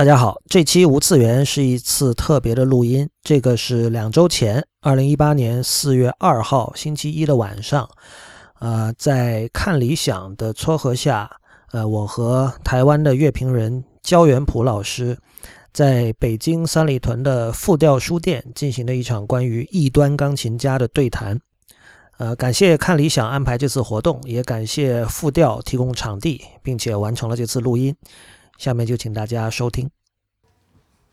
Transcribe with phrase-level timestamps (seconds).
[0.00, 3.06] 大家好，这期无次元是一次特别的录音。
[3.22, 7.86] 这个是两周前，二零一八年四月二号星期一的晚上，
[8.60, 11.30] 呃，在看理想的撮合下，
[11.72, 15.18] 呃，我和台湾的乐评人焦元溥老师，
[15.70, 21.38] 在北京三里屯的复调书店进行了一场关于异端钢琴家的对谈。
[22.16, 27.94] 呃，感谢看理想安排这次活动，也感谢复调提供场地，并且完成了这次录音。
[28.60, 29.90] 下面就请大家收听。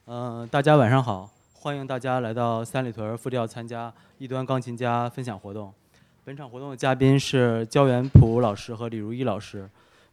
[0.06, 5.74] 嗯，大家晚上好，欢迎大家来到三里屯复调参加异端钢琴家分享活动。
[6.26, 9.60] 本场活动的嘉宾是焦元溥老师和李如一老师。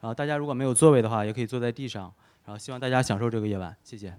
[0.00, 2.02] 然后大家如果没有座位的话，也可以坐在地上。
[2.44, 4.14] 然后希望大家享受这个夜晚，谢谢。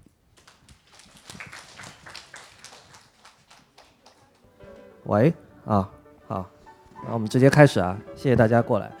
[5.04, 5.32] 喂，
[5.64, 5.90] 啊，
[6.26, 6.46] 好，
[7.06, 8.92] 那我们直接开始啊，谢谢大家过来。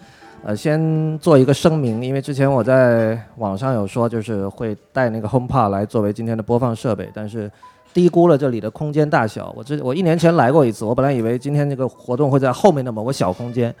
[0.44, 7.50] 呃，先做一个声明，因为之前我在网上有说，就是会带那个 HomePod 来作为今天的播放设备，但是
[7.92, 9.52] 低估了这里的空间大小。
[9.56, 13.74] 我这我一年前来过一次，我本来以为今天这个活动会在后面的某个小空间，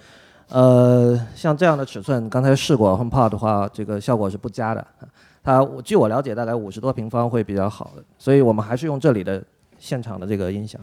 [0.48, 4.84] 呃，像这样的尺寸，刚才试过 HomePod 的话，这个效果是不佳的。
[5.44, 9.40] 它据我了解，大概五十多平方会比较好的，所以我们还是用这里的
[9.78, 10.80] 现场的这个音响，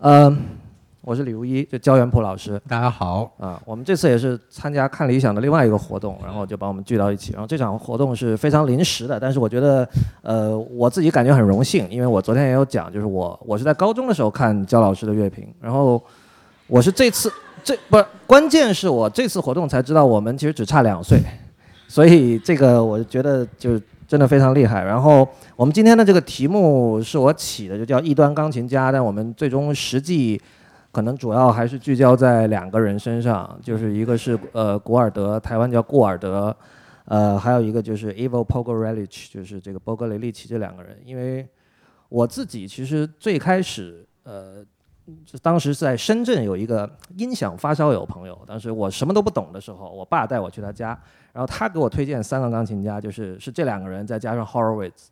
[0.00, 0.36] 嗯。
[1.06, 2.60] 我是李如一，就焦元溥老师。
[2.68, 7.30] 大家好啊，我们这次也是参加看理想的另外一个活动，然后就把我们聚到一起。
[7.32, 9.88] 然后这场活动是非常临时的，但是我觉得，
[10.22, 16.02] 呃，我自己感觉很荣幸，因为我昨天也有讲，就是我我是在高中的时候看焦老师的乐评，然后
[16.66, 21.20] 我是这次这不关键是我这次活动才知道我们其实只差两岁，
[21.86, 24.82] 所以这个我觉得就真的非常厉害。
[24.82, 30.42] 然后我们今天的这个题目是我起的，就叫异端钢琴家，但我们最终实际。
[30.96, 36.56] 可能主要还是聚焦在两个人身上，就是一个是呃古尔德，台湾叫顾尔德，
[37.04, 40.98] 呃还有一个就是 Evil Pogorelic，就是这个波格雷利奇这两个人。
[41.04, 41.46] 因为
[42.08, 44.64] 我自己其实最开始呃，
[45.42, 50.98] 当时在深圳有一个音响发烧友朋友，当时我什么都不懂的时候，我爸带我去他家，
[51.34, 55.08] 然后他给我推荐三个钢琴家，就是是这两个人再加上 Horowitz。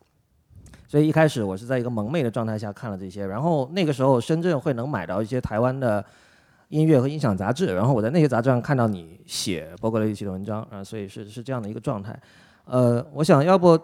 [0.87, 6.03] 所以一开始我是在一个蒙昧的状态下看了这些，然后那个时候深圳会能买到一些台湾的
[6.69, 12.19] 音乐和音响杂志，然后我在那些杂志上看到你写包括了一期的文章啊，所以是是这样的一个状态。
[12.65, 13.79] 呃，我想要不，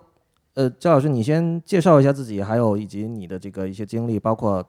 [0.55, 4.63] 呃，焦老师你先介绍一下自己，还有以及你的这个一些经历，包括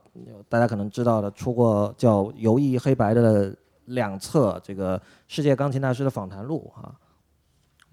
[0.48, 3.54] 大家可能知道的出过叫《游艺黑白》的
[3.86, 6.92] 两册这个世界钢琴大师的访谈录啊。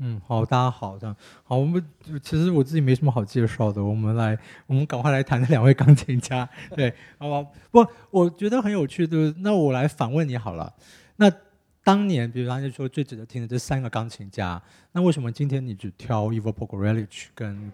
[0.01, 1.83] 嗯，好，大家好，这样好，我们
[2.23, 7.49] 其实我自己没什么好介绍的，我们来，我们赶快来谈这两位钢琴家，对， 好吧？
[7.69, 10.73] 不，我觉得很有趣的，那我来反问你好了，
[11.17, 11.29] 那
[11.83, 14.61] 当年，比如刚才说最值得听的这三个钢琴家，
[14.93, 17.73] 那为什么今天你只挑 Ivo Pogorelic 跟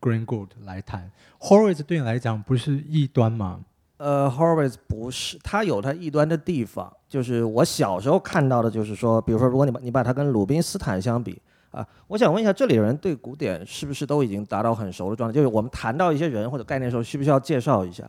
[0.00, 3.60] Green Gould 来谈？Horowitz 对你来讲不是异端吗？
[3.98, 11.38] 呃，Horowitz 不是，他有他异端的地方，就是我小时候看到的，就是说，比如说，如果你把你把他跟鲁宾斯坦相比。
[11.78, 15.34] 啊，我想问一下，这里的人对古典是不是都已经达到很熟的状态？
[15.34, 18.08] 就是我们谈到一些人或者概念的时候，需不需要介绍一下？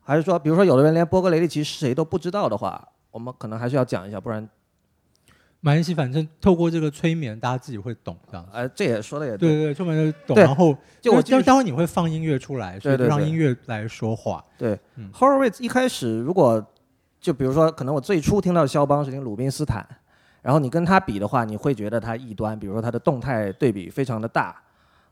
[0.00, 4.46] 还是说，比如说有的人连波格雷利奇是谁都不知道的话，我们可能还是要讲一下，不然。
[5.64, 8.44] 没关系，反正透过这个催眠，大家自己会懂这样。
[8.52, 10.36] 哎，这也说的也对对对，催眠就懂。
[10.36, 14.44] 然后就我就待会你会放音乐出来，所以让音乐来说话。
[14.58, 14.76] 对
[15.14, 16.60] ，Horowitz 一开始如果
[17.20, 19.86] 就比如说，可能我最初听到肖邦是听鲁宾斯坦。
[20.42, 24.60] 然后你跟他比的话，你会觉得他异端，比如说他的动态对比非常的大，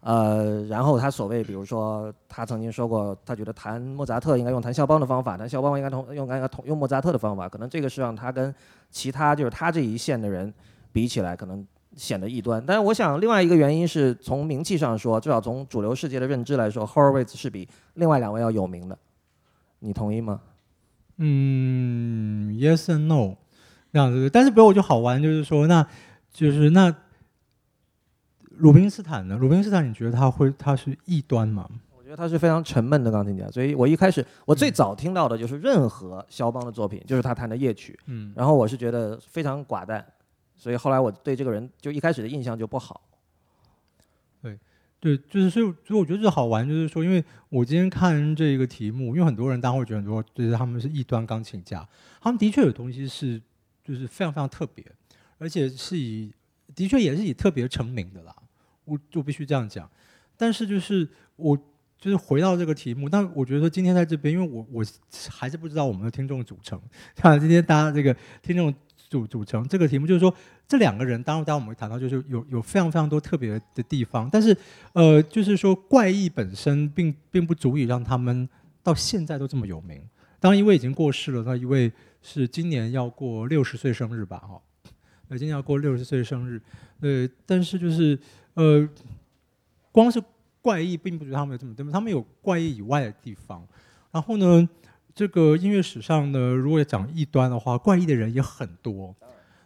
[0.01, 8.53] 呃，然后他所谓，比如说他曾经说过，他觉得弹莫扎特应该用弹肖邦的方法，弹肖邦应该同用应该同用莫扎特的方法，可能这个是让他跟
[8.91, 10.53] 其他就是他这一线的人
[10.93, 11.65] 比起来，可能
[11.95, 12.61] 显得异端。
[12.67, 18.99] 但是我想另外一个原因是从名气上说，至少从主流世界的认知来说，Horowitz 是比另外两位要有名的，
[19.79, 20.41] 你同意吗？
[21.19, 23.37] 嗯，Yes and No。
[23.93, 25.85] 这样子，但是比如我就好玩，就是说，那
[26.33, 26.95] 就是那
[28.59, 29.37] 鲁宾斯坦呢？
[29.37, 31.69] 鲁宾斯坦，你觉得他会他是异端吗？
[31.97, 40.05] 我觉得他是非常沉闷的钢琴家，所以我一开始我最早听到的就是任何肖邦的作品，就是他弹的夜曲，嗯，然后我是觉得非常寡淡，
[40.57, 43.01] 所以后来我对这个人就一开始的印象就不好。
[44.43, 44.59] 对，
[45.01, 51.89] 对，就是所以所以我觉得这好玩，就是说，因为我今天看这个题目，因为很多人当然会觉得说，就是他们是异端钢琴家，
[52.21, 53.41] 他们的确有东西是。
[53.93, 54.85] 就是非常非常特别，
[55.39, 56.33] 而且是以
[56.75, 58.35] 的确也是以特别成名的啦，
[58.85, 59.91] 我就必须这样讲。
[60.37, 61.59] 但是就是我
[61.99, 64.85] 就是回到这个题目，但我觉得今天在这边，因为我我
[65.29, 66.81] 还是不知道我们的听众组成。
[67.15, 70.33] 看今天大家这个听众组组成这个题目，就是说
[70.69, 74.57] 这两个人，当然，当然我们会谈到，就是有有非常非常多特别的地方，但是
[74.93, 78.49] 呃，就是说怪异本身并并不足以让他们
[78.83, 80.01] 到现在都这么有名。
[80.39, 84.61] 当然，一位已经过世了，那一位是今年要过六十岁生日吧，哈，
[85.29, 86.61] 呃，今年要过六十岁生日，
[87.01, 88.19] 呃，但是就是
[88.55, 88.89] 呃，
[89.93, 90.23] 光是
[90.61, 91.91] 怪异并不觉得他们有这么，对？
[91.91, 93.67] 他们有怪异以外的地方。
[94.11, 94.69] 然后呢，
[95.15, 99.15] 这个音乐史上呢，如果讲异端的话，怪异的人也很多。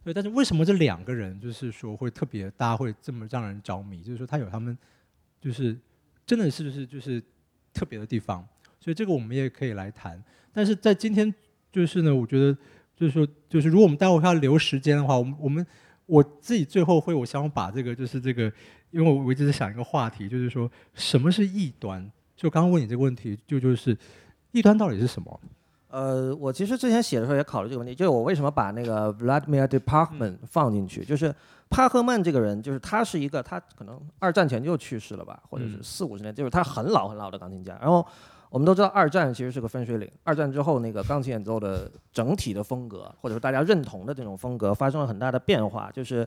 [0.04, 4.02] 对，但是为什么这两个人就是说会特别，大家会这么让人着迷？
[4.02, 4.76] 就是说他有他们，
[5.40, 5.76] 就是
[6.26, 7.22] 真的是就是就是
[7.72, 8.46] 特别的地方。
[8.78, 10.22] 所以这个我们也可以来谈。
[10.52, 11.34] 但是在今天，
[11.74, 12.56] 就是呢，我觉得
[12.94, 15.66] 就是说，就是如果我们待会要留时间的话，我们我们
[16.06, 18.44] 我自己最后会，我想把这个就是这个，
[18.92, 22.08] 因为我我一直在想一个话题，就是说什么是异端？
[22.36, 23.96] 就刚刚问你这个问题，就就是
[24.52, 25.40] 异端到底是什么？
[25.88, 31.34] 呃，我其实之前写的时候也考虑这个问题，就是我为什么把那个 Vladimir d e p a r t m e n t 放进去，就是
[31.70, 37.78] 帕赫曼这个人，就是他是一个，他可能二战前就去世了吧，或者是四五十年，就是他很老很老的钢琴家。
[37.80, 38.04] 然后
[38.54, 45.90] 我们都知道，二战其实是个分水岭，二战之后那个钢琴演奏的整体的风格，或者说大家认同的这种风格，发生了很大的变化。
[45.92, 46.24] 就是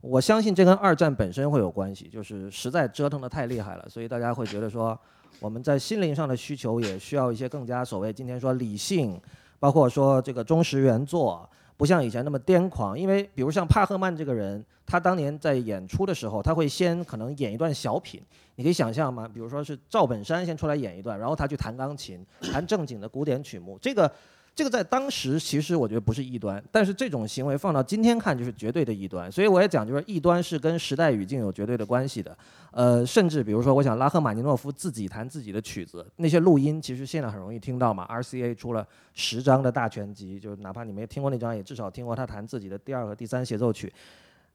[0.00, 4.98] 我相信这跟二战本身会有关系，就是实在折腾的太厉害了，所以大家会觉得说。
[5.38, 9.20] 我们在心灵上的需求也需要一些更加所谓今天说理性，
[9.58, 11.46] 包括说这个忠实原作，
[11.76, 12.98] 不像以前那么癫狂。
[12.98, 18.22] 因为比如像帕赫曼这个人，他当年在演出的时候，他会先可能演一段小品，
[18.54, 19.28] 你可以想象吗？
[19.32, 24.10] 比如说是赵本山先出来演一段，然后他去弹钢琴，弹正经的古典曲目，这个。
[24.56, 29.30] 这个在当时其实我觉得不是异端，但是这种行为放到今天看就是绝对的异端。
[29.30, 32.34] 所以我也讲，就是异端是跟时代语境有绝对的关系的。
[32.70, 38.06] 呃，甚至比如说，我想拉赫玛尼诺夫自己弹自己的曲子，那些录音其实现在很容易听到嘛。
[38.08, 43.92] RCA 出了十张的大全集，就是哪怕你没听过那张，也至少听过他弹自己的第二和第三协奏曲。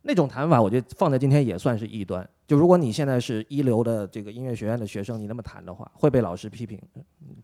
[0.04, 2.28] 那种弹法，我觉得放在今天也算是异端。
[2.48, 6.82] 就如果你现在是一流的这个音乐学院的学生，你那么弹的话，会被老师批评，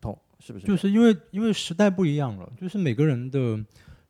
[0.01, 0.65] 痛是不是？
[0.65, 3.63] 就是因为因为时代不一样了，就是每个人的，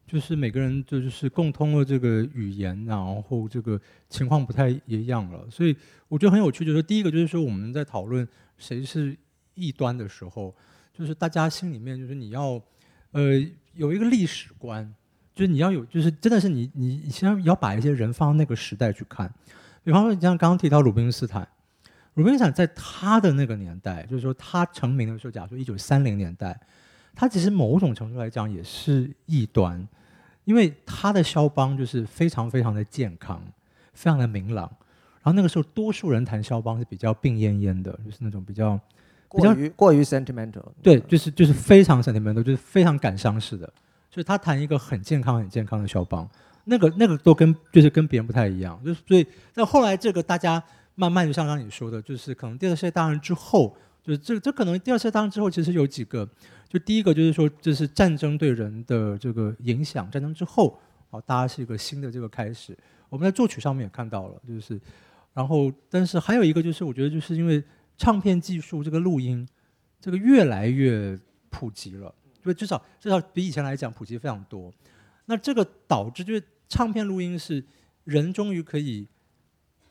[0.07, 3.79] 就是每个人的就是共通的这个语言，然后这个
[4.09, 5.45] 情况不太一样了。
[5.51, 5.75] 所以
[6.07, 8.27] 我觉得很有趣，就是第一个就是说我们在讨论
[8.57, 9.15] 谁是
[9.55, 10.55] 异端的时候，
[10.93, 12.61] 就是大家心里面就是你要
[13.11, 13.33] 呃
[13.73, 14.95] 有一个历史观。
[15.37, 19.31] 就是你要有，就是真的是你，你你先要把一些人放到那个时代去看。
[19.83, 21.47] 比方说你，像刚刚提到鲁宾斯坦，
[22.15, 26.59] 鲁宾斯坦在他的那个年代，就是说他成名的时候，假如说一九三零年代，
[27.13, 29.87] 他其实某种程度来讲也是异端，
[30.43, 33.39] 因为他的肖邦就是非常非常的健康，
[33.93, 34.67] 非常的明朗。
[35.21, 38.79] 然后那个时候，多数人谈肖邦是比较病恹恹的，就是那种比较
[39.29, 43.71] 比较过于 sentimental，对，就是就是非常 sentimental，就是非常感伤式的。
[44.17, 46.27] 就他弹一个很健康、很健康的肖邦，
[46.63, 48.81] 那个、那个都跟就是跟别人不太一样。
[48.83, 49.23] 就是所以，
[49.53, 50.61] 那后来这个大家
[50.95, 56.27] 慢慢就像刚你说的，就是可能第二次世界大战之后，就是这这可能第二次世界大战之后，其实有几个。
[56.67, 60.11] 就第一个就是说，这是战争对人的这个影响。
[60.11, 60.77] 战争之后，
[61.11, 62.77] 啊，大家是一个新的这个开始。
[63.07, 64.77] 我们在作曲上面也看到了，就是，
[65.33, 67.63] 然后但是还有一个就是，我觉得就是因为
[67.97, 69.47] 唱片技术这个录音，
[70.01, 71.17] 这个越来越
[71.49, 72.13] 普及了。
[72.47, 74.73] 因为至少至少比以前来讲普及非常多，
[75.25, 77.61] 那这个导致就是唱片录音是
[78.05, 79.05] 人终于可以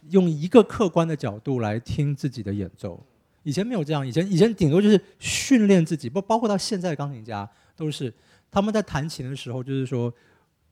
[0.08, 3.04] 用一个客观的角度来听自己的演奏，
[3.42, 8.10] 以前没有这样，以前以前顶多就是训练自己，不包括到现在的钢琴家都是
[8.50, 10.10] 他们在弹琴的时候就是说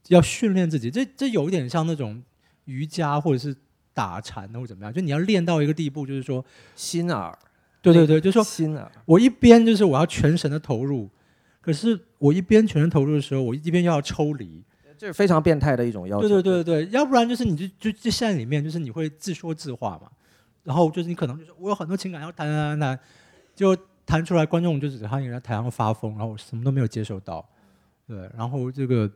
[0.08, 2.22] 要训练自己，这这有一点像那种
[2.64, 3.54] 瑜伽或者是
[3.92, 6.42] 打禅或者怎么样，就你要练到一个地步，就是说
[6.74, 7.38] 心耳，
[7.82, 11.10] 对对对，就是说心耳，我一边就是我要全神的投入。
[11.64, 14.62] 可是我一边全身投入的时候，我一边又要抽离，
[14.98, 16.28] 这是非常变态的一种要求。
[16.28, 20.10] 对对对对要不然就是你就就就陷在里面，就是你会自说自话嘛。
[20.62, 23.00] 然后就是你可能就是我有很多情感要弹弹弹弹，
[23.54, 27.48] 就弹出来，观众就只看你在台上发疯，然后我什么都没有接受到。
[28.06, 29.10] 对，然后这个，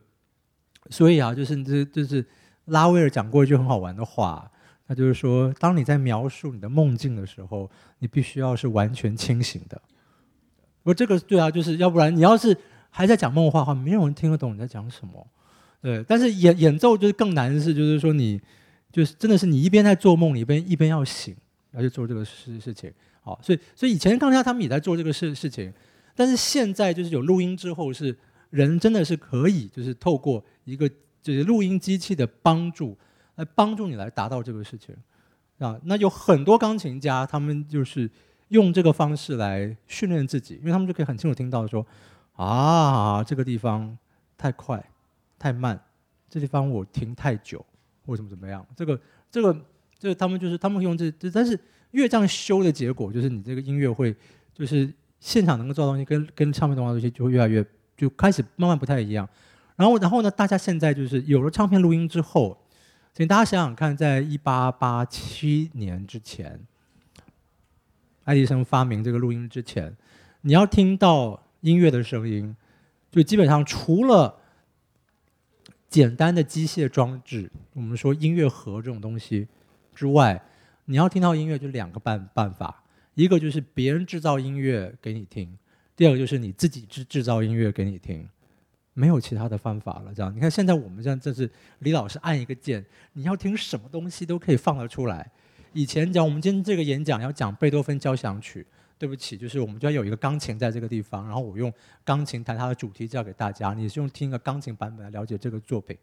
[0.89, 2.25] 所以啊，就是这就是
[2.65, 4.51] 拉威尔讲过一句很好玩的话，
[4.87, 9.79] 他就是说，当你在描述你的梦境的时候，你必须要是完全清醒的。
[10.81, 12.55] 不这个对啊，就是要不然你要是
[12.89, 15.27] 还在讲梦话的话，没有人听得懂你在讲什么。
[15.81, 18.41] 对，但是演演奏就是更难的是，就是说你
[18.91, 21.35] 就是真的是你一边在做梦，你一边一边要醒，
[21.71, 22.91] 要去做这个事事情。
[23.21, 25.71] 好，所以所以以前钢琴家他们也在做这个事事情，
[26.15, 28.17] 但是现在就是有录音之后，是
[28.49, 30.89] 人真的是可以就是透过一个
[31.21, 32.97] 就是录音机器的帮助
[33.35, 34.95] 来帮助你来达到这个事情
[35.59, 35.79] 啊。
[35.83, 38.09] 那有很多钢琴家他们就是。
[38.49, 41.85] 用这个方式来训练自己，因为他们就可以很清楚听到说，
[42.33, 43.97] 啊，这个地方
[44.37, 44.83] 太快、
[45.37, 45.79] 太慢，
[46.29, 47.65] 这地方我停太久，
[48.05, 48.65] 或怎么怎么样。
[48.75, 48.99] 这个
[49.31, 49.55] 这个
[49.97, 51.59] 这个他们就是他们会用这这，但是
[51.91, 54.15] 越这样修的结果，就是你这个音乐会
[54.53, 57.65] 就是现场能够做的东西跟跟唱片的话东西就会越来越
[57.97, 59.27] 就开始慢慢不太一样。
[59.75, 62.57] 然后然后呢，大家现在就是有了唱片录音之后，
[63.13, 66.59] 请大家想想看，在一八八七年之前，
[68.29, 69.91] 爱迪生发明这个录音之前，
[70.41, 72.55] 你要听到音乐的声音，
[73.09, 74.39] 就基本上除了
[75.87, 79.47] 简单的机械装置，我们说音乐盒这种东西
[79.95, 80.39] 之外，
[80.85, 82.83] 你要听到音乐就两个办办法，
[83.15, 85.57] 一个就是别人制造音乐给你听，
[85.95, 88.29] 第二个就是你自己制制造音乐给你听，
[88.93, 90.13] 没有其他的方法了。
[90.13, 95.31] 这样，你看现在我们这样，这是李老师按一个键，你要听什么东西都可以放得出来。
[95.73, 98.65] 以前讲我们今天这个演讲要讲贝多芬交响曲，
[98.97, 101.71] 对不起，就是我们就要有一个钢琴在这个地方，然后我用
[102.03, 105.97] 钢琴弹它的主题教给大家，你是用听一个钢琴版本来了解这个作品。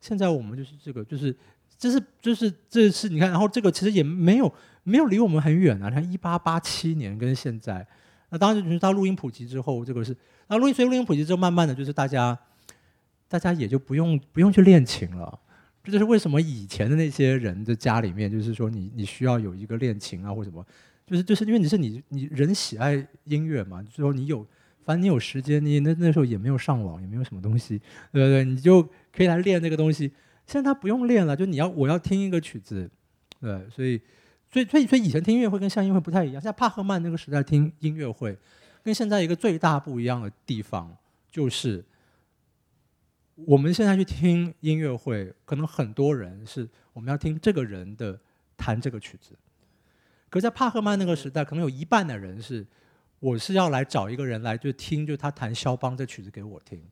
[0.00, 1.34] 现在我们就是这个，就是
[1.76, 4.52] 这是就是这是你看，然后这个其实也没有
[4.84, 5.88] 没有离我们很远啊。
[5.88, 7.86] 你看一八八七年跟现在，
[8.30, 12.38] 那当然就是到录音普及之后，这个是那录音随录音普及之后，慢慢的就是大家
[13.28, 15.38] 大家也就不用不用去练琴了。
[15.88, 20.64] 这就是为什么以前的那些人的家里面，就是说你你需要有一个练琴啊或什么，
[21.06, 24.46] 就是就是因为你是你你人喜爱音乐嘛，就是说你有
[24.84, 27.78] 反正你有时间，你那那时候也没有上网，也没有什么东西，
[28.12, 28.44] 对不对？
[28.44, 30.12] 你就可以来练这个东西。
[30.46, 32.90] 现在他不用练了，就你要我要听一个曲子，
[33.40, 33.98] 对，所以
[34.52, 36.40] 所以所以所以以前听音乐会跟像音乐会不太一样。
[36.40, 38.36] 现在帕赫曼那个时代听音乐会，
[38.82, 40.94] 跟现在一个最大不一样的地方
[41.30, 41.84] 就是。
[43.46, 48.18] 我们现在去听音乐会，可能很多人是我们要听这个人的
[48.56, 49.30] 弹这个曲子。
[50.28, 52.66] 可在帕赫曼那个时代，可能有一半的人是，
[53.20, 56.82] 我是要来找一个人来就听，就他弹肖邦这曲子给我听。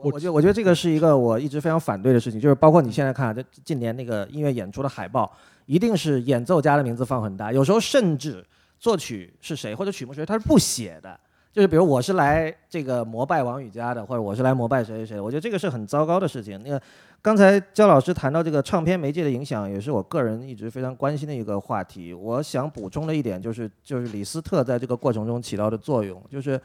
[0.00, 5.36] 我我觉得我觉得这个是一个我一直非常反对的事情，就是包括你现在看这近年那个音乐演出的海报，
[5.66, 8.44] 一定是演奏家的名字放很大，有时候甚至
[8.78, 11.18] 作曲是谁或者曲目谁他是不写的。
[11.56, 16.62] 就是比如我是来这个膜拜王羽佳的，或者我是来膜拜谁谁谁，我觉得这个是很糟糕的事情。
[16.62, 16.78] 那个
[17.22, 22.12] 刚才焦老师谈到这个唱片媒介的影响，也是我个人一直非常关心的一个话题。
[22.12, 26.60] 我想补充的一点就是，就是李斯特在这个过程中起到的作用，就是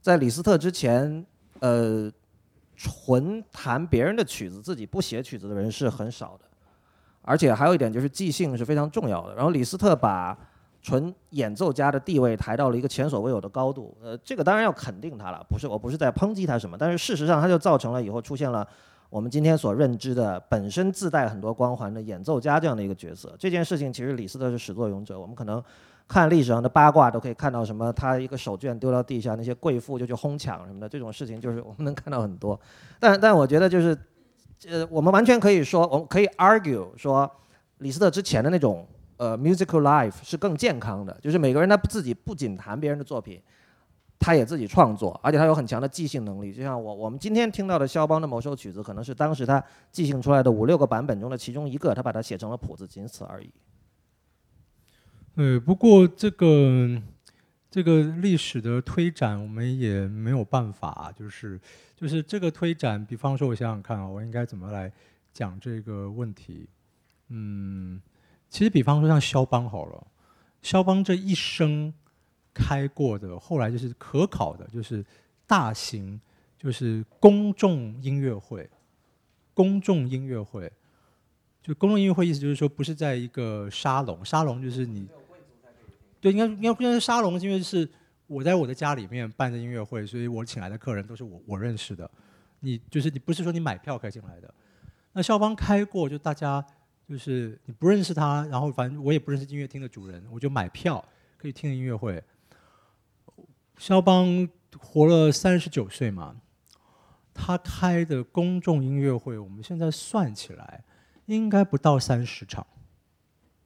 [0.00, 1.24] 在李斯特之前，
[1.60, 2.10] 呃，
[2.74, 6.46] 纯弹别人的曲子，自己不写曲子的人是很少的。
[7.20, 9.36] 而且还有一点就是即兴是非常重要的。
[9.36, 10.36] 然后李斯特把
[10.82, 18.66] 纯演奏家的地位抬到了一个前所未有的高度，呃，这个当然要肯定他了，不是我不是在抨击他什么，但是事实上他就造成了以后出现了
[19.08, 23.32] 我们今天所认知的本身自带很多光环的演奏家这样的一个角色。
[23.38, 25.62] 这件事情其实李斯特是始作俑者，我们可能
[26.08, 32.58] 看历史上的八卦都可以看到什么，他一个手绢丢到地下，那些贵妇就去哄抢什么的，这种事情就是我们能看到很多。
[32.98, 33.96] 但但我觉得就是，
[34.68, 37.30] 呃，我们完全可以说，我们可以 argue 说
[37.78, 38.84] 李斯特之前的那种。
[39.22, 43.40] 呃，musical life 是更健康的，就是每个人他自己不仅弹别人的作品，
[44.18, 46.52] 他也自己创作，而且他有很强的即兴能力。
[46.52, 53.48] 就像我我们今天听到的肖邦的某首曲子，可能是当时他即兴出来的五六个版本中的其中一个，他把它写成了谱子，仅此而已。
[55.36, 57.00] 呃，不过这个
[57.70, 61.60] 这个历史的推展，我们也没有办法，就是
[61.94, 64.92] 就是这个推展，比方说，我想想看啊，我应该怎么来
[65.32, 66.68] 讲这个问题？
[67.28, 68.02] 嗯。
[68.52, 70.06] 其实，比方说像肖邦好了，
[70.60, 71.90] 肖邦这一生
[72.52, 75.02] 开过的，后来就是可考的，就是
[75.46, 76.20] 大型，
[76.58, 78.68] 就是公众音乐会。
[79.54, 80.70] 公众音乐会，
[81.62, 85.08] 就公众音乐会意思就是说，不是在一个沙龙，沙龙就是你，
[86.20, 87.88] 对，应该应该不是沙龙，因为是
[88.26, 92.10] 我在我的家里面办的音乐会，所以我请来的客人都是我我认识的。
[92.60, 94.54] 你就是你不是说你买票可以进来的。
[95.14, 96.62] 那肖邦开过，就大家。
[97.12, 101.04] 就是你不认识他，然后反正我也不认识音乐厅的主人，我就买票
[101.36, 102.24] 可以听音乐会。
[103.76, 106.34] 肖邦活了三十九岁嘛，
[107.34, 110.82] 他开的公众音乐会，我们现在算起来
[111.26, 112.66] 应该不到三十场，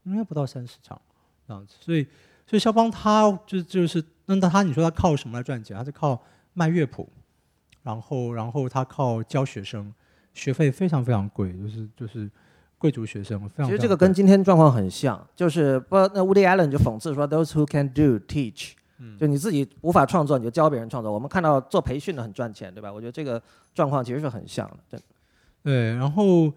[0.02, 1.00] 应该不到三十场
[1.46, 1.76] 这样子。
[1.78, 2.02] 所以，
[2.48, 5.76] 所以肖邦他就就是那他你说他靠什么来赚钱？
[5.76, 6.20] 他是靠
[6.52, 7.08] 卖乐谱，
[7.84, 9.94] 然后然后他靠教学生，
[10.34, 12.28] 学费非常非常贵，就是就是。
[12.78, 18.72] 贵族学生，其实这个跟今天状况很像，就是不，那 Woody Allen 就讽刺说，Those who can do teach，
[19.18, 21.10] 就你自己无法创作，你就教别人创作。
[21.10, 22.92] 我们看到做培训的很赚钱，对吧？
[22.92, 23.42] 我觉得这个
[23.74, 25.00] 状况其实是很像的，对。
[25.62, 26.52] 对，然后，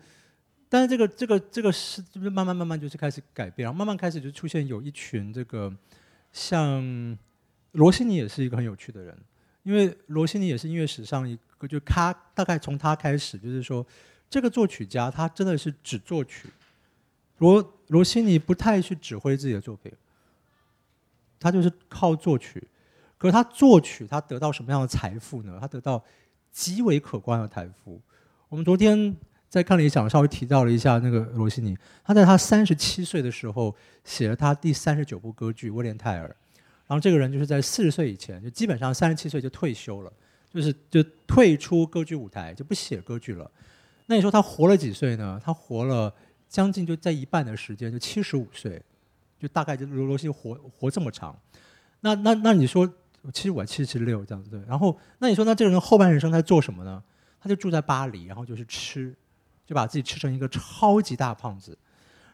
[0.68, 5.74] 但是这个这个这个是就是慢慢慢慢就是开始改变，然后慢慢开始就出现有一群这个
[6.34, 7.18] 像
[7.72, 9.18] 罗西尼也是一个很有趣的人，
[9.64, 13.86] 因为罗西尼也是音乐史上一个，就他大概从他开始就是说。
[14.30, 16.50] 这个作曲家他真的是只作曲，
[17.40, 19.92] 罗罗西尼不太去指挥自己的作品，
[21.40, 22.62] 他就是靠作曲。
[23.18, 25.58] 可是他作曲，他得到什么样的财富呢？
[25.60, 26.02] 他得到
[26.52, 28.00] 极为可观的财富。
[28.48, 29.14] 我们昨天
[29.50, 36.28] 在看理想稍微提到了一下那个罗西尼，他在他三十七岁的时候写了他第三十九部歌剧《威廉泰尔》，
[36.88, 40.14] 然后这个人就是在四十岁以前就基本上三十七岁就退休了，
[40.50, 43.50] 就是就退出歌剧舞台，就不写歌剧了。
[44.10, 45.40] 那你说他活了几岁呢？
[45.42, 46.12] 他活了
[46.50, 48.82] 将近就在一半的时间，就七十五岁，
[49.40, 51.40] 就大概就罗罗西活活这么长。
[52.02, 52.92] 那那那你说？
[53.34, 57.04] 其实我、七十六这样子对，然后那你说，那这个人后半人生在做什么呢？
[57.42, 59.14] 他就住在巴黎，然后就是吃，
[59.66, 61.78] 就把自己吃成一个超级大胖子。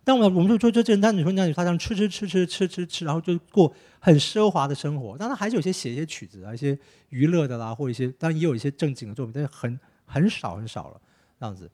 [0.03, 5.17] 但我我们就说，这这人，那你说那他这样吃吃吃吃吃吃吃，然后就过很奢华的生活。
[5.17, 6.77] 当然还是有些写一些曲子啊，一些
[7.09, 11.01] 娱乐的啦，或一些当然也有一些正经的作品，但是很很少很少了
[11.39, 11.69] 这样子。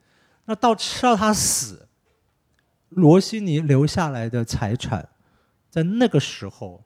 [0.45, 1.87] 那到吃到他死，
[2.89, 5.09] 罗西尼留下来的财产，
[5.69, 6.83] 在那个时候。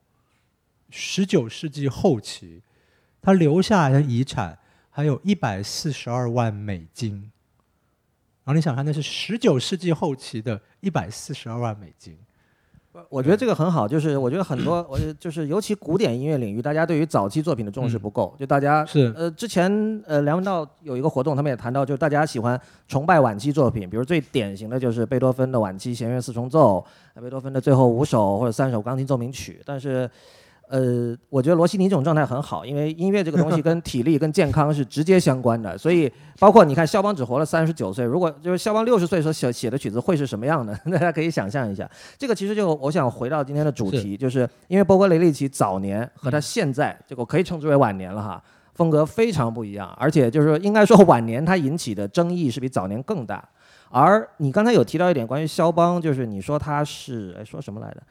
[0.91, 2.61] 十九世纪后期，
[3.21, 4.57] 他留下来的遗产
[4.89, 7.31] 还有一百四十二万美金。
[8.43, 12.17] 然后你想看，那是十九世纪后期的一百四十二万美金。
[13.09, 18.35] 我觉得这个很好，就是我觉得很多，我 就是尤其古典音乐领域，大家对于早期作品的重视不够。
[18.39, 19.69] 就大家是呃，之前
[20.05, 26.83] 呃，梁文道有一个活动，他们也谈到，就大家喜欢崇拜晚期作品，比如最典型的就是贝多芬的晚期弦乐四重奏，
[27.21, 30.09] 贝多芬的最后五首或者三首钢琴奏鸣曲，但是。
[30.67, 35.77] 呃，我觉得罗西尼这种状态很好，因为音乐这个东西跟体力、跟健康是直接相关的。
[35.77, 40.75] 所以，包括你看，肖邦只活了三十九岁，如果就是肖邦六十岁时候写写的曲子会是什么样的？
[40.91, 41.89] 大家可以想象一下。
[42.17, 48.43] 这个其实就我想回到今天的主题，就是因为波格雷利奇早年和他现在，这个可以称之为晚年了哈，
[48.73, 53.47] 风格非常不一样，而且就是应该说晚年他引起的争议是比早年更大。
[53.89, 58.01] 而你刚才有提到一点关于肖邦，就是你说他是哎说什么来着？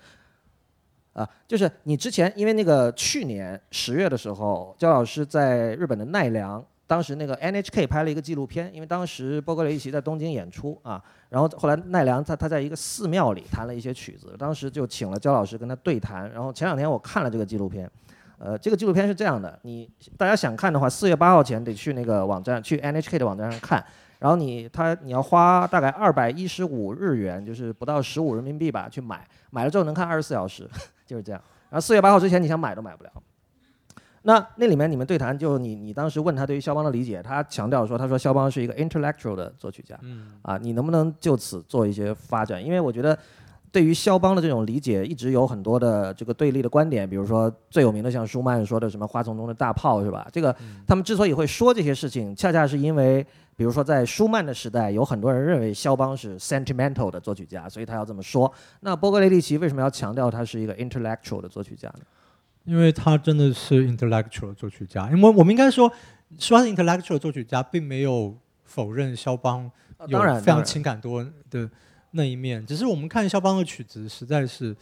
[1.15, 17.89] 啊，就是你之前，因为那个去年十月的时候，焦老师在日本的奈良，当时那个 NHK 拍了一个纪录片，因为当时波格雷奇在东京演出啊，然后后来奈良他他在一个寺庙里弹了一些曲子，当时就请了焦老师跟他对谈，然后前两天我看了这个纪录片，
[18.39, 23.85] 呃，这个纪录片是这样的，你大家想看的话，四月八号前得去那个网站，去 NHK 的网站上看。
[24.21, 30.67] 然后你他你要花大概二百一十五日元，就是不到十五人民币吧，去买，买了之后能看二十四小时，
[31.07, 31.41] 就是这样。
[31.71, 33.11] 然后四月八号之前你想买都买不了。
[34.23, 39.99] 那那里面你们对谈，就你你当时问他对于肖邦的理解，他强调说，他说肖邦是一个 intellectual 的作曲家，
[40.43, 42.65] 啊，你能不能就此做一些发展？
[42.65, 43.19] 因为我觉得。
[43.75, 47.11] 对于肖邦的这种理解，一直有很多的这个对立的观点。
[47.11, 50.29] 比如说最有名的，像舒曼说的什么“花丛中的大炮”，是吧？
[50.31, 50.55] 这个
[50.87, 58.53] 他们之所以会说这些事情，恰恰是因为，比如说在舒曼的时代，有很多人认为肖邦是 sentimental 的作曲家，所以他要这么说。
[58.79, 62.05] 那波格雷利奇为什么要强调他是一个 intellectual 的作曲家呢？
[62.67, 65.11] 因为他真的是 intellectual 作曲家。
[65.11, 65.93] 因为我们应该说，
[66.39, 69.69] 说他是 intellectual 作曲家，并没有否认肖邦
[70.07, 71.69] 有非常情感多的。
[72.17, 74.75] 那一面，只是我们看肖邦的曲子，实在是，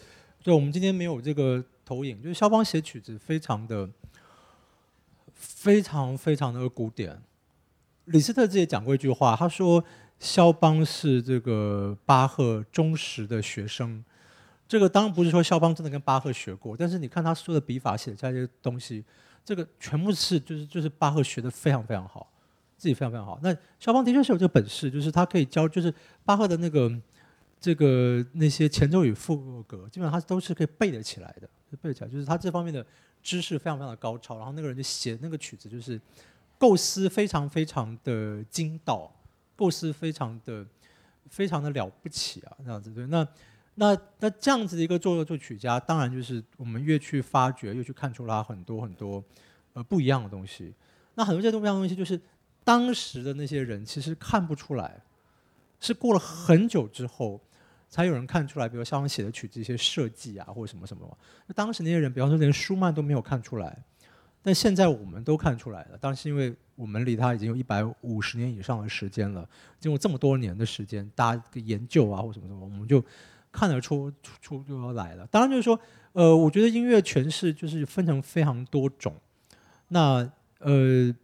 [0.43, 3.89] 对我们今天没有这个投影，就是肖邦写曲子非常的、
[5.33, 7.23] 非常非常的古典。
[8.05, 9.83] 李斯特自己讲过一句话，他说
[10.19, 14.05] 肖邦是这个巴赫忠实的学生。
[14.69, 19.03] 这个当然不是说肖邦真的跟巴赫学过，但是你看他说的笔法写下这些东西，
[19.43, 22.31] 这个全部是就是就是巴赫学的非常非常好，
[22.77, 23.41] 自己非常非常好。
[23.43, 25.95] 那肖邦的确是有这个本事，就是他可以教，就是
[26.27, 26.93] 巴赫的那个。
[27.63, 31.49] 这个那些前奏与副歌，基本上他都是可以背得起来的，
[31.81, 32.85] 背起来就是他这方面的
[33.23, 34.37] 知识非常非常的高超。
[34.37, 36.01] 然后那个人就写那个曲子，就是
[36.59, 39.15] 构思非常非常的精到，
[39.55, 40.67] 构思非常的
[41.31, 43.07] 非常的了不起啊，这样子对。
[43.07, 43.25] 那
[43.77, 49.23] 那那这样子的一个作作曲家，当然就是我们越去发掘，越去看出他很多很多
[49.75, 50.75] 呃不一样的东西。
[51.15, 52.21] 那很多这些不一样的东西，就是
[52.65, 55.01] 当时的那些人其实看不出来，
[55.79, 57.41] 是过了很久之后。
[57.93, 61.19] 才有人看出来，比如肖邦写的曲子一些设计啊，或者什么什么。
[61.47, 63.85] 那当时那些人，比方说连舒曼都没有看出来，
[64.41, 65.99] 但现在我们都看出来了。
[65.99, 69.47] 当然是因为我们离他已经有一百五十年以上的时间了，
[69.79, 73.05] 经过这么多年的时间，大家研究啊，或什么什么，我们就
[73.53, 75.27] 看得出出就要来了。
[75.27, 75.79] 当然就是说，
[76.13, 79.15] 呃，我觉得音乐诠释就是分成非常多种。
[79.89, 80.27] 那
[80.61, 81.15] 呃，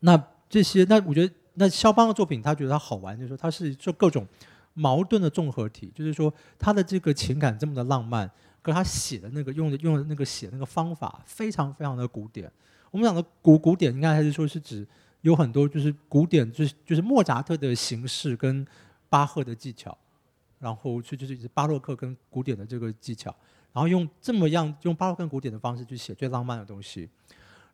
[0.00, 4.26] 那这些，那我觉得，那肖邦的作品，他觉得他好玩，就是说他是做各种。
[4.74, 8.30] 矛盾的综合体，就是说他的这个情感这么的浪漫，
[8.62, 12.50] 可他写的那个用的用的那个写那个方法非常非常的古典。
[12.90, 14.86] 我们讲的古古典，应该还是说是指
[15.22, 18.66] 有很多就是古典，就是就是莫扎特的形式跟
[19.08, 19.96] 巴赫的技巧，
[20.58, 23.34] 然后去就是巴洛克跟古典的这个技巧，
[23.72, 27.08] 然后用这么样用巴洛克古典的方式去写最浪漫的东西。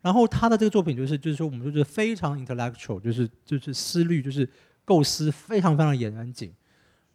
[0.01, 4.49] 然后他的这个作品就是就是说我们就是非常 intellectual，就是就是思虑就是
[4.85, 6.53] 构思非常非常严谨。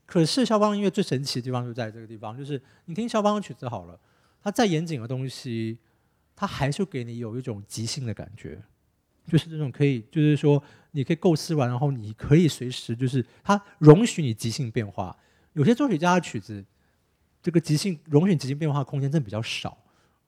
[0.06, 3.98] 可是肖邦音乐最神奇的地方就在这个地方，就是你听肖邦的曲子好了，
[4.42, 5.78] 它再严谨的东西，
[6.36, 8.62] 它还是给你有一种即兴的感觉，
[9.26, 15.16] 就是这种可以，就是说你可以构思完，然后你可以随时就是它容许你即兴变化。
[15.54, 16.62] 有些作曲家的曲子，
[17.42, 19.78] 这个即兴容许即兴变化空间真的比较少，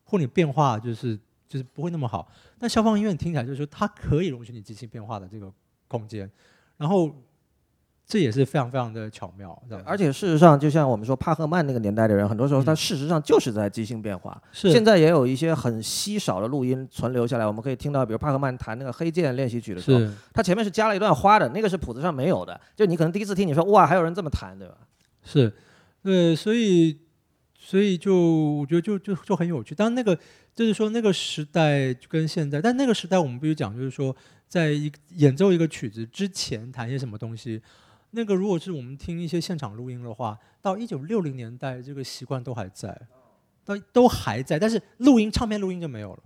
[0.05, 2.33] 或你变化就是就是不会那么好。
[2.59, 5.53] 但肖邦音乐听起来就是说它可以容许你即兴变化的这个
[5.87, 6.31] 空间，
[6.79, 7.15] 然后。
[8.09, 14.41] 这也是非常非常的巧妙，而且事实上，就像我们说帕赫曼那个年代的人，很多时候他事实上就是在即兴变化。
[14.53, 14.71] 是。
[14.71, 22.61] 现在也有一些很稀少的录音存留下来，我们可以听到，比如帕赫曼弹那个黑键练习曲的时候，他前面是加了一段花的，那个是谱子上没有的。
[22.77, 24.77] 就你可能第一次听，你说哇，还有人这么弹，对吧？
[25.25, 25.53] 是，
[26.05, 26.97] 对，所以，
[27.59, 29.75] 所以就我觉得就就就很有趣。
[29.75, 30.17] 当然，那个
[30.55, 34.15] 就是说那个时代跟现在，但那个时代我们必须讲，就是说，
[34.47, 37.61] 在一演奏一个曲子之前弹些什么东西。
[38.17, 42.99] 那个如果是我们听一些现场录音的话，到一九六零年代，这个习惯都还在，
[43.63, 46.23] 都都还在，但是录音唱片录音就没有了。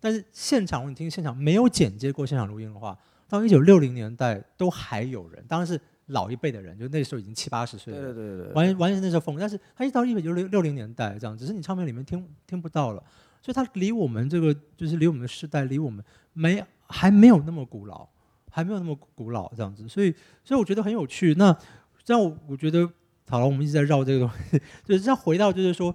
[0.00, 9.38] 但是现场你听现场没有剪接过现场录音的话，到一九六零年代都还有人，当然是老一辈的人，就那时候已经七八十岁了，对对对对，完完全那时候疯。
[9.38, 13.02] 但是他一到一九六六零年代这样，只是你唱片里面听听不到了，
[13.42, 16.02] 所以他离我们这个就是离我们的时代，离我们
[16.32, 18.08] 没还没有那么古老。
[18.50, 21.34] 还没有那么古老这样子，所以所以我觉得很有趣。
[21.34, 21.56] 那
[22.04, 22.88] 这样我我觉得
[23.28, 25.94] 好了，我们一直在绕这个东西， 就是再回到就是说，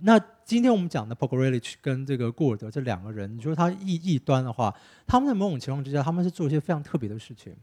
[0.00, 4.74] 那今天我们讲的 p o g r e l i c h 跟这个顾尔德这两个人，你说他异异端的话，
[5.06, 7.54] 他们在某种情况之下，他们是做一些非常特别的事情。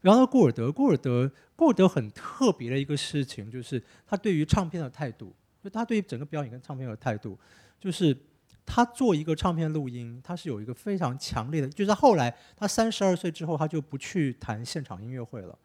[0.00, 7.38] 比方说顾尔德，顾尔德，顾尔德很特别的一个事情，就是他对于唱片的态度，就他对于整个表演跟唱片的态度，
[7.78, 8.16] 就是。
[8.70, 15.58] 他做一个唱片录音，他是有一个非常强烈的，就是后来他三十二岁之后，他就不去弹现场音乐会了，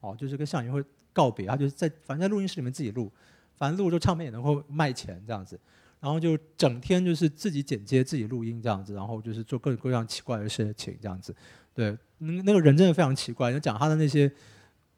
[0.00, 3.10] 哦，就是跟现场音乐会告别，他就是在反正在录音室里面自己录，
[3.56, 5.56] 反正录就唱片也能够卖钱这样子，
[6.00, 11.32] 然后就整天就是自己剪接、自己录音这样子，然后就是做各种各样奇怪的事情这样子，
[11.72, 14.28] 对，那那个人真的非常奇怪，就讲他的那些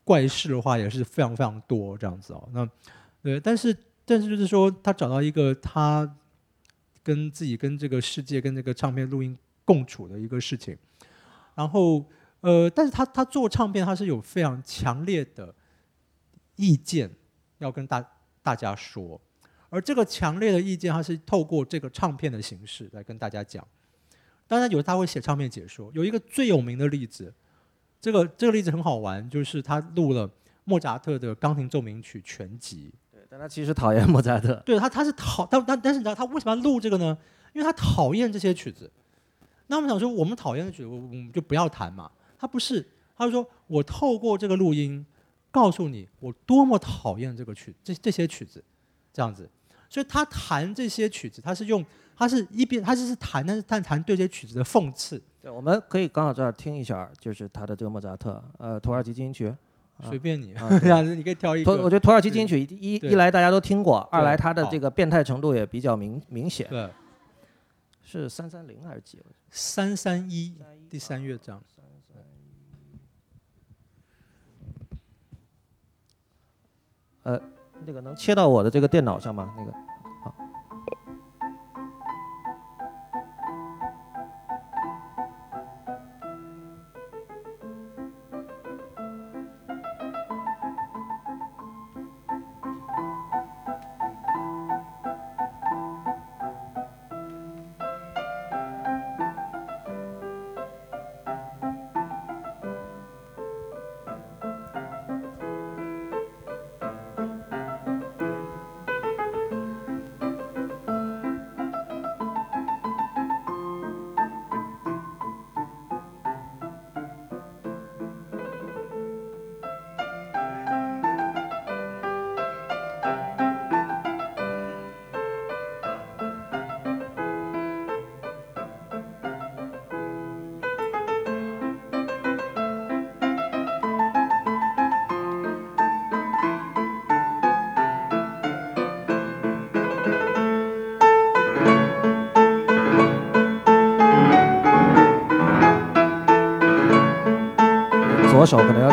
[0.02, 2.66] 怪事的话也是非常非常多这样子哦，那
[3.22, 3.76] 对，但是
[4.06, 6.10] 但是就是说他找到一个他。
[7.04, 10.76] 跟自己跟这个世界跟这个唱片录音共处的一个事情，
[11.54, 12.04] 然后
[12.40, 15.54] 呃，但是他他做唱片他是有非常强烈的
[16.56, 17.10] 意见
[17.58, 18.02] 要跟大
[18.42, 19.20] 大家说，
[19.68, 23.66] 而这个强烈的意见他是透过这个唱片的形式来跟大家讲。
[24.46, 27.32] 当然有他会写唱片解说，有一个最有名的例子，
[28.00, 30.30] 这个这个例子很好玩，就是他录了
[30.64, 32.92] 莫扎特的钢琴奏鸣曲全集。
[33.34, 34.54] 但他其实讨厌莫扎特。
[34.64, 37.18] 对他，他是讨，但但但是你知道他为什么要录这个呢？
[37.52, 38.88] 因为他讨厌这些曲子。
[39.66, 42.08] 那我们想说，我们讨厌的曲子，我们就不要弹嘛。
[42.38, 45.04] 他不是，他就说我透过这个录音，
[45.50, 48.62] 告诉你我多么讨厌这个曲，这这些曲子，
[49.12, 49.50] 这样子。
[49.90, 51.84] 所以他弹这些曲子，他是用，
[52.16, 55.20] 他是一边，他就是弹，但是但弹对这些曲子的讽刺。
[55.42, 59.52] 对，我们可以刚好这儿听一下，就是他的这个莫扎特，呃，土耳其进行曲。
[60.02, 61.72] 随便你，这样子你可以挑一个。
[61.72, 66.66] 我觉得土耳其进行曲一一来大家都听过，二来它的这个变态程度也比较明明显。
[66.68, 66.90] 对，
[68.02, 69.18] 是三三零还是几？
[69.50, 70.54] 三三一，
[70.90, 71.62] 第三乐章。
[77.22, 77.40] 呃，
[77.86, 79.54] 那个能切到我的这个电脑上吗？
[79.56, 79.72] 那个。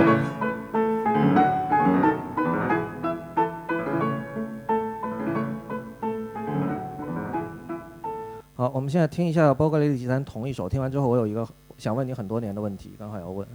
[8.55, 10.69] 好，我们现在听一下波格雷利奇弹同一首。
[10.69, 11.45] 听完之后，我有一个
[11.77, 13.47] 想问你很多年的问题，刚好要问。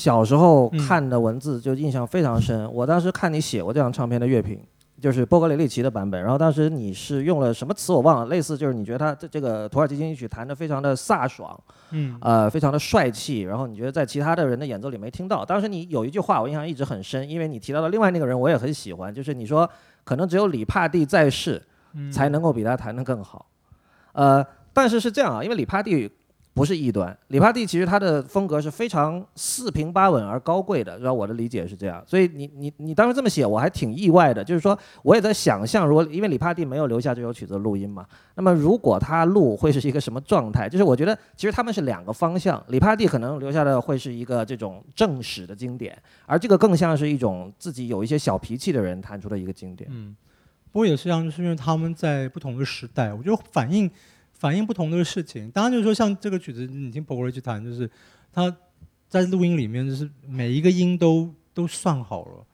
[0.00, 2.66] 小时候嗯看的文字就印象非常深。
[2.72, 4.58] 我当时看你写过这张唱片的乐评，
[4.98, 6.18] 就是波格雷利奇的版本。
[6.22, 11.54] 然后当时你是用了什么词我忘了，类似就是你觉得他这这个土耳其进行曲弹得非常的飒爽，
[11.90, 13.40] 嗯呃，非常的帅气。
[13.42, 15.44] 然后你觉得在其他的人的演奏里没听到。
[15.44, 19.68] 当时你有一句话我印象一直很深，因为你提到的另外那个人我也很喜欢，就是你说
[20.02, 23.44] 可能只有里帕蒂在世，嗯才能够比他弹得更好。
[24.12, 26.10] 呃，但是是这样啊，因为里帕蒂
[26.52, 40.68] 不是异端，里帕蒂其实他的风格是非常四平八稳而高贵的，知道我的理解是这样，所以你你你当时这么写，我还挺意外的，就是说我也在想象，如果因为里帕蒂没有留下这首曲子的录音嘛，那么如果他录会是一个什么状态？
[40.68, 49.88] 就是我觉得其实他们是两个方向，里帕蒂可能留下的会是一个这种正史的经典，而这个更像是一种自己有一些小脾气的人弹出的一个经典。
[49.92, 50.16] 嗯，
[50.72, 53.88] 不过也是这样，就是因为他们在不同的时代，我觉得反映
[54.40, 55.50] 反映不同的事情。
[55.50, 57.88] 当然就是说，像这个曲子，你听 p o g o r 去弹，就是
[58.32, 58.56] 他
[59.06, 62.46] 在录音里面，就是每一个音都都算好了。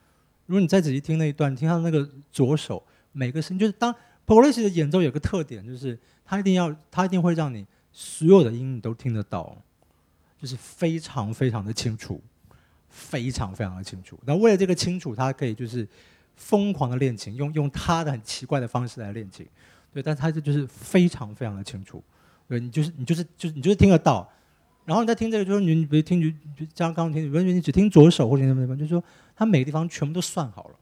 [0.47, 3.93] 如果你再仔细听那一段，听他那个左手每个声，就是当
[4.25, 9.57] p o g o r 的演奏有个特点，就是他一定要他一定会让你所有的音你都听得到，
[10.43, 12.21] 就是非常非常的清楚，
[12.89, 14.19] 非常非常的清楚。
[14.27, 15.87] 那为了这个清楚，他可以就是
[16.35, 19.47] 疯狂的练琴，用用他的很奇怪的方式来练琴，
[19.97, 22.05] 对，但他这就是非常非常的清楚，
[22.47, 24.31] 对你就是你就是就是你就是听得到，
[24.85, 29.03] 然后你在听这个，就是你你比如听就就像刚刚听，比如你只听左手或者什么地方，就是说
[29.35, 30.75] 他每个地方全部都算好了，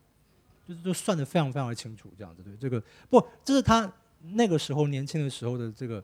[0.67, 3.89] 就是都算的非常非常的清楚，这样子对，这个不这是他
[4.33, 6.03] 那个时候年轻的时候的这个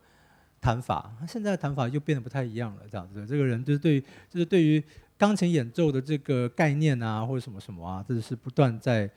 [0.60, 4.80] 弹法，他现在的弹法又变得不太一样了，这样子对，这个人就是对于就是对于
[5.18, 9.10] 钢琴演奏的这个概念啊，或者什么什么啊，这是不断在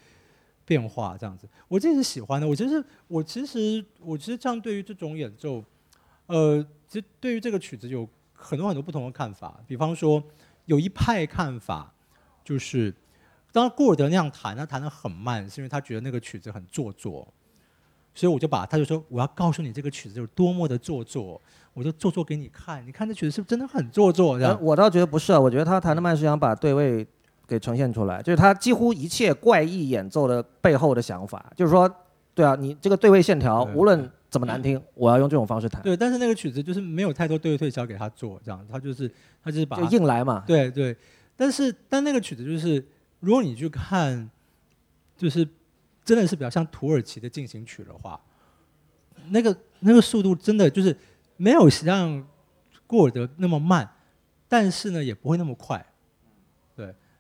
[0.66, 1.48] 变化这样子。
[1.68, 5.64] 我自己是喜欢的，我其实我其实我其实这样对于这种演奏，
[6.28, 9.60] 呃，其实对于这个曲子有很多很多不同的看法。
[9.68, 10.24] 比方说，
[10.66, 11.94] 有一派看法
[12.44, 12.94] 就是，
[13.52, 17.28] 当然顾尔德那样弹，他弹得很慢，是因为他觉得那个曲子很做作。
[18.16, 21.42] 所以我就把他就说我要告诉你这个曲子有多么的做作，
[21.74, 24.64] 我就做作给你看，你看这曲子是不是真的很做作然后。
[24.64, 27.08] 我倒觉得不是啊，我觉得他弹的慢是想把对位
[27.48, 31.90] 给呈现出来，就是他几乎一切怪异演奏的背后的想法，就是说，
[32.34, 39.12] 对啊，你这个对位线条无论怎么难听，我要用这种方式弹，对，但是那个曲子就是没有太多对位对焦给他做，这样他就是
[39.44, 40.44] 他就是把硬来嘛。
[40.48, 40.96] 对对，
[41.36, 42.84] 但是但那个曲子就是，
[43.20, 44.30] 如果你去看，
[45.16, 45.48] 就是
[46.04, 48.20] 真的是比较像土耳其的进行曲的话，
[49.30, 50.98] 那个那个速度真的就是
[51.38, 52.26] 没有像
[52.88, 53.88] 过尔德那么慢，
[54.48, 55.93] 但是呢也不会那么快，对。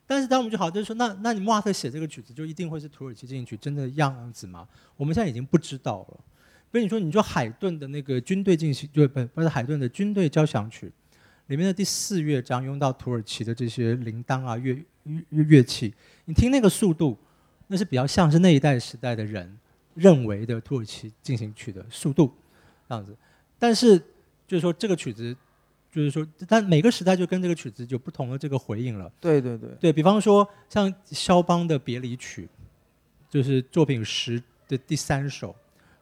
[0.06, 4.68] 但是当我们就好就是说，那那你莫扎特写这个曲子就一定会是土耳其进行曲真的样子吗？
[4.98, 6.20] 我们现在已经不知道了。
[6.72, 10.92] 比如你说，你说海顿的那个军队进行，对不不是海顿的军队交响曲，
[11.48, 15.94] 里面的第四乐章用到土耳其的这些铃铛啊乐乐乐器，
[16.26, 17.18] 你听那个速度，
[17.68, 19.58] 那是比较像是那一代时代的人
[19.94, 22.34] 认为的土耳其进行曲的速度
[22.89, 23.16] 这样子。
[23.60, 23.98] 但是
[24.48, 25.36] 就是说这个曲子，
[25.93, 29.12] 就是说，但每个时代就跟这个曲子有不同的这个回应了。
[29.21, 32.49] 对对对，对比方说，像肖邦的别离曲，
[33.29, 35.56] 就是作品十的第三首，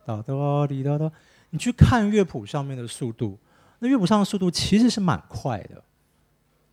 [0.06, 1.12] 哒哒滴哒哒，
[1.50, 3.38] 你去看乐谱上面的速度，
[3.80, 5.84] 那乐谱上的速度其实是蛮快的，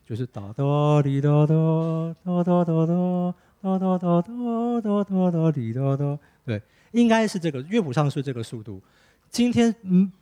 [0.07, 8.81] 就是哒哒滴哒哒哒哒哒哒哒哒哒哒哒哒哒滴哒哒，对，应该是这个乐谱上是这个速度。
[9.29, 10.13] 今天嗯，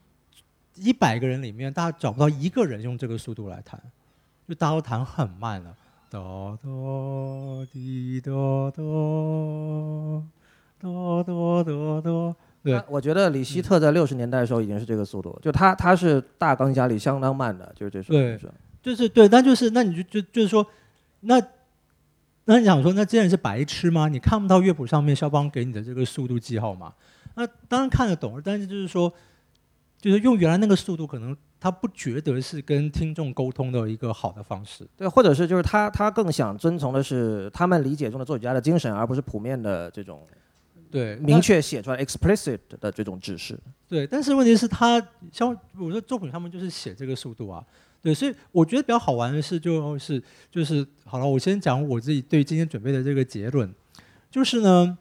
[0.77, 3.81] 一百个人里面，大家找不到一个人用这个速度来弹，
[4.49, 5.75] 就大家都弹很慢了，
[6.11, 10.25] 哆哆滴哆哆
[10.81, 18.51] 哆哆哆哆，对那我觉得李希特在六十年代的时候已经是这个速度，就他他是大钢琴家里相当慢的，就是这首对是
[18.83, 20.67] 就是对，那就是那你就就就是说，
[21.21, 21.43] 那
[22.45, 24.07] 那你想说，那这人是白痴吗？
[24.09, 26.93] 你看不到乐谱上面肖邦给你的这个速度记号吗？
[27.35, 29.13] 那当然看得懂，但是就是说，
[30.07, 34.87] 就是用原来那个速度，可能他不觉得是跟听众沟通的一个好的方式。
[34.97, 40.25] 对，或者是就是他他更想遵从的是他们理解中的作曲家的精神，而不是普面的这种
[40.93, 43.59] 对，明确写出来 explicit 的这种指示。
[43.89, 47.65] 对，但是问题是他像我说作品他们就是写这个速度啊，
[48.01, 53.69] 对，所以我觉得比较好玩的是就是就是好了，我先讲我自己对今天准备的这个结论，
[54.31, 54.97] 就是呢，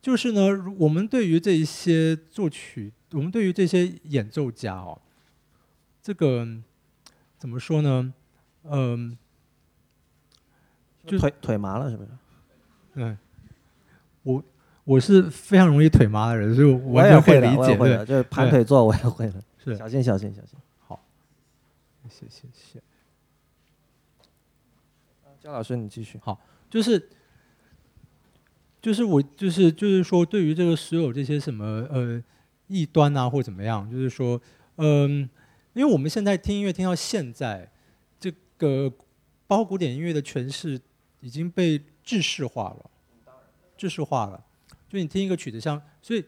[0.00, 5.00] 就是呢，如我们对于这一些作曲，我们对于这些演奏家哦，
[6.02, 6.46] 这个
[7.38, 8.12] 怎么说呢？
[8.64, 9.16] 嗯、
[11.06, 12.10] 就腿腿麻了是不是？
[12.94, 13.18] 嗯，
[14.22, 14.44] 我
[14.84, 19.42] 我是非常容易腿麻的人，所以我也会，理解，就是盘腿坐我也会的。
[19.62, 20.58] 是小心小心小心。
[22.08, 22.82] 谢谢谢谢。
[25.40, 26.18] 姜老师你继续。
[26.20, 27.08] 好就是
[28.80, 32.22] 就是我就是就是说，对于这个所有这些什么呃
[32.66, 34.40] 异端啊或怎么样，就是说，
[34.76, 35.28] 嗯、
[35.74, 37.70] 因为我们现在听音乐听到现在，
[38.18, 38.90] 这个
[39.46, 40.80] 包括古典音乐的诠释
[41.20, 42.90] 已经被制式化了，
[43.76, 44.42] 制式化了。
[44.88, 46.24] 就你听一个曲子像，所以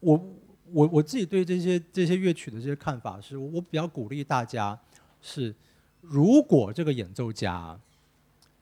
[0.00, 0.36] 我
[0.70, 4.78] 我我自己对这些这些乐曲的这些看法是，我比较鼓励大家
[5.20, 5.54] 是，
[6.00, 7.78] 如果这个演奏家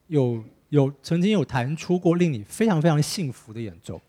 [0.06, 4.00] 有有曾经有弹出过令你非常非常幸福的演奏，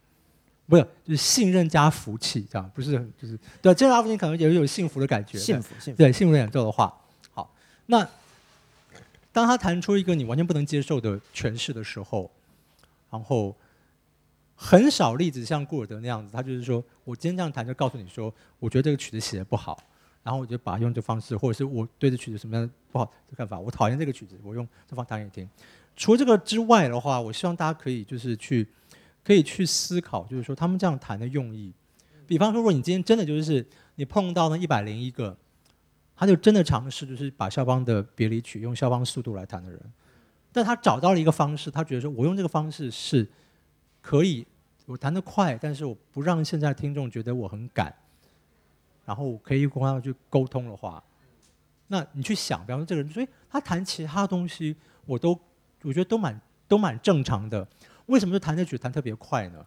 [0.65, 5.97] 不是就是信任加福气这样，不是很就是对，这样福气可能也有幸福的感觉，幸福幸福。
[5.97, 6.93] 对幸福的演奏的话，
[7.31, 7.53] 好，
[7.85, 8.07] 那
[9.31, 12.29] 当他弹出一个你完全不能接受的诠释的时候，
[13.11, 13.55] 然后
[14.55, 19.77] 很少例子像顾尔德那样子，他就是说我今天这样弹就告诉你说，我觉得这个曲子写的不好，
[20.23, 25.47] 然后我就把它用这方式，或者是我对这曲子什么样的不好的看法，我讨厌这个曲子，我用这方弹给你听。
[25.97, 28.65] 除了这个之外的话，我希望大家可以就是去
[29.23, 31.73] 可以去思考，就是说他们这样谈的用意。
[32.27, 35.35] 比方说，如果你今天真的就是你碰到那一百零一个，
[36.15, 39.81] 他就真的尝试就是把肖邦的别离曲用肖邦速度来弹的人，
[40.51, 43.27] 但他找到了一个方式，他觉得说我用这个方式是
[44.01, 44.45] 可以，
[44.85, 47.93] 我弹得快，但是我不让现在听众觉得我很赶，
[49.05, 51.03] 然后我可以跟他去沟通的话，
[51.87, 55.39] 那你去想，比方说这个人，所以他弹其他东西，我都
[55.83, 57.67] 我觉得都蛮都蛮正常的，
[58.07, 59.65] 为什么就弹这曲弹特别快呢？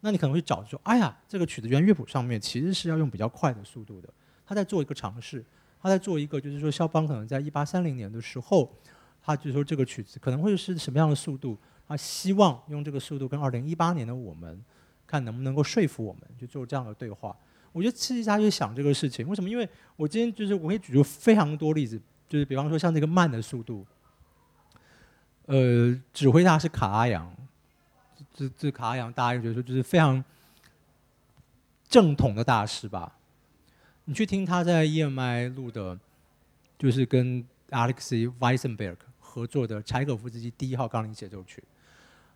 [0.00, 4.08] 那你可能会找说，哎呀，这个曲子原乐谱上面其实是要用比较快的速度的，
[4.46, 5.44] 他在做一个尝试，
[5.80, 8.72] 他在做一个就是说肖邦可能在一八三零年的时候，
[9.22, 11.56] 他就说这个曲子可能会是什么样的速度，
[11.88, 14.62] 他希望用这个速度跟二零一八年的我们，
[15.06, 17.34] 看能不能够说服我们去做这样的对话。
[17.72, 19.50] 我觉得刺激大家去想这个事情，为什么？
[19.50, 23.86] 因为我今天就是我可以举出非常多例子，就是比方说像这个慢的速度，
[25.46, 27.32] 呃，指挥大师卡阿扬，
[28.34, 30.22] 这这卡阿扬大家就觉得说就是非常
[31.88, 33.12] 正统的大师吧。
[34.04, 35.98] 你去听他在 EMI 录的，
[36.78, 41.62] 就是跟 Alexei Weissenberg 合作的柴可夫斯基第一号钢琴协奏曲，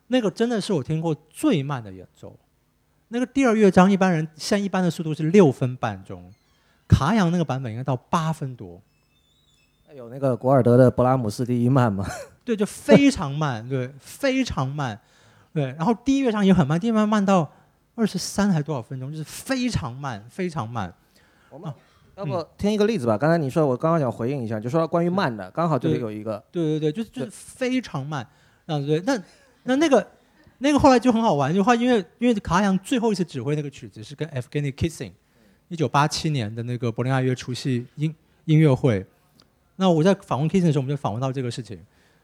[0.09, 2.37] 那个真的是我听过最慢的演奏。
[3.09, 6.33] 那个第二乐章，一般人像一般的速度是六分半钟，
[6.89, 8.81] 卡扬那个版本应该到八分多，
[9.95, 12.07] 有那个古尔德的勃拉姆斯第一慢吗？
[12.51, 14.99] 对，就非常慢，对，非常慢，
[15.53, 15.67] 对。
[15.79, 17.49] 然后第一乐章也很慢，第一乐章慢到
[17.95, 20.93] 二十三还多少分钟，就是非常慢，非常慢。
[21.49, 21.73] 我们
[22.17, 23.17] 要不听一个例子吧？
[23.17, 28.27] 刚才你说，我刚刚想回应一下，就说关于慢的，刚好这里有一个，对对对，就是就是非常慢，
[28.67, 29.01] 嗯对。
[29.07, 29.17] 那
[29.63, 30.05] 那那个
[30.59, 35.13] 那个后来就很好玩，就话因为因为卡扬最后一次指挥那个曲子是跟 Evgeny Kissing，
[35.69, 38.13] 一九八七年的那个柏林爱乐除夕音
[38.47, 39.07] 音乐会。
[39.77, 41.81] 那我在访问 Kissing 的时候，我们就访问到这个事情，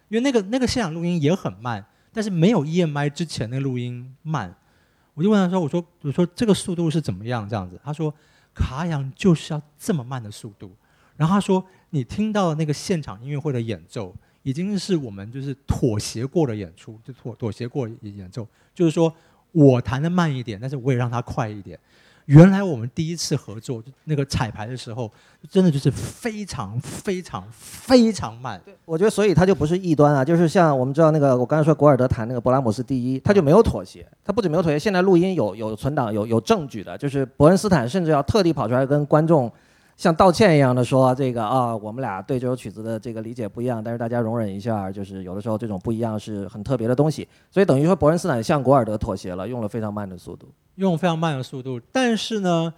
[0.08, 4.54] 因为那个那个现场录音也很慢，但是没有 EMI 之前那个录音慢。
[5.14, 7.48] 我就问他说：“我说我说这个速度是怎么样？
[7.48, 8.14] 这样子？”他说
[8.52, 10.70] ：“卡扬就是要这么慢的速度。”
[11.16, 19.10] 然后他说：“你听到的那个现场音乐会的演奏，已经是我们就是妥协过的演出，就妥妥协过演奏，就是说
[19.52, 21.78] 我弹的慢一点，但是我也让他快一点。
[22.26, 25.10] 原来我们第一次合作那个彩排的时候，
[25.48, 28.60] 真的就是非常非常非常慢。
[28.84, 39.50] 我觉得所以他就不是异端啊，就是像我们知道那个，我刚才说古尔德弹那个勃拉姆斯第一，他就没有妥协，他不仅没有妥协，现在录音有有存档有有证据的，就是伯恩斯坦甚至要特地跑出来跟观众
[39.96, 47.26] 像道歉一样的说这个啊，我们俩对这首曲子的这个理解不一样，但是大家容忍一下，就是有的时候这种不一样是很特别的东西。
[47.50, 51.80] 所以等于说伯恩斯坦向古尔德妥协了，用了非常慢的速度，用非常慢的速度。
[51.90, 52.74] 但是呢，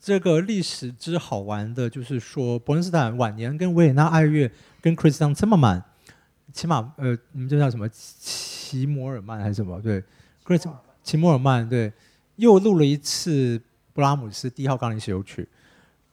[0.00, 4.50] 这个历史之好玩的就是说，伯恩斯坦晚年跟维也纳爱乐
[4.80, 5.82] 跟 Christian Zimmermann，
[6.54, 9.78] 起码呃，你们这叫什么齐摩尔曼还是什么？
[9.82, 10.02] 对
[10.46, 10.66] ，Chris
[11.02, 11.92] 齐摩尔曼对，
[12.36, 13.60] 又录了一次
[13.92, 15.46] 布拉姆斯第一号钢琴协奏曲。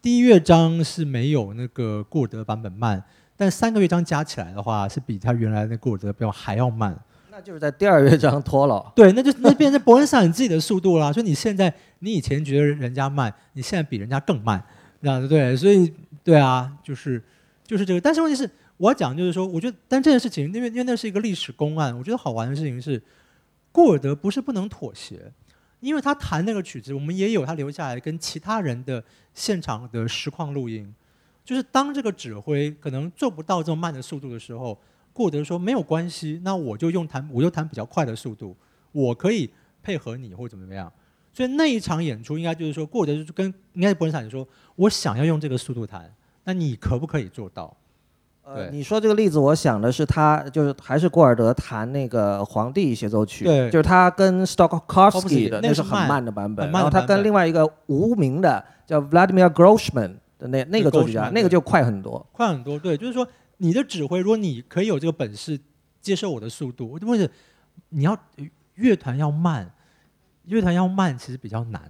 [0.03, 3.01] 第一乐章是没有那个过尔德版本慢，
[3.37, 6.93] 但三个乐章加起来的话，是比他原来那顾尔德标还要慢。
[7.31, 8.85] 那就是在第二乐章拖了。
[8.93, 11.09] 对，那就那变成伯恩斯坦自己的速度啦。
[11.13, 14.61] 所以你现在，你以前觉得人家慢，你现在比人家更慢，
[15.01, 15.55] 这样子对。
[15.55, 17.23] 所以对啊，就是
[17.65, 18.01] 就是这个。
[18.01, 23.01] 但是问题是，我要讲就是说，我觉得，但这件事情，因为因为那是一个历史公案，我觉得好玩的事情是，
[23.71, 25.31] 过尔德不是不能妥协。
[25.83, 29.03] 因为他弹那个曲子，我们也有他留下来跟其他人的
[29.33, 30.93] 现场的实况录音。
[31.43, 34.79] 就是当这个指挥可能做不到这么慢的速度的时候，
[35.11, 38.55] 顾德说没有关系，那我就用弹，我就弹比较快的速度，
[38.93, 39.51] 我可以
[39.83, 40.91] 配合你或者怎么怎么样。
[41.33, 46.09] 所以那一场演出应该就是说，顾德就跟应该是伯恩斯坦说，我想要用这个速度弹，
[46.45, 47.75] 那你可不可以做到？
[48.45, 62.77] 呃，你说这个例子，我想的是他就是还是古尔德弹那个皇帝协奏曲，对，就是他跟 Stokowski 的那是很慢的版本，然后他跟另外一个无名的叫 Vladimir Grossman 的那那个作曲家，那个就快很多，快很多。
[62.77, 63.25] 对，就是说
[63.59, 65.57] 你的指挥，如果你可以有这个本事
[66.01, 67.29] 接受我的速度，问题
[67.89, 68.17] 你要
[68.75, 69.71] 乐团要慢，
[70.47, 71.89] 乐团要慢其实比较难。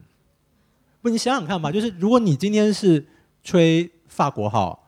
[1.02, 3.04] 不，你想想看吧，就是如果你今天是
[3.42, 4.82] 吹法国号。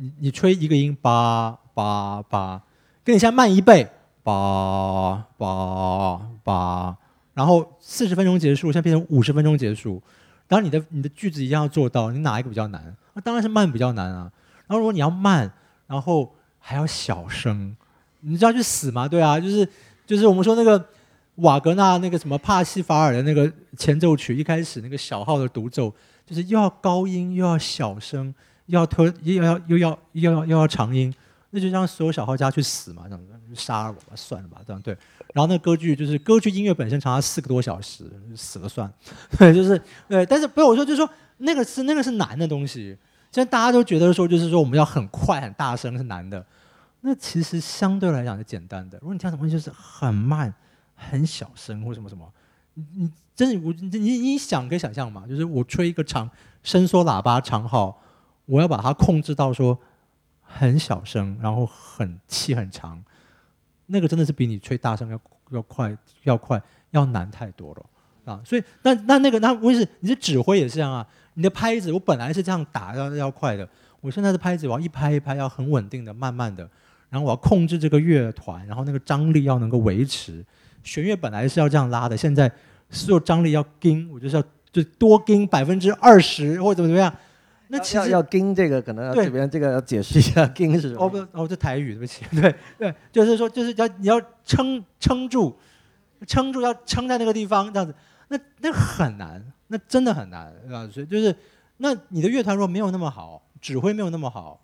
[0.00, 2.62] 你你吹一个音八八八，
[3.02, 3.88] 跟你现在慢一倍
[4.22, 6.96] 八八八，
[7.34, 10.00] 然后四十分钟结束，现在变成五十分钟结束，
[10.46, 12.96] 然后你的你的句子一定要做到，你哪一个比较难？
[13.14, 14.30] 那当然是慢比较难啊。
[14.66, 15.50] 然后如果你要慢，
[15.86, 17.76] 然后还要小声，
[18.20, 19.08] 你知道去死吗？
[19.08, 19.68] 对啊，就是
[20.06, 20.86] 就是我们说那个
[21.36, 25.92] 瓦格纳那个什么帕西法尔的那个前奏曲，一开始那个小号的独奏，
[26.24, 28.32] 就是又要高音又要小声。
[28.68, 31.12] 要推又要又要又要又要长音，
[31.50, 34.96] 那就让所有小号家去死嘛，这样子杀了我吧，算了吧，这样对。
[35.34, 38.04] 然后那歌剧就是歌剧音乐本身长达四个多小时，
[38.36, 38.90] 死了算。
[39.38, 41.08] 对，就是对，但是不是我说，就是说
[41.38, 42.96] 那个是那个是难的东西。
[43.30, 46.44] 现在大家都觉得说，就是说我们要很快很大声是难的，
[47.02, 48.98] 那其实相对来讲是简单的。
[48.98, 50.52] 如果你听什么就是很慢
[50.94, 52.30] 很小声或什么什么，
[52.74, 56.28] 你你真的我你你想可以想象嘛，就是我吹一个长
[56.62, 58.02] 伸缩喇叭长号。
[58.48, 59.78] 我要把它控制到说
[60.40, 63.04] 很小声，然后很气很长，
[63.86, 65.20] 那个真的是比你吹大声要
[65.50, 68.40] 要快要快要难太多了啊！
[68.44, 73.68] 所以那那那个那不是你的指挥也是这样啊，你的拍子我本来是这样打要要快的，
[74.00, 76.68] 我现在的拍子我要一拍一拍要很稳定的慢慢的，
[77.10, 80.42] 然后我要控制这个乐团，然后那个张力要能够维持，
[80.82, 82.50] 弦乐本来是要这样拉的，现在
[82.88, 84.42] 所有张力要跟，我就是要
[84.72, 87.14] 就多跟百分之二十或者怎么怎么样。
[87.68, 91.04] 那其实要跟这个可能这边这个要解释一下跟是什么？
[91.04, 95.54] 哦不哦这台语对不起 对对就是说就是要你要撑撑住，
[96.26, 97.94] 撑住要撑在那个地方这样子，
[98.28, 100.88] 那那很难，那真的很难啊！
[100.90, 101.34] 所以就是
[101.76, 104.60] 那你的乐团如果没有那么好，指挥没有那么好，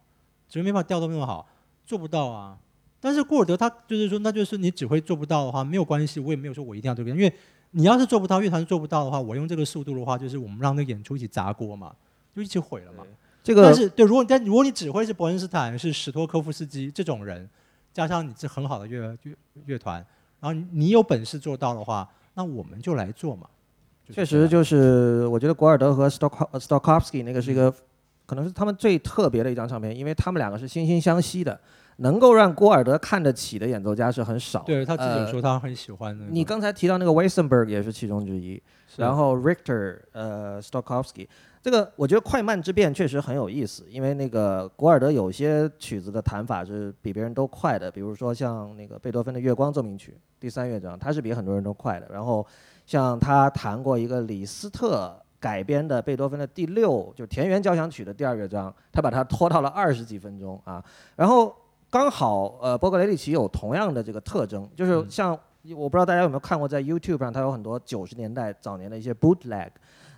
[0.48, 1.46] 指挥没法调动那么好，
[1.84, 2.58] 做不到啊。
[3.00, 7.30] 但是郭尔德他就是说，那就是你指挥做不到的话没有关系，我也没有说我一定要这边，因为
[7.72, 11.94] 你要是做不到，乐团做不到的话，我用这个速度的话，就是我们让那个演出一起砸锅嘛。
[12.34, 13.04] 就一起毁了嘛？
[13.42, 17.46] 这个但是对，如果但如果你指挥是伯恩斯坦是史托科夫斯基这种人，
[17.92, 19.34] 加上你是很好的乐乐
[19.66, 20.04] 乐团，
[20.40, 23.46] 然后你有本事做到的话，那我们就来做嘛。
[24.10, 27.70] 确实，就是我觉得古尔德和 Stok Stokowski 那个是一个，
[28.24, 31.60] 可能是他们最特别的一张唱片，因为他们两个是惺惺相惜的，
[31.98, 34.60] 能够让古尔德看得起的演奏家是很少。
[34.60, 36.24] 对他自己说他很喜欢的。
[36.30, 38.62] 你刚才提到那个 Weissenberg 也是其中之一，
[38.96, 41.28] 然后 Richter 呃 Stokowski。
[41.64, 52.06] 这个我觉得快慢之变确实很有意思，因为那个古尔德有些曲子的弹法是比别人都快的，比如说像那个贝多芬的《月光奏鸣曲》第三乐章，他是比很多人都快的。
[52.12, 52.46] 然后
[52.84, 60.84] 像他弹过一个李斯特改编的贝多芬的第六，就田园交响曲的第二乐章，他把它拖到了二十几分钟啊。
[61.16, 61.56] 然后
[61.88, 65.30] 刚好呃，波格雷利奇有同样的这个特征，就是像
[65.74, 69.70] 我不知道大家有没有看过，在 YouTube 上他有很多九十年代早年的一些 bootleg。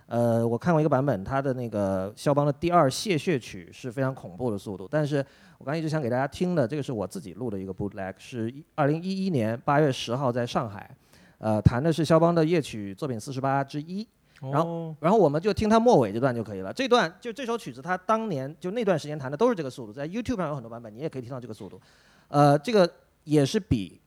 [0.07, 4.87] 呃，我看过一个版本，它的那个肖邦的第二谢血曲是非常恐怖的速度。
[4.89, 5.23] 但是
[5.57, 10.89] 我刚一直想给大家听的，这个是我自己录的一个 bootleg，是二零一一年八月十号在上海，
[11.37, 14.07] 呃，弹的是肖邦的夜曲作品四十八之一。
[14.39, 16.71] 然后然后我们就听它末尾这段就可以了。
[16.71, 21.81] 这段就这首曲子，它当年就那段时间弹的都是这个速度，在 YouTube 上有很多版本，你也可以听到这个速度。
[22.27, 22.87] 呃，这个
[23.23, 23.99] 也是比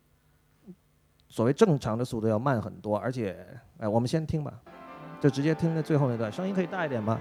[1.29, 3.45] 所谓正常的速度要慢很多，而且，
[3.79, 4.61] 哎，我们先听吧，
[5.21, 7.18] 就直接听那最后那段，声音可以大一点吗？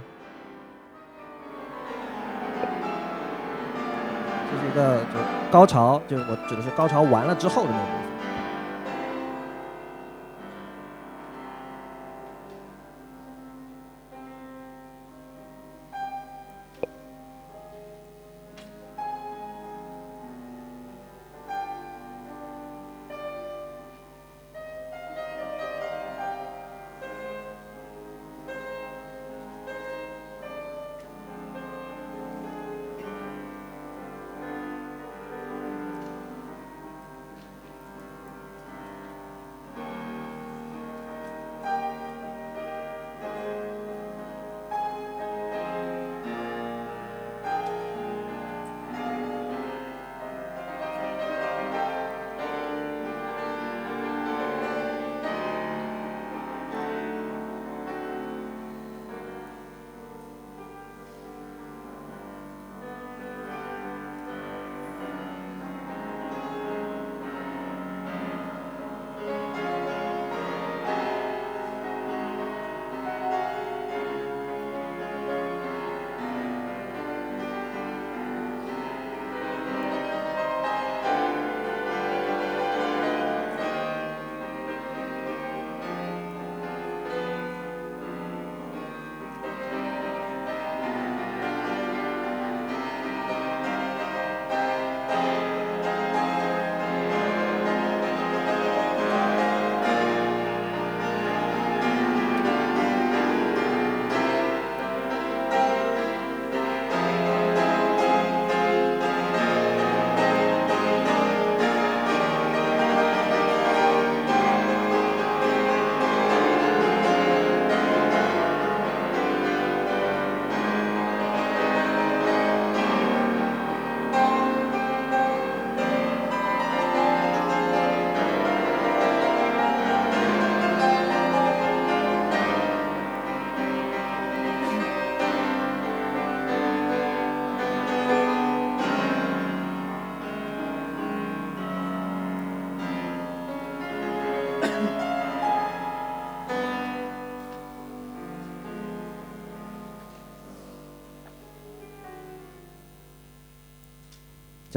[4.51, 5.19] 这是一个就
[5.51, 8.08] 高潮，就是我指的是高潮完了之后的那部分。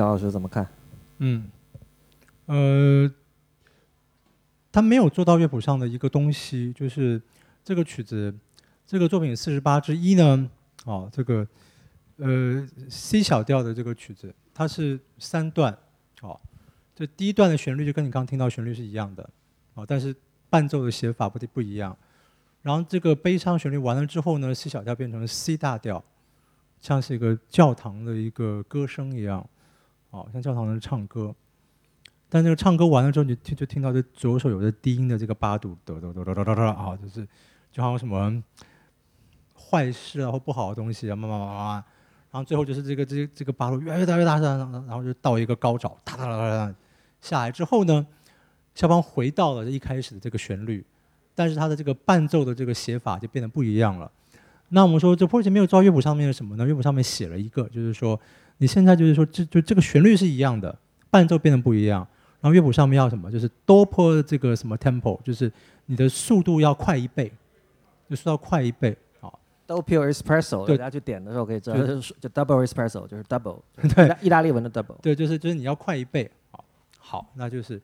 [0.03, 0.67] 姜老师怎么看？
[1.19, 1.49] 嗯，
[2.47, 3.09] 呃，
[4.73, 7.23] 他没有做到乐谱上的一个东西，就是
[7.63, 8.35] 这个曲子，
[8.85, 10.51] 这个作品四十八之一呢，
[10.87, 11.47] 哦，这个
[12.17, 15.73] 呃 C 小调的这个曲子，它是三段，
[16.21, 16.41] 哦，
[16.97, 19.31] 这第一段的旋律就跟你刚刚听到旋律是一样的，
[19.75, 20.13] 哦，但是
[20.51, 21.97] 伴奏的写法不不一样，
[22.63, 26.03] 然后这个悲伤旋律完了之后呢，C 小调变成了 C 大调，
[26.81, 29.49] 像是一个教堂的一个歌声一样。
[30.13, 31.35] 哦，像教堂人唱歌，
[32.29, 37.27] 但这个唱歌完了之后，你听就听到这左手有着低音的这个八度，得得得得得得得啊，就是
[37.73, 38.45] 就好像什么
[39.57, 41.85] 坏事啊或不好的东西啊，慢慢慢慢，
[42.31, 46.75] 然后最后就是这个这这个八度越来越大越大，然后然后就到一个高潮，哒哒哒哒哒
[47.23, 48.07] 下来之后呢，
[48.75, 50.85] 肖邦回到了一开始的这个旋律，
[51.35, 54.13] 但是他的这个伴奏的这个写法就变得不一样了。
[54.69, 56.67] 那我们说这波尔奇没有照乐谱上面的什么呢？
[56.67, 58.21] 乐谱上面写了一个，就是说。
[58.63, 60.79] 你现在就是说，这就这个旋律是一样的，
[61.11, 62.07] 伴奏变得不一样，
[62.41, 63.29] 然后乐谱上面要什么？
[63.29, 65.53] 就是多破这个什么 tempo，就是
[65.87, 67.33] 你的速度要快一倍，
[68.09, 68.97] 就速度快一倍。
[69.21, 69.37] 好
[69.67, 73.61] ，doppio espresso，大家去点的时候可以知道，就是 double espresso，就是 double，
[73.97, 76.31] 对，意大利文的 double，对，就是就是你要快一倍。
[76.53, 76.65] 好，
[77.01, 77.83] 好，那就是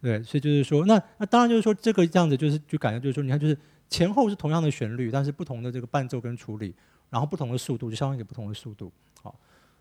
[0.00, 3.58] 对，所以就是说，那那当然就是说这个这样子就是就感觉就是说，你看就是
[3.88, 6.72] 前后是同样的旋律，但是不同的这个伴奏跟处理，
[7.10, 8.92] 然后不同的速度就相当于不同的速度。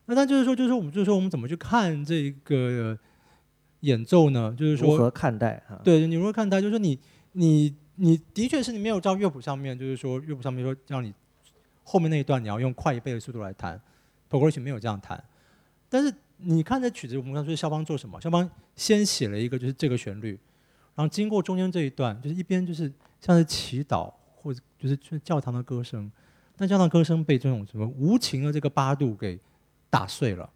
[0.10, 2.98] 那他就是说，就是我们就是说，我们怎么去看这个
[3.82, 4.56] 演奏呢？
[4.58, 5.62] 就是说，如何看待？
[5.84, 6.60] 对，你如何看待？
[6.60, 6.98] 就是说，你
[7.34, 11.14] 你你的确是你没有照乐谱上面，就是说乐谱上面说让你
[11.84, 13.80] 后面那一段你要用快一倍的速度来弹
[14.28, 15.24] p o g r e s s i 没有这样弹。
[15.88, 18.20] 但是你看这曲子，我们刚说肖邦做什么？
[18.20, 20.32] 肖邦先写了一个就是这个旋律，
[20.96, 22.92] 然后经过中间这一段，就是一边就是
[23.22, 26.12] 像是祈祷或者就是教堂的歌声，
[26.58, 29.40] 但教堂歌声被这种什么无情的这个八度给。
[29.90, 30.50] 打碎了，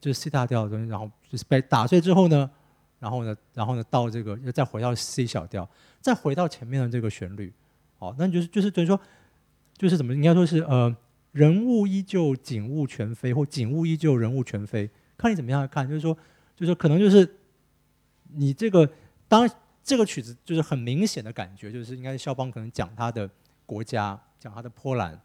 [0.00, 2.50] 就是 C 大调的东西，然后就是被打碎之后呢，
[2.98, 5.68] 然后呢，然后呢，到这个又再回到 C 小调，
[6.00, 7.52] 再回到前面的这个旋律，
[7.98, 9.00] 哦，那就是就是等于说，
[9.76, 10.94] 就是怎么应该说是呃，
[11.32, 16.14] 人物依旧，景物全非，或景物依旧，人物全非，看你怎么样看，就是说，
[16.54, 17.38] 就是说可能就是
[18.34, 18.88] 你这个
[19.28, 19.48] 当
[19.82, 23.28] 这个曲子就是很明显的感觉，就是应该是肖邦可能讲他的
[23.66, 25.20] 国家，讲他的波兰，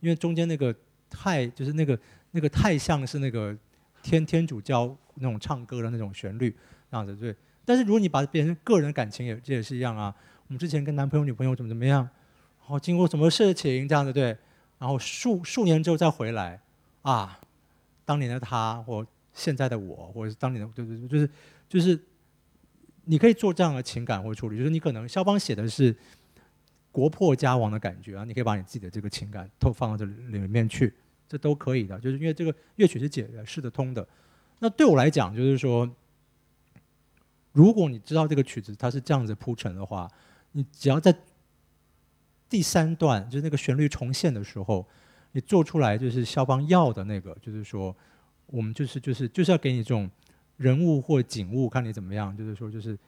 [0.00, 0.74] 因为中间那个
[1.08, 1.98] 太就是那个
[2.30, 3.56] 那个太像是那个
[4.02, 6.50] 天天主教那种唱歌的那种旋律
[6.90, 7.34] 这样子对。
[7.64, 10.14] 但是如果你把它变成个人感情也这也是一样啊。
[10.48, 12.08] 我们之前跟男朋友女朋友怎么怎么样，
[12.60, 14.26] 然后经过什么事情这样子对，
[14.78, 16.60] 然后数数年之后再回来，
[17.02, 17.40] 啊，
[18.04, 21.30] 当年的他或现在的我，或者是当年的对对对，就是
[21.68, 22.00] 就是
[23.06, 25.92] 你可以做这样的情感或处理，就是你可能肖邦写的是
[26.92, 30.94] 国破家亡的感觉啊，你可以把你自己的这个情感都放到这里面去，
[31.28, 34.06] 这都可以的，就是因为这个乐曲是解释得通的。
[34.58, 35.90] 那对我来讲，就是说。
[37.52, 40.06] 如果你知道这个曲子它是这样子铺陈的话，
[40.52, 41.16] 你只要在
[42.50, 44.86] 第三段，就是那个旋律重现的时候，
[45.32, 47.96] 你做出来就是肖邦要的那个，就是说，
[48.48, 50.10] 我们就是就是就是要给你这种
[50.58, 52.98] 人物或景物，看你怎么样，就是说就是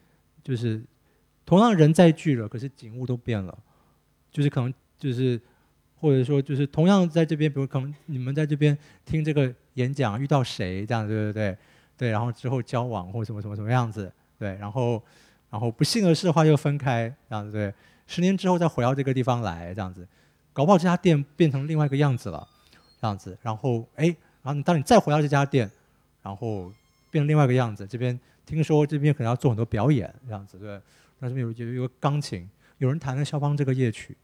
[0.43, 0.83] 就是
[1.45, 3.59] 同样人在聚了，可是景物都变了，
[4.31, 5.39] 就是可能就是
[6.01, 11.57] 或者说就是同样在这边，比如可能你们在这边听这个演讲遇到谁这样，对对对
[11.97, 14.11] 对，然后之后交往或什么什么什么样子。
[14.39, 15.03] 对，然后，
[15.51, 17.75] 然后不幸的是的话又分开，这样子对。
[18.07, 20.07] 十年之后再回到这个地方来，这样子，
[20.53, 22.47] 搞不好这家店变成另外一个样子了，
[23.01, 23.37] 这样子。
[23.43, 25.69] 然后，哎，然后当你再回到这家店，
[26.23, 26.73] 然后
[27.11, 27.85] 变另外一个样子。
[27.85, 30.81] 这边听说这边可能要做很多表演，这样子对。
[31.19, 34.17] 那这边有有有个钢琴，有人弹了肖邦这个夜曲，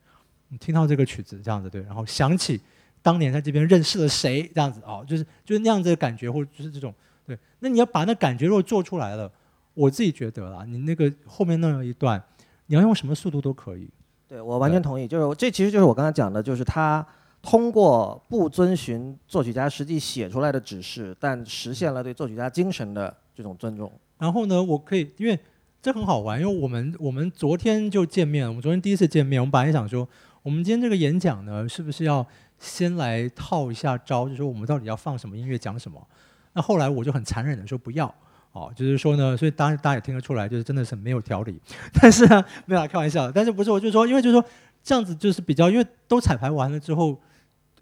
[0.55, 2.61] 你听到这个曲子这样子对，然后想起
[3.03, 6.95] 当年在这边认识了谁，这样子哦，就是就是那样子的感觉，或者就是这种
[7.27, 7.37] 对。
[7.59, 9.29] 那你要把那感觉如果做出来了。
[9.77, 12.23] 我自己觉得啦，你那个后面那样一段，
[12.67, 13.91] 你要用什么速度都可以。
[14.29, 17.05] 对我完全同意，就是这其实就是我刚才讲的，就是他
[17.43, 23.91] 通过不遵循作曲家实际写出来的指示，但实现了对作曲家精神的这种尊重。
[24.17, 25.37] 然后呢，我可以，因为
[25.83, 30.09] 这很好玩，因为我们我们昨天就见面了，我们昨天第一次见面，我们本来想说，
[30.45, 32.25] 我们今天这个演讲呢，是不是要
[32.59, 36.07] 先来套一下招，就说我们到底要放什么音乐，讲什么？
[36.53, 38.15] 那后来我就很残忍的说不要。
[38.53, 41.59] 哦，就是说呢，所以当然大家也听得出来，就是真的是没有条理。
[41.99, 43.33] 但是呢，没有开玩笑。
[43.33, 44.45] 但是不是我就说，因为就是说
[44.83, 47.19] 这样子就是比较，因为都彩排完了之后，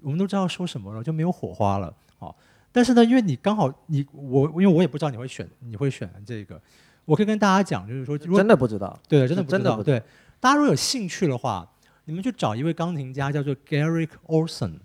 [0.00, 1.92] 我们都知道说什么了，就没有火花了。
[2.20, 2.32] 哦，
[2.70, 6.58] 但是呢，因为你刚好你我，因为我也不知道你会选你会选这个，
[7.06, 10.00] 我可以跟大家讲，就是说真的不知道，对，真的真的对。
[10.40, 11.68] 大家如果有兴趣的话，
[12.04, 14.80] 你们去找一位钢琴家叫做 Garrick Olson，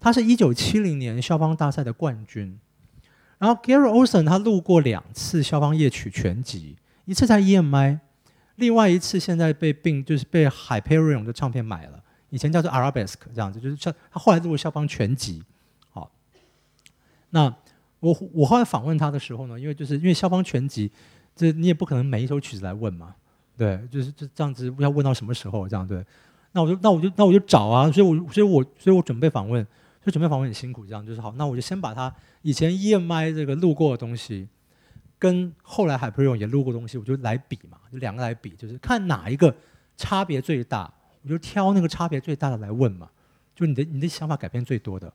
[0.00, 2.58] 他是一九七零年肖邦大赛的冠军。
[3.38, 7.98] 然后 Garrick Olson 他录过两次肖邦夜曲全集，一次在 EMI，
[8.56, 15.42] 另外一次现在被并就是被 Hyperion 的唱片买了，以前叫做 Arabesque 这样子，就是像他后来录肖邦全集。
[15.90, 16.10] 好，
[17.30, 17.54] 那
[18.00, 20.90] 我我后来访问他的时候呢，因为就是因为肖邦全集，
[21.36, 23.14] 这你也不可能每一首曲子来问嘛，
[23.56, 26.02] 对，就是就这样子要问到什么时候这样对，
[26.54, 29.66] 那我就那我就那我就找啊，所以我所以我所以我准备访问。
[30.04, 31.32] 就准备访问很辛苦，这样就是好。
[31.38, 34.46] 那我就先把他以前 EMI 这个录过的东西，
[35.18, 39.56] 跟后来海培勇也录过东西，我就来比嘛，就两个来比，就是看哪一个
[39.96, 40.92] 差别最大，
[41.22, 43.08] 我就挑那个差别最大的来问嘛。
[43.54, 45.10] 就你的你的想法改变最多的，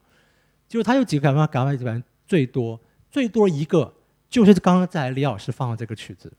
[0.67, 2.79] 就他有几个改变改变改变最多，
[3.11, 3.93] 最多一个
[4.27, 6.33] 就是刚刚在李老师放的这个曲子，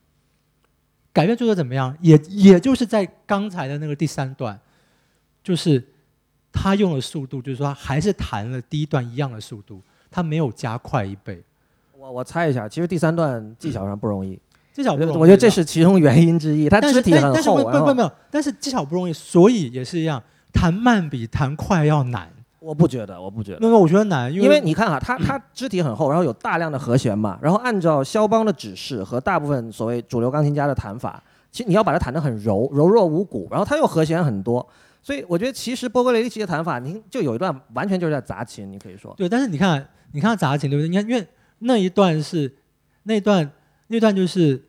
[1.12, 1.96] 改变最多怎么样？
[2.00, 4.60] 也也就是在刚才的那个第三段，
[5.42, 5.82] 就是。
[6.52, 9.80] 他用的速度，就是说还是弹了第一段一样的速度，
[10.10, 11.40] 他没有加快一倍。
[11.96, 14.36] 我我猜一下，其实第三段技巧上不容易，
[14.72, 15.16] 技巧不容易。
[15.16, 16.68] 我觉得这是其中原因之一。
[16.68, 20.20] 他肢体很厚，不不没有，但是技巧不容易，所以也是一样，
[20.52, 22.28] 弹慢比弹快要难。
[22.58, 23.58] 我不觉得，我不觉得。
[23.60, 31.22] 那个我觉得难，因为你看哈，他他肢体很厚，然后有大量的和弦嘛，然后按照肖邦的指示和大部分所谓主流钢琴家的弹法，
[31.52, 34.66] 其实你要把它弹得很柔，柔弱无骨，然后他又和弦很多。
[35.02, 39.14] 所以我觉得，其实波格雷利奇的弹法，您就有一段完全就是在砸琴，你可以说。
[39.16, 40.88] 对，但是你看，你看砸琴对不对？
[40.88, 41.26] 你看，因为
[41.60, 42.54] 那一段是
[43.04, 43.50] 那段
[43.88, 44.62] 那段就是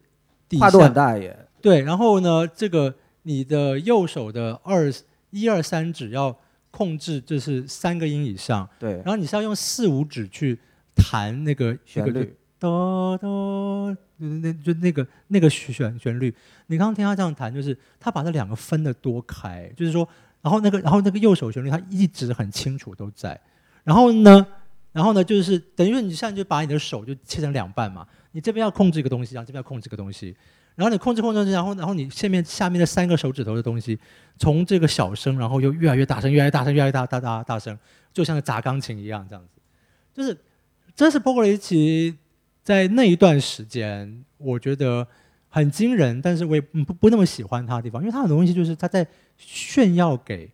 [0.58, 1.38] 跨度很大也。
[1.62, 4.92] 对，然后呢，这个你的右手的二
[5.32, 6.36] 一二三指要
[6.72, 8.68] 控制，就是三个音以上。
[8.80, 8.94] 对。
[8.94, 10.58] 然后你是要用四五指去
[10.96, 12.36] 弹那个旋律。
[12.62, 16.32] 哆哆，那就那个那个旋旋律，
[16.68, 20.08] 你刚刚听他这样弹，就是他把这两个分的多开，就是说，
[20.44, 23.42] 然后那个然后那个右手旋律，他一直很清楚都在。
[23.84, 24.46] 然后呢，
[24.92, 30.36] 然后呢，就是等于说你现在就把你的手就切成两半嘛，你这边要控制一个东西，然后这边要控制一个东西，
[30.76, 34.00] 然后你控制控制，然后然后你下面下面的三个手指头的东西，
[34.38, 37.76] 从这个小声，然后又越来越大声，越来越大声，越来越大大大大声，
[38.14, 39.60] 就像个砸钢琴一样这样子。
[40.14, 40.38] 就是
[40.94, 42.16] 这是波格雷奇
[42.72, 45.06] 在那一段时间，我觉得
[45.50, 49.06] 很惊人，但是我也不不那么喜欢他的地方，因为他很多东西就是他在
[49.36, 50.50] 炫耀给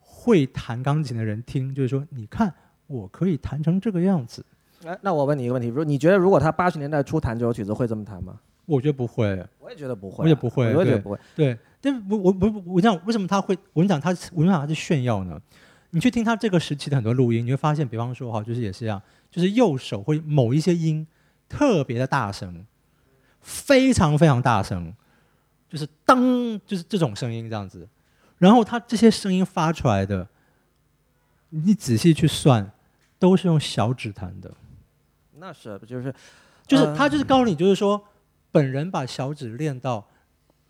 [0.00, 2.52] 会弹钢琴的人听，就是说你看
[2.88, 4.44] 我可以弹成这个样子。
[4.84, 8.40] 哎，那我问你一个问题，如你觉得如果他八十年代初弹这首曲子会这么弹吗？
[8.66, 11.18] 我觉得不会，我也觉得不会啊，我也不会我也觉得不会。
[11.36, 15.40] 对，但我我我我讲为什么他会，我跟你讲他，我跟你讲他是炫耀呢？
[15.90, 19.00] 你去听他这个时期的很多录音，你会发现，比方说哈，就是也是一样，
[19.30, 21.06] 就是右手会某一些音
[21.50, 22.64] 特别的大声，
[23.40, 24.94] 非常非常大声，
[25.68, 26.18] 就是当，
[26.64, 27.86] 就是这种声音这样子。
[28.38, 30.26] 然后他这些声音发出来的，
[31.48, 32.70] 你仔细去算，
[33.18, 34.50] 都是用小指弹的。
[35.38, 36.14] 那是不就是
[36.66, 38.00] 就是呃他就是告诉你，就是说，
[38.52, 40.06] 本人把小指练到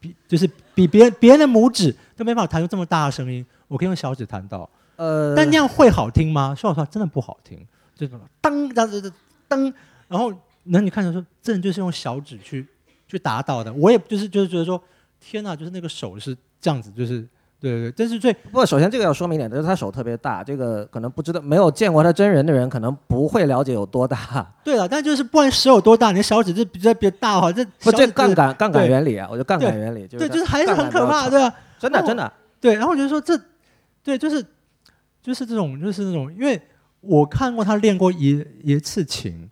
[0.00, 4.68] 比就是比别人别人的拇指都没办法弹出这么大的声音，我可以用小指弹到。
[4.96, 6.54] 呃，但那样会好听吗？
[6.54, 7.66] 说老实话，真的不好听。
[7.94, 9.12] 这种当当当
[9.46, 9.74] 当，
[10.08, 10.32] 然后
[10.64, 12.66] 那你看着说，这人就是用小指去
[13.06, 13.72] 去打倒的。
[13.72, 14.82] 我也就是就是觉得说，
[15.18, 17.20] 天哪，就是那个手是这样子，就是
[17.58, 17.92] 对对对。
[17.92, 24.46] 这是最不过首先这个要说明一点，就是他手特别大，这个可能不知道没有见过他真人的人，可能不会了解有多大。
[24.62, 31.52] 对了，但就是不管手有多大，你的小指就比这比较大哈，这不，这杠杆杠杆原理啊，我觉得杠杆原理就是对，就是还是很可怕，对啊。
[31.78, 32.30] 真的真的。
[32.60, 33.40] 对，然后我觉得说这，
[34.04, 34.44] 对，就是
[35.22, 36.60] 就是这种，就是那种，因为
[37.00, 39.50] 我看过他练过一一次琴，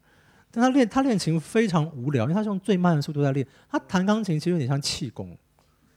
[0.58, 3.46] 但他练他练琴非常无聊，因为他是用最慢的速度在练。
[3.70, 5.38] 他弹钢琴其实有点像气功，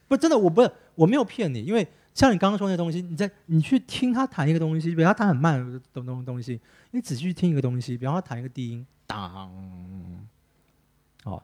[0.07, 9.51] 不真的，我不是我没有骗你，因为像你刚刚说那东西，你在你去听他弹一个东西，比如他弹很慢的东东东西，你仔细去听一个东西，比方他弹一个低音，当，
[11.23, 11.41] 哦，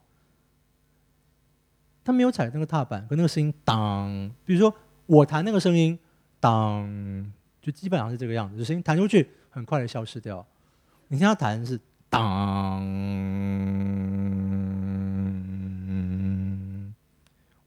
[2.04, 4.72] 他没有踩那个踏板，跟那个声音当，比如说
[5.08, 5.98] 我弹那个声音
[6.40, 10.46] 当，就基本上是这个样子，声音弹出去很快的消失掉。
[11.08, 11.80] 你听他弹是
[12.10, 12.82] 当，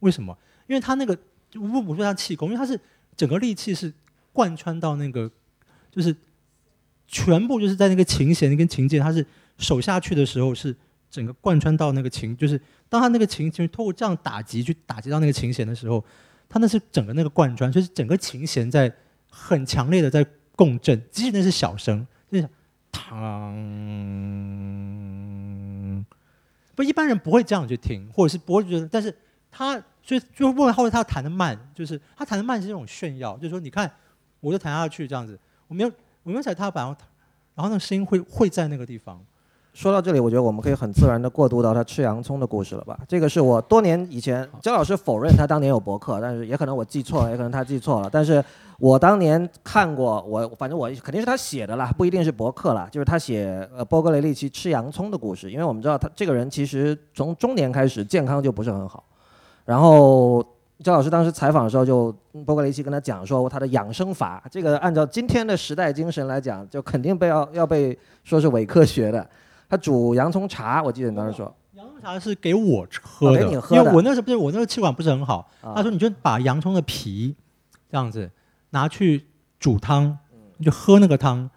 [0.00, 0.36] 为什么？
[0.66, 1.18] 因为他那个
[1.54, 2.80] 我我说他气功，因为他是
[3.16, 3.92] 整个力气是
[4.32, 5.30] 贯穿到那个，
[5.90, 6.14] 就是
[7.06, 9.26] 全部就是在那个琴弦跟琴键，他是
[9.58, 10.74] 手下去的时候是
[11.10, 16.04] 整个贯穿到那个琴，就是当他那个琴琴透过这样打击去打击到那个琴弦的时候，
[16.48, 18.90] 他那是整个那个贯穿，所以是整个琴弦在
[19.28, 20.24] 很强烈的在
[20.54, 22.06] 共振，即使那是小声，
[23.12, 24.06] 嗯，
[26.74, 29.14] 不一般人不会这样去听，或者是不会觉得，但是
[29.50, 33.90] 他所以就问后来他弹的慢，就是他弹的慢是一种炫耀，就是说你看
[34.40, 35.92] 我就弹下去这样子，我没有
[36.22, 37.00] 我没有踩踏板，然后
[37.56, 39.20] 然后那个声音会会在那个地方。
[39.72, 42.98] 说到这里，我觉得我们可以很自然的过渡到他吃洋葱的故事了吧？
[43.06, 48.08] 这个是我多年以前，焦老师否认他当年有博客，但是也可能我记错了，也可能他记错了。
[48.10, 48.44] 但是
[48.78, 55.48] 我当年看过，我反正我肯定是他写的啦，不一定是博客啦，就是他写呃波格雷利奇吃洋葱的故事。
[55.50, 59.04] 因为我们知道他这个人其实从中年开始健康就不是很好，
[59.64, 60.44] 然后
[60.82, 62.12] 焦老师当时采访的时候就
[62.44, 69.24] 波格雷奇跟他讲说他的养生法，这个按照今天的时代精神来讲，就肯定被要要被说是伪科学的。
[69.70, 73.80] 他煮洋葱茶，我记得你当时说，洋葱茶是给我喝的，哦给你喝的。
[73.80, 75.74] 因为我那时候不是我那个气管不是很好，啊。
[75.76, 77.36] 他说你就把洋葱的皮
[77.88, 78.28] 这样子
[78.70, 79.24] 拿去
[79.60, 80.18] 煮汤，
[80.56, 81.48] 你就喝那个汤，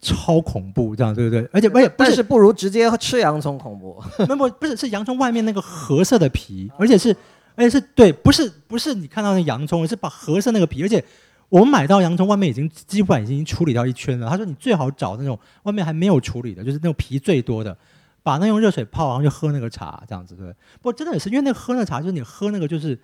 [0.00, 1.48] 超恐怖这样对不对？
[1.52, 4.02] 而且而且但是不如直接吃洋葱恐怖。
[4.28, 7.16] 那不不是是洋葱外面那个褐色的皮，而且是
[7.54, 11.04] 而且是对，不是不是你看到那洋葱，而是把褐色那个皮，而且
[11.50, 14.30] 我们买到洋葱外面已经基本上已经处理掉一圈了。
[14.30, 17.76] 他说你最好找那种外面还没有处理的，就是那种皮最多的，
[18.22, 20.46] 把那用热水泡，然后就喝那个茶这样子，对
[20.78, 20.84] 不？
[20.84, 22.98] 过真的也是因为那喝那茶，就是你喝那个就是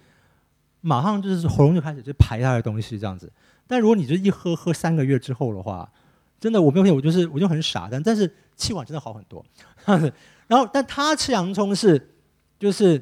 [0.81, 3.31] 马上就是喉咙就开始就排它的东西这样子。
[3.67, 5.91] 但如果你就一喝喝三个月之后的话，
[6.39, 9.45] 真的我没有骗我就是我就很傻，但但是气管真的好很多。
[10.47, 12.11] 然后，但他吃洋葱是，
[12.61, 12.93] 就是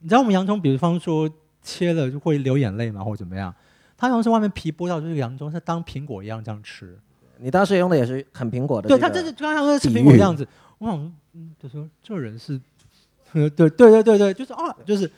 [0.00, 1.30] 你知道我们洋葱，比方说
[1.62, 3.54] 切了就会流眼泪嘛，或者怎么样。
[4.00, 6.98] 他用是外面皮剥掉就是洋葱，是当苹果一样这样吃。
[7.36, 10.48] 你当时用的也是啃苹果的、对他这是刚刚说吃比喻苹果的样子，
[10.78, 12.58] 我想说，嗯，就说这人是，
[13.32, 15.10] 呃，对对对对对，就是啊，就是，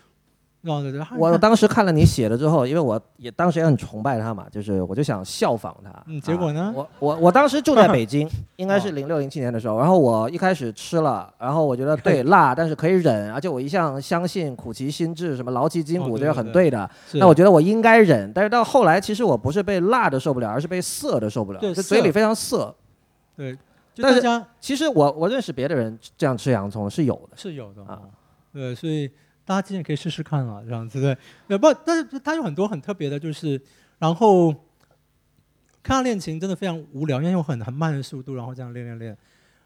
[1.18, 5.90] 我当时看了你写了之后，因为我也当时也很崇拜他嘛，就是我就想效仿他。
[6.06, 16.88] 嗯结果呢啊我我我当时住在北京， 应该是零六零七年的时候，然后我一开始吃了，然后我觉得对辣，但是可以忍，而且我一向相信苦其心志，什么劳其筋骨，这是很对的。
[17.10, 22.72] 是那我觉得我应该忍，但是到后来，其实我不是被辣的受不了，而是被涩的受不了，对就嘴里非常涩。
[23.36, 23.58] 对，
[23.96, 27.36] 但是其实我我认识别的人这样吃洋葱是有的。
[27.36, 28.02] 是有的啊啊，
[28.52, 29.10] 对，所以
[29.52, 31.14] 大家今天可以试试看啊，这样子对。
[31.46, 33.60] 对不，但是它有很多很特别的，就是
[33.98, 34.50] 然后
[35.82, 39.18] 看他练琴真的非常无聊，因为用很很慢的速度，然后这样练练练。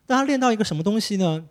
[0.05, 1.49] 但他练到一个什么东西呢？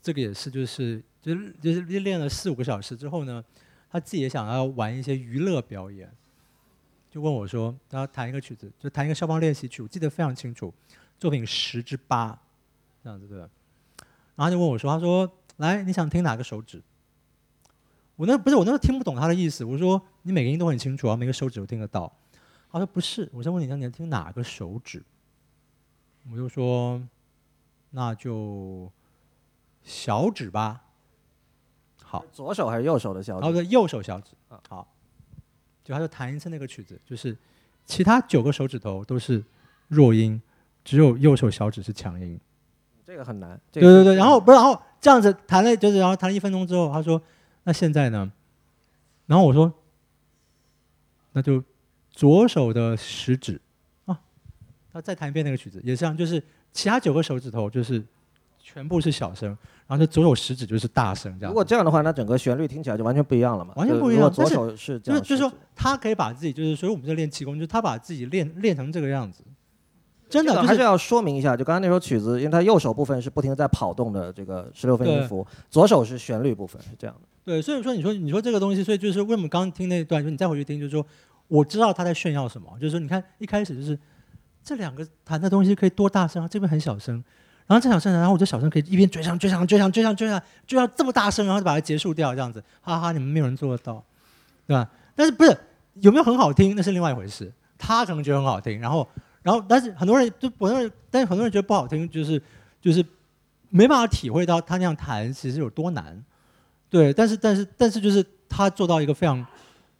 [0.00, 3.44] 这个也是就是就是就是练了四五个小时之后呢，
[3.90, 6.10] 他自己也想要玩一些娱乐表演，
[7.10, 10.72] 就问我说，他要弹一个曲子，就弹一个肖邦练习曲，我记得非常清楚，
[11.18, 12.40] 作品十之八，
[13.04, 13.38] 这样子对？
[13.38, 16.80] 然后就问我说，他说，来，你想听哪个手指？
[18.20, 22.12] 我那不是我那时候听不懂他的意思，我说你每个音都很清楚啊，每个手指都听得到。
[22.70, 25.02] 他说不是，我在问你，你要听哪个手指？
[26.30, 27.02] 我就说，
[27.88, 28.92] 那就
[29.82, 30.82] 小指吧。
[32.02, 33.40] 好，左手还是右手的小指？
[33.40, 34.32] 然后的右手小指。
[34.68, 34.86] 好，
[35.82, 37.34] 就他就弹一次那个曲子，就是
[37.86, 39.42] 其他九个手指头都是
[39.88, 40.38] 弱音，
[40.84, 42.38] 只有右手小指是强音。
[43.06, 43.58] 这个很难。
[43.72, 47.20] 对对对，然后不是，然后这样子弹了，就是然后弹了一分钟之后，他说
[47.64, 48.30] ：“那现在呢？”
[49.26, 49.72] 然后我说
[51.32, 51.62] ：“那就
[52.10, 53.60] 左手的食指
[54.06, 54.20] 啊，
[54.92, 56.42] 那再弹一遍那个曲子，也是这样，就是
[56.72, 58.04] 其他九个手指头就是
[58.58, 59.48] 全部是小声，
[59.86, 61.50] 然后就左手食指就是大声这样。
[61.50, 63.72] 如果这样的话，那整个旋律听起来就完全不一样了嘛？
[63.76, 64.30] 完全不一样。
[64.32, 69.44] 左手是这样，就是就是说他可以把自己，就是所以我们在练气功，就是他把自己练练成这个样子。
[70.28, 77.28] 真的还是要说明一下，就刚刚那首曲子，因为它右手部分是不停的在跑动的这个十六分音符，左手是旋律部分，是这样的。
[77.44, 81.04] 对，所以说你说你说这个东西，所以就是为什么刚刚听那段，就你再回去听，就是说
[81.48, 83.98] 我知道他在炫耀什么，就是说你看一开始就是
[84.62, 87.14] 这两个弹的东西可以多大声啊，这边很小声，
[87.66, 94.04] 然后这小声，然后我就小声可以一边追上追上追上追上追上追上这么大声，然后就把它结束掉，这样子，哈哈，你们没有人做得到，
[94.66, 94.90] 对吧？
[95.14, 95.56] 但是不是
[95.94, 99.08] 有没有很好听，那是另外一回事，他可能觉得很好听，然后。
[99.42, 102.40] 然后，但是很多人就很多人，但是很多人觉得不好听，就是
[102.78, 103.02] 就是
[103.70, 106.22] 没办法体会到他那样弹其实有多难，
[106.90, 107.12] 对。
[107.12, 109.46] 但是但是但是就是他做到一个非常，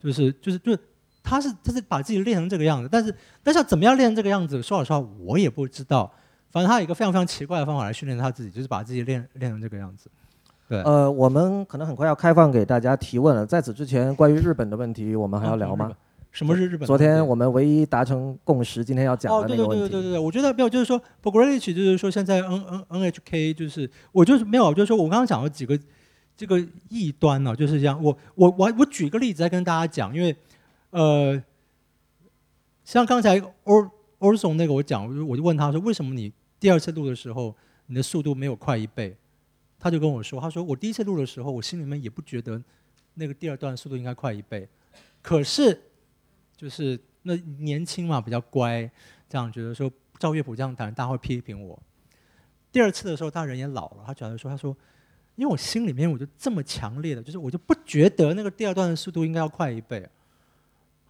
[0.03, 0.79] 就是就是就是
[1.23, 6.13] 他是他是把自己练成这个样子，但是但是要怎么样练成这个样子，说老实话我也不知道。
[6.51, 10.11] 反正他有一个非常非常奇怪的方法来训练他自己，就是把自己练练成这个样子。
[10.69, 10.83] 对。
[10.83, 15.93] 呃，我们可能很快要开放给大家提问了，在此之前，关于日本的问题，我们还要聊吗？
[16.33, 16.87] 什么是日本？
[16.87, 19.85] 昨天我们唯一达成共识，今天要讲的那个问题。
[19.85, 25.79] 哦，对对对对对对，我觉得没有，就是说 p r o g r e s s 就是说现在 N N N H K 就是，我就是没有，就是说我刚刚讲了几个
[26.41, 28.03] 这个异端呢，就是这样。
[28.03, 30.35] 我我我我举个例子再跟大家讲，因为
[30.89, 31.43] 呃，
[32.83, 37.55] 像刚才 Or Orson 那个我讲，我就问他说，为什么你第二次录的时候，
[37.89, 39.15] 你的速度没有快一倍？
[39.79, 42.59] 他就跟我说，他说我第一次录的时候，我心里面也不觉得
[43.13, 44.67] 那个第二段速度应该快一倍，
[45.21, 45.83] 可是。
[46.57, 48.83] 就是那年轻嘛，比较乖，
[49.31, 51.83] 这样觉得说赵乐谱这样弹，大家会批评我。
[52.71, 54.77] 第二次的时候，他人也老了，他觉得说，他说，
[55.41, 60.07] 因为我心里面我就这么强烈的，就是我就不觉得那个第二段的速度应该要快一倍。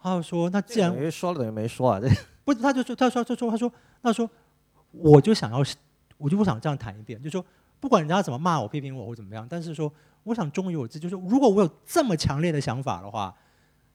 [0.01, 2.07] 他就说，那既然说了等于没说啊，这
[2.45, 4.29] 不，他就说，他说，他说，他说，他说，
[4.91, 5.61] 我就想要，
[6.17, 7.45] 我就不想这样谈一遍，就说
[7.81, 9.91] 不管人家怎么骂我、批评我或怎么样，但是说，
[10.23, 13.35] 我想忠于我自己，就是如果我有这么强烈的想法的话，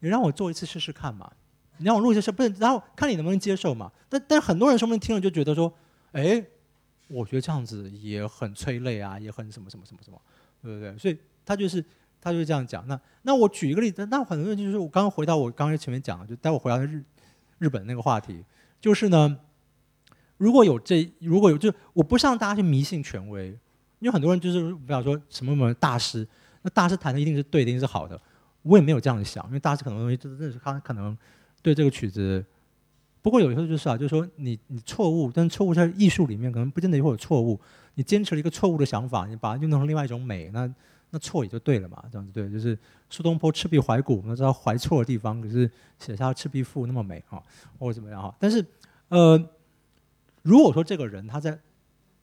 [0.01, 1.33] 你让我做一次试试看嘛。
[1.79, 3.91] 你让我录一次试，不是，然后看你能不能接受嘛？
[4.11, 5.73] 但但很多人说不定听了就觉得说，
[6.13, 6.45] 哎，
[7.09, 10.21] 我觉得这样子也很催泪啊，也很什么什么什么什么，
[10.63, 10.97] 对不对？
[10.99, 11.85] 所以他就是
[12.21, 12.87] 他就是这样讲。
[12.87, 17.03] 那那我举一个例子，那很多人就是我刚刚回到我刚才前面讲，就待会回到日
[17.59, 18.45] 日本那个话题，
[18.81, 19.39] 就是呢，
[20.37, 23.49] 如果有这如果有就我不让大家去迷信权威，
[23.99, 26.27] 因为很多人就是比方说什么什么大师，
[26.63, 28.21] 那大师弹的一定是对的，一定是好的，
[28.63, 31.17] 我也没有这样想，因为大师可能东西就是他可能。
[31.63, 32.45] 对这个曲子，
[33.27, 37.61] 不过有时候就是啊，就是说你你错误，但错误在艺术里面可能不见得会有错误。
[37.95, 40.73] 你坚持了一个错误的想法，你把它运用成另外一种美，那
[41.11, 42.79] 那错也就对了嘛，这样子对，就是
[43.11, 45.69] 苏东坡赤壁怀古，我们知道怀错的地方，可是
[45.99, 47.43] 写下《赤壁赋》那么美哈，
[47.81, 48.33] 或者怎么样哈。
[48.39, 48.65] 但是
[49.09, 49.37] 呃，
[50.43, 51.59] 如果说这个人他在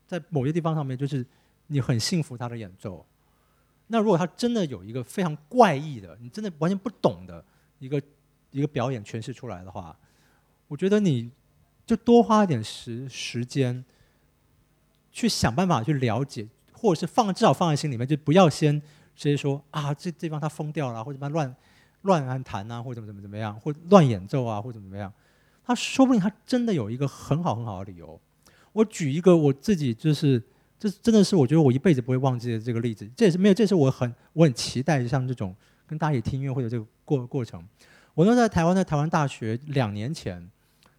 [0.08, 1.26] 在某些地方上面，就是
[1.68, 3.06] 你很信服他的演奏，
[3.88, 7.44] 那如果他真的有一个非常怪异的，你真的完全不懂的
[7.80, 8.02] 一个。
[8.56, 9.98] 一个表演诠释出来的话，
[10.74, 11.30] 我觉得你
[11.86, 13.86] 就多花一点时时间，
[15.12, 18.82] 去想办法去了解，或者是放至少放在心里面，就不要先
[19.16, 21.56] 直接说啊，这地方他疯掉了，或者什么乱
[22.02, 25.14] 乱安弹啊，或者怎么怎么怎么样，或乱演奏啊，或者怎么样。
[25.64, 28.20] 他说不定他真的有一个很好很好的理由。
[28.72, 30.42] 我举一个我自己就是，
[30.80, 33.08] 这真的是我觉得我一辈子不会忘记的这个例子。
[33.16, 35.56] 这也是没有，这是我很我很期待像这种
[35.86, 37.64] 跟大家一起听音乐会的这个过过程。
[38.16, 40.48] 我那在台湾，在台湾大学两年前，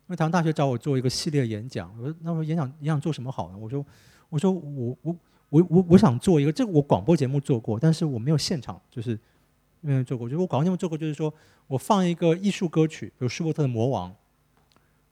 [0.06, 3.56] 因为台湾大学找我做一个系列演讲，我说那我演讲演讲做什么好呢？
[3.56, 3.84] 我说
[4.28, 5.16] 我说我我
[5.48, 9.18] 我我我想做一个，这个我广播节目做过，但是我没有现场，就是
[9.80, 10.28] 没有做过。
[10.28, 11.32] 就是我广播节目做过，就是说
[11.66, 14.10] 我放一个艺术歌曲，比如舒伯特的《魔王》，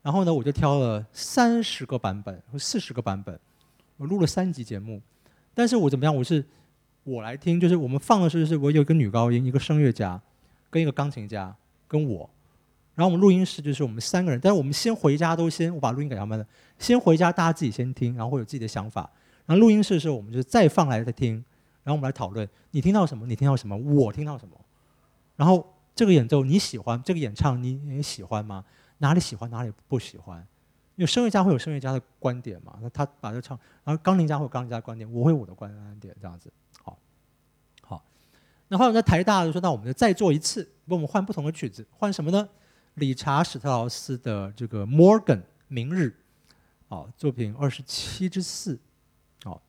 [0.03, 3.39] 然后呢，我就挑了三十个版本或四十个版本，
[3.97, 5.01] 我录了三集节目。
[5.55, 6.15] 但是我怎么样？
[6.15, 6.45] 我是
[7.05, 10.21] 我来听，就是我们放的时候是我有一个女高音，一个声乐家，
[10.69, 11.55] 跟一个钢琴家，
[11.89, 12.29] 跟我。
[12.95, 16.47] 然后我们录音室就是我们三个人，但是我们先回家都先我把录音给他们了，
[16.79, 19.09] 先回家大家自己先听，然后会有自己的想法。
[19.47, 21.35] 然后录音室的时候我们就再放来再听，
[21.83, 23.27] 然后我们来讨论，你听到什么？
[23.27, 23.77] 你听到什么？
[23.77, 24.55] 我听到什么？
[25.37, 27.03] 然后这个演奏你喜欢？
[27.03, 28.65] 这个演唱你也喜欢吗？
[28.99, 30.47] 哪里喜欢哪里不喜欢？
[30.97, 36.53] 因为声乐家会有声乐家的观点嘛，那他把这唱，然后钢琴家会有钢琴家的观点，我会有我的观点，这样子。
[36.83, 36.99] 好，
[37.81, 38.05] 好。
[38.69, 42.47] 那后来在台大就说，那我们就再做一次，我们换不同的曲子，换什么呢？
[42.95, 45.39] 理查史特劳斯的这个《Morgan》
[45.69, 46.15] 明日，
[46.89, 48.79] 哦，作品二十七之四，
[49.45, 49.61] 哦，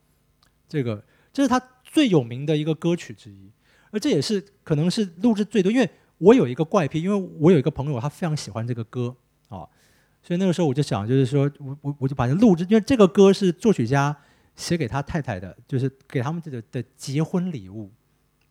[0.67, 3.49] 这个这是他最有名的一个歌曲之一，
[3.91, 9.15] 而这也是可能是录制最多，因为我有一个怪癖，因为我有一个朋友，他非常喜欢这个歌，
[9.47, 9.69] 哦，
[10.21, 14.15] 所以那个时候我就想，就是说我我我就把它录制，因为这个歌是作曲家
[14.55, 17.89] 写给他太太的，就是给他们这个的结婚礼物，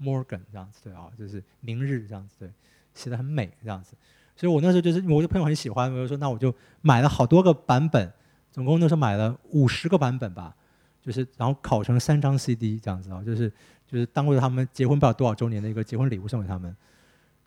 [0.02, 2.50] 《Morgan》这样子对啊，就是明日这样子对，
[2.94, 3.94] 写的很美这样子。
[4.42, 8.12] 所以我那时候就是我的朋友很喜欢，我就说那我就买了好多个版本，
[8.50, 10.52] 总共那时候买了五十个版本吧，
[11.00, 13.48] 就是然后拷成三张 CD 这样子啊，就是
[13.86, 16.76] 就是当为他们结婚不知道多少周年的一个结婚礼物送给他们。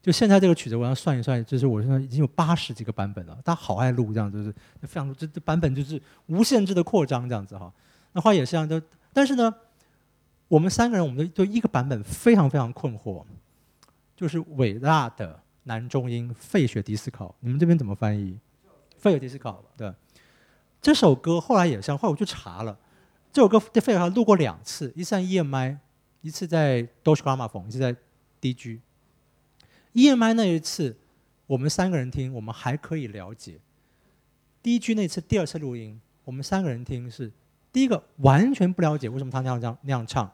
[0.02, 7.70] 就现在这个曲子，我要算一算，就是我现在已经有八十几个版本了，大家好爱录这样，就是非常这这版本就是无限制的扩张这样子哈。
[8.14, 8.82] 那话也是这样，就
[9.12, 9.54] 但是呢，
[10.48, 13.22] 我们三个人我们对一个版本非常非常困惑，
[14.16, 15.42] 就是伟大的。
[15.66, 18.40] 男中音费雪迪斯考，你们这边怎么翻译？
[18.98, 19.94] 费雪迪斯考，对。
[20.82, 22.80] 这首歌后来也像，后来我去查了，
[23.34, 25.78] 这首歌费雪迪录过两次，一次在 EMI，
[26.22, 27.96] 一次在 Deutsche Grammophon，一次在
[28.40, 28.80] DG。
[29.94, 30.98] EMI 那一次，
[31.48, 33.60] 我们三个人听，我们还可以了解。
[34.62, 37.32] DG 那次第二次录音，我们三个人听是，
[37.72, 40.32] 第一个完全不了解为什么他那样这样那样唱，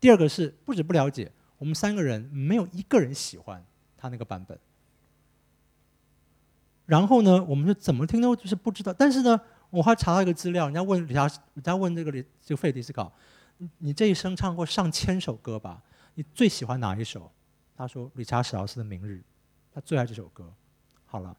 [0.00, 3.64] 第二个是不止不了解，我们三个人没有一个人喜欢。
[4.02, 4.58] 他那个版本，
[6.86, 8.92] 然后呢，我们就怎么听都就是不知道。
[8.92, 9.40] 但是呢，
[9.70, 13.12] 我还查到一个资料，人家问李佳，人家问这个李这个费迪斯考，
[13.78, 15.80] 你这一生唱过上千首歌吧？
[16.14, 17.30] 你最喜欢哪一首？
[17.76, 19.20] 他说理查史劳斯的《明日》，
[19.72, 20.52] 他最爱这首歌。
[21.06, 21.36] 好了，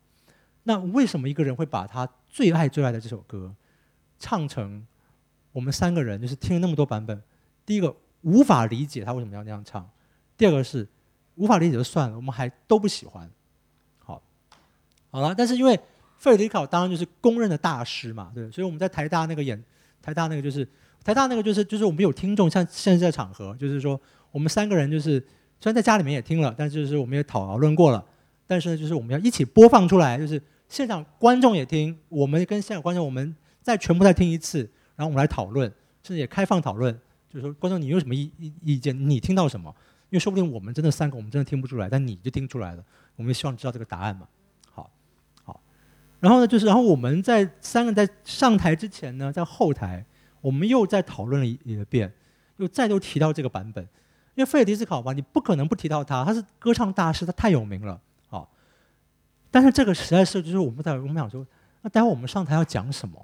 [0.64, 3.54] 那为什么一个人会把他最爱最爱的这首歌
[4.18, 4.88] 唱成
[5.52, 7.22] 我们三个人就是听了那么多版本？
[7.66, 9.92] 第一个无法理解他为什么要那样唱，
[10.38, 10.88] 第二个是。
[11.36, 13.30] 无法理解就算了，我们还都不喜欢。
[14.00, 14.22] 好，
[15.10, 15.80] 好了，但是因为
[16.18, 19.62] 费尔迪考当然就是公认的大师嘛，对，所以我们在台大那个演，
[20.02, 20.68] 台大那个就是
[21.04, 24.00] 台大那个就是就是我们有听众，像现在场合，就是说
[24.32, 25.20] 我们三个人就是
[25.60, 28.04] 虽然在家里面也听了，但是就是我们也讨论过了，
[28.48, 34.60] 但是呢，就是我们要一起播放出来，就是现场观众也听，我们跟现场观众我们再全部再听一次，
[34.96, 35.68] 然后我们来讨论，
[36.04, 36.94] 甚至也开放讨论，
[37.30, 39.74] 就是说观众你有什么意意意见，你听到什么？
[40.14, 42.86] 因为说不定我们真的三个，我们真的听不出来，但你就听出来了。
[43.16, 44.28] 我们希望知道这个答案嘛？
[44.70, 44.88] 好，
[45.44, 45.60] 好。
[46.20, 50.06] 然后呢，就是然后我们在三个在上台之前呢，在后台
[50.40, 52.14] 我们又再讨论了一一遍，
[52.58, 53.84] 又再度提到这个版本。
[54.36, 58.00] 因为费尔迪斯考吧，你不可能不提到他，他是歌唱大师，他太有名了。
[58.28, 58.48] 好，
[59.50, 61.44] 但是这个实在是就是我们在我们想说，
[61.82, 63.18] 那待会我们上台要讲什么？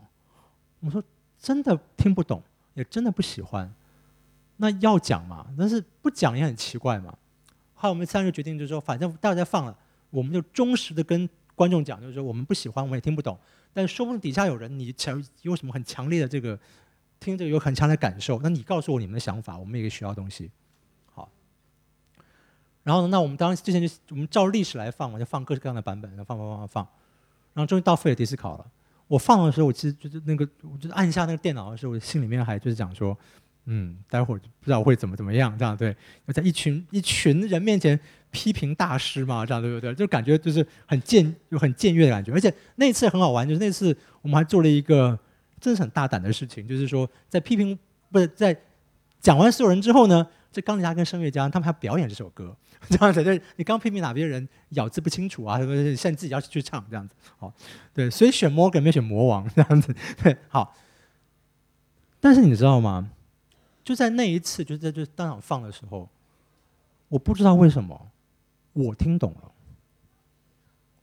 [0.80, 1.04] 我们说
[1.38, 2.42] 真的听不懂，
[2.74, 3.72] 也真的不喜欢。
[4.62, 7.18] 那要讲嘛，但是不讲也很奇怪嘛。
[7.76, 9.74] 后来我们三个决定就是说，反正大家放了，
[10.10, 13.40] 我们就忠实的跟观众讲，就是说我们不喜欢，我们也听不懂。
[13.72, 16.60] 但是说不定底下有人，你强有什么很强烈的这个
[17.22, 20.52] 听着有很强的感受，那你告诉我你们的想法，我们也可以学到东西。
[21.14, 21.30] 好。
[22.84, 26.88] 然后呢，那我们当时之前就我们照历史来放嘛，就放各式各样的版本，然后放放放放放。
[27.54, 28.72] 然后终于到费尔迪斯考了，
[29.08, 33.18] 我放的时候，我其实就是那个，我就按下那个电脑的时候，我心里面还就是讲说。
[33.72, 35.96] 嗯，待会儿不知道会怎么怎么样，这样对，
[36.26, 37.98] 要在一群一群人面前
[38.32, 39.94] 批评大师嘛，这样对不对？
[39.94, 42.32] 就感觉就是很僭，有很僭越的感觉。
[42.32, 45.18] 而且那次很好玩，就是那次我们还做了一个
[45.60, 47.78] 真是很大胆的事情，就是说在批评
[48.12, 48.60] 不是在
[49.22, 52.58] 讲完所有人之后呢，这钢琴家跟声乐家他们还表演这首歌，
[52.90, 57.54] 这样子就是，你刚批评哪边人咬字不清楚啊，什么现在自己要去唱这样子，好，
[57.94, 60.76] 对，所以选 Morgan 没选魔王这样子，对，好。
[62.20, 63.12] 但是你知道吗？
[63.90, 66.08] 就在那一次，就是在就当场放的时候，
[67.08, 68.00] 我不知道为什么，
[68.74, 69.52] 我听懂了，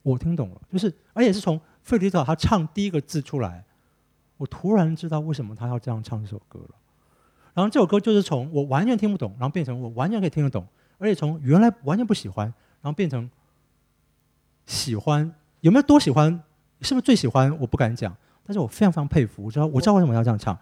[0.02, 3.64] 我听懂了，就是而且是从费迪特他唱第一个字出来，
[4.36, 6.76] 我突然知道为什么他要这样唱这首歌了。
[7.54, 10.64] 然后这首歌就是从我完全听不懂，然后变成我完全可以听得懂，
[10.98, 12.46] 而且从原来完全不喜欢，
[12.82, 13.28] 然后变成
[14.64, 15.34] 喜欢。
[15.62, 16.40] 有没有多喜欢？
[16.82, 17.50] 是不是最喜欢？
[17.58, 19.42] 我不敢讲，但是我非常非常佩服。
[19.42, 20.56] 我知道，我知道为什么要这样唱。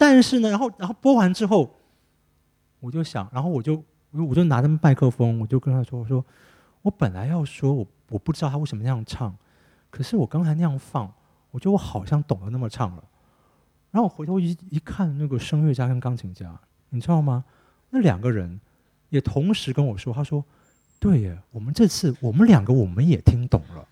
[0.00, 1.70] 但是呢，然后然后播完之后，
[2.80, 6.24] 我就想，然后我就我就拿着麦克风，我就跟他说：“我说
[6.80, 9.36] 我本来要说我我不知道他为什么那样唱，
[9.90, 11.12] 可是我刚才那样放，
[11.50, 13.04] 我觉得我好像懂得那么唱了。”
[13.92, 17.44] 然后我回头一一看，那个声乐家跟钢琴家，你知道吗？
[17.90, 18.58] 那两个人
[19.10, 20.42] 也同时跟我说：“他说，
[20.98, 23.86] 对耶，我们这次我们两个我们也听懂了。”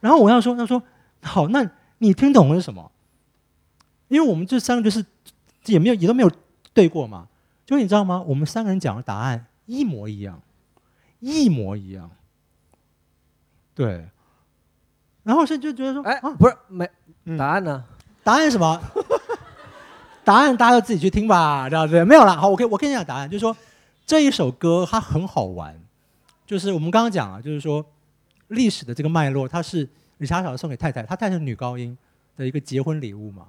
[0.00, 0.82] 然后我要说，他说
[1.20, 2.90] ：“好，那你听懂了什么？
[4.08, 5.04] 因为我们这三个就是
[5.66, 6.30] 也没有也都没有
[6.72, 7.28] 对过嘛。
[7.64, 8.22] 就你知道吗？
[8.26, 10.40] 我们三个人讲的答案一模一样，
[11.20, 12.10] 一模一样。
[13.74, 14.08] 对。
[15.22, 16.88] 然后是就觉得说，哎，不是没
[17.36, 17.84] 答案呢？
[18.22, 18.80] 答案是什么？
[20.24, 22.36] 答案大家都自己去听吧，这样子没有了。
[22.36, 23.56] 好，我跟我跟你讲答案，就是说
[24.06, 25.78] 这一首歌它很好玩，
[26.46, 27.84] 就是我们刚刚讲了，就是说。
[28.50, 29.88] 历史的这个脉络，它是
[30.18, 31.98] 李查小送给太太，他太太女高音
[32.36, 33.48] 的一个结婚礼物嘛，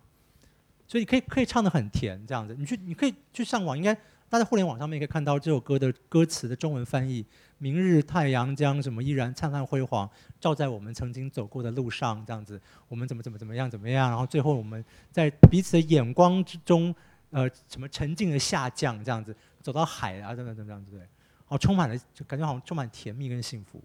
[0.88, 2.56] 所以你可以可以唱的很甜这样子。
[2.58, 3.94] 你去你可以去上网，应该
[4.30, 7.26] 大家互联网上面可以看到这首歌的歌词的中文翻译：
[7.58, 10.10] 明日太阳将什么依然灿烂辉煌，
[10.40, 16.94] 照在我们曾经走过的路上，这样子，我们怎么怎么怎么样怎么样，然后最后我们在彼此的眼光之中，
[17.32, 21.08] 呃，什么沉静的下降，这样子，走到海啊，等等等等，对不对？
[21.46, 23.82] 好，充满了就感觉好像充满甜蜜跟幸福。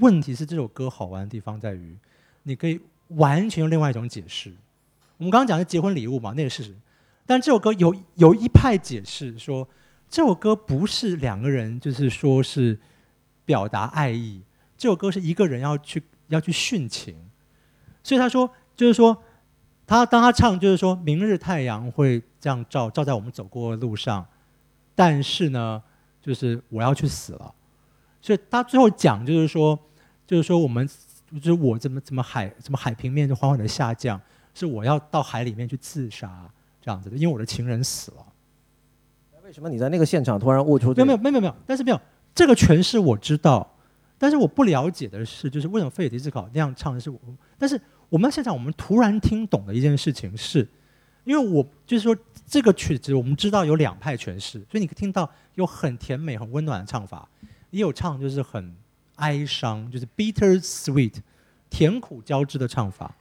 [0.00, 1.96] 问题是这首歌好玩的地方在于，
[2.44, 4.52] 你可以完全用另外一种解释。
[5.24, 6.76] 我们刚刚讲的结婚礼物嘛，那个事实。
[7.24, 9.66] 但这首歌有有一派解释说，
[10.10, 12.78] 这首歌不是两个人，就是说是
[13.46, 14.42] 表达爱意。
[14.76, 17.16] 这首歌是一个人要去要去殉情，
[18.02, 19.16] 所以他说就是说，
[19.86, 24.26] 他当他唱就是说明日太阳会这样照照在我们走过的路上，
[24.94, 25.82] 但是呢，
[26.20, 27.54] 就是我要去死了。
[28.20, 29.78] 所以他最后讲就是说，
[30.26, 30.86] 就是说我们
[31.36, 34.20] 就是我怎么怎么海怎么海平面就缓缓的下降，
[34.54, 36.50] 是我要到海里面去自杀
[36.80, 38.26] 这样子的，因为我的情人死了。
[39.42, 40.94] 为什么你在那个现场突然悟出？
[40.94, 42.00] 没有没有没有没有，但是没有
[42.34, 43.76] 这个诠释我知道，
[44.16, 47.18] 但是我不了解的是，就是为什么费尔迪斯考那样唱的是我，
[47.58, 47.78] 但是
[48.08, 50.66] 我们在现场我们突然听懂的一件事情是，
[51.24, 57.28] 因为我就是说这个曲子我们知道有两派诠释，所以你可以听到有很甜美很温暖的唱法。
[57.70, 58.74] 也有唱就是很
[59.16, 61.16] 哀伤，就是 bitter sweet，
[61.68, 63.14] 甜苦交织的唱法。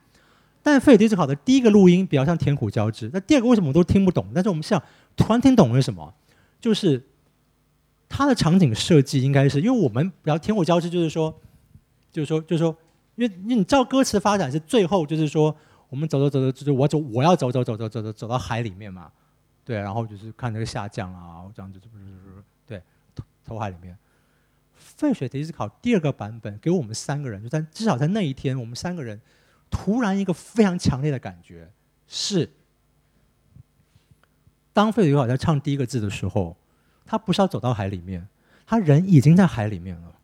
[0.64, 4.26] 但费迪斯考的第一个录音比较像甜苦交织，那第二个为什么我都听不懂？
[4.34, 4.82] 但是我们像
[5.18, 6.12] 突然听懂了什么？
[6.62, 7.04] 就是
[8.08, 11.38] 它的场景设计应该是，因为我们比较甜苦交织，就是说，
[12.12, 12.76] 就是说，就是说，
[13.16, 15.54] 因为你照歌词发展是最后就是说，
[15.90, 19.12] 我们走走走走，就是我走，我要走走走走走走走到海里面嘛，
[19.66, 22.06] 对，然后就是看那个下降啊，这样子，不是
[22.66, 22.82] 对，
[23.44, 23.98] 投海里面。
[24.76, 29.20] 费雪迪斯考第二个版本给我们三个人，就在至少在那一天，我们三个人
[29.76, 31.72] 突然一个非常强烈的感觉
[32.08, 32.54] 是：
[34.72, 36.56] 当费雪迪考在唱第一个字的时候，
[37.04, 38.30] 他不是要走到海里面，
[38.68, 40.16] 他人已经在海里面了，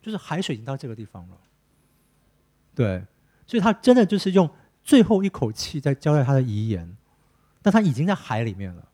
[0.00, 1.36] 就是海水已经到这个地方了。
[2.74, 3.04] 对，
[3.46, 4.48] 所以他真的就是用
[4.82, 6.96] 最后一口气在交代他的遗言，
[7.60, 8.88] 但他已经在海里面了。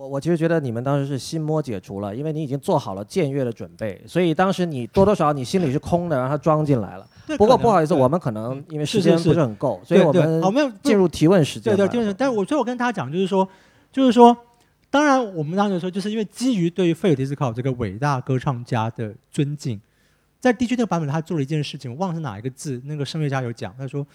[0.00, 7.06] 我我其实觉得你们当时是心魔解除了，因为你已经做好了僭越的准备，所以当时你多多少少你心里是空的，让他装进来了。
[7.36, 11.76] 不过不好意思，我们可能因为时间不是很够，所以我们我们进入提问时间。
[11.76, 13.46] 对对，但是我所以我跟大家讲，就是说，
[13.92, 14.34] 就是说，
[14.88, 19.78] 当然我们当时说，就是因为基于对于费尔迪斯考这个伟大歌唱家的尊敬，
[20.38, 24.06] 在地区那个版本他做了一件事情，我忘了是哪一个字，那个声乐家有讲，他说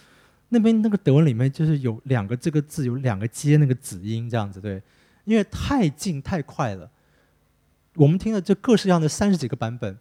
[0.49, 4.81] 那边那个德文里面就是有两个这个字有两个接那个子音这样子，对。
[5.25, 6.89] 因为太近太快了，
[7.95, 9.97] 我们听了这各式样的三十几个版本，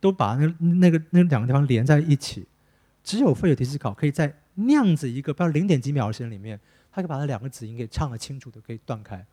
[0.00, 2.46] 都把那那个那两个地方连在一起，
[3.02, 6.58] 只有费尔迪斯考可以在那样子一个不知道零点几秒的时间里面，
[6.92, 9.26] 他可以把那两个子音给唱得清楚的可以断开。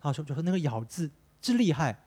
[0.00, 1.10] 他说就说那个咬字
[1.42, 1.98] 之厉害，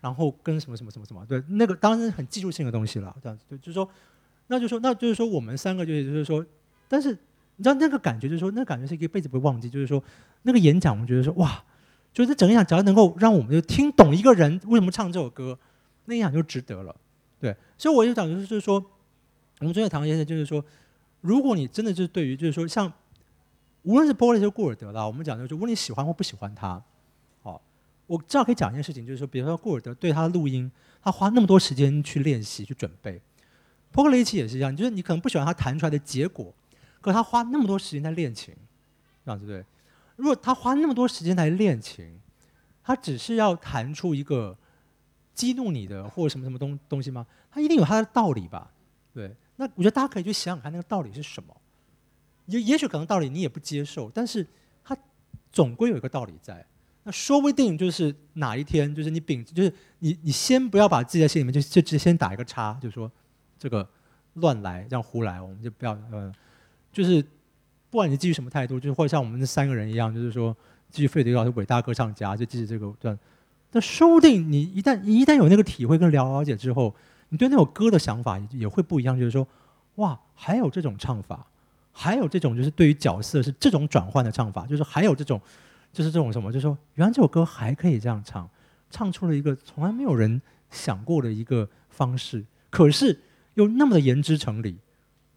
[0.00, 3.90] 然后跟什么什么什么什么，对，那个当然很技术性的东西了，这样子就就是说，
[4.46, 6.46] 那就说那就是说我们三个就是就是说，
[6.86, 7.10] 但是
[7.56, 10.00] 你知道那个感觉就是说那个感觉是一辈子不会忘记，就是说
[10.42, 11.64] 那个演讲我们觉得说哇。
[12.12, 15.58] 就是整个演讲，只要能够让我们就听懂一个人为什么唱这首歌，
[16.06, 16.94] 那演讲就值得了。
[17.38, 18.84] 对，所以我就讲就是说，
[19.60, 20.64] 我们昨天谈一些，就是说，
[21.20, 22.92] 如果你真的就是对于就是说，像
[23.82, 26.82] 无论是波利是顾尔德啦，我们讲的就是，无论你喜欢或不喜欢他，
[27.42, 27.62] 好，
[28.06, 30.70] 我知道可以讲一件事情，就是说，比如说顾尔德对他的录音，
[31.02, 33.22] 他花那么多时间去练习去准备，
[33.92, 36.52] 波克雷奇也是一样，就是你可能不喜欢他弹出来的结果，
[37.00, 38.54] 可他花那么多时间在练琴，
[39.24, 39.64] 这样子对。
[40.20, 42.20] 如果他花那么多时间来练琴，
[42.82, 44.54] 他只是要弹出一个
[45.34, 47.26] 激怒你的或者什么什么东东西吗？
[47.50, 48.70] 他一定有他的道理吧？
[49.14, 51.56] 对，那我觉得大家可以去想想看，那个道理是什么。
[52.44, 54.46] 也也许可能道理你也不接受，但是
[54.84, 54.94] 他
[55.50, 56.64] 总归有一个道理在。
[57.02, 63.10] 那说不定就是哪一天，就是你秉，就是你你先不要把自己在心里面就就直接先打一个叉，就说
[63.58, 63.88] 这个
[64.34, 66.30] 乱来这样胡来，我们就不要呃，
[66.92, 67.24] 就是
[67.90, 70.56] 不管你基于什么态度，就是或者像我们这三个人一样，就是说
[70.90, 73.18] 基于费德勒是伟大歌唱家，就基于这个段。
[73.70, 76.94] 但说不定你一旦一旦有那个体会跟了解之后，
[77.28, 79.46] 你对那首歌的想法也会不一样，就是说
[79.96, 81.46] 哇，还有这种唱法。
[81.92, 85.40] 还有这种就是对于角色是这种转换的唱法，就是还有这种，
[85.92, 88.48] 就是这种什么，就是说原来这首歌还可以这样唱，
[88.90, 90.40] 唱出了一个从来没有人
[90.70, 93.20] 想过的一个方式，可是
[93.54, 94.78] 又那么的言之成理，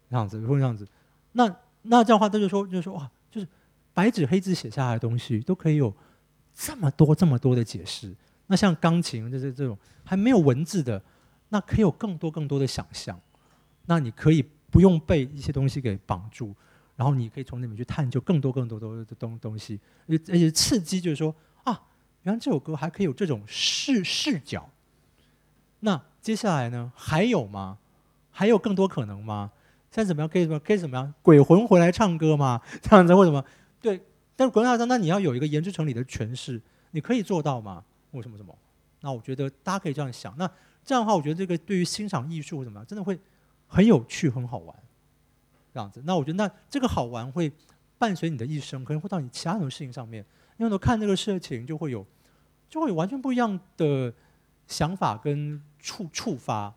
[0.08, 0.86] 这样子，会这样子，
[1.32, 1.54] 那
[1.84, 3.48] 那这样的话，他就说，就是说哇，就是
[3.94, 5.94] 白纸黑字写下来的东西都可以有
[6.54, 8.14] 这么多这么多的解释。
[8.48, 11.02] 那像钢琴就是这种还没有文字的，
[11.48, 13.18] 那可以有更多更多的想象。
[13.86, 14.44] 那你可以。
[14.74, 16.52] 不用被一些东西给绑住，
[16.96, 19.78] 然后你可以从里面去探究更多更多的东东西，
[20.08, 21.32] 而且刺激就是说
[21.62, 21.80] 啊，
[22.22, 24.68] 原来这首歌还可以有这种视视角。
[25.78, 26.92] 那接下来呢？
[26.96, 27.78] 还有吗？
[28.32, 29.52] 还有更多可能吗？
[29.94, 30.28] 现在怎么样？
[30.28, 30.58] 可以怎么？
[30.58, 31.14] 可以怎么样？
[31.22, 32.60] 鬼魂回来唱歌吗？
[32.82, 33.44] 这样子或什么？
[33.80, 34.00] 对，
[34.34, 36.60] 但是鬼魂唱，那你要有一个言之成理的诠释，
[36.90, 37.84] 你可以做到吗？
[38.10, 38.52] 为什么什么？
[39.02, 40.36] 那我觉得大家可以这样想。
[40.36, 40.50] 那
[40.84, 43.16] 这样的话，我觉得这个对于欣赏艺术怎么样，真的会。
[43.66, 44.76] 很有趣，很好玩，
[45.72, 46.00] 这样子。
[46.04, 47.50] 那我觉得，那这个好玩会
[47.98, 50.24] 伴随你的一生，可能会到你其他很多事情上面。
[50.58, 52.06] 因为我看这个事情，就会有，
[52.68, 54.12] 就会有完全不一样的
[54.68, 56.72] 想法跟触触发。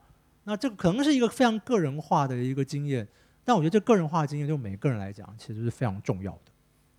[0.50, 3.06] 那这个可能是一个非常个人化的一个经验，
[3.44, 6.52] 但我觉得这个人化的经验，对每个人来讲，其实是非常重要的。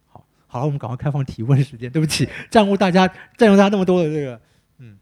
[0.06, 1.90] 好，好了，我们赶快开放提问时间。
[1.90, 3.08] 对不起， 占用大家
[3.38, 4.38] 占用大家那么多的这个，
[4.76, 4.98] 嗯，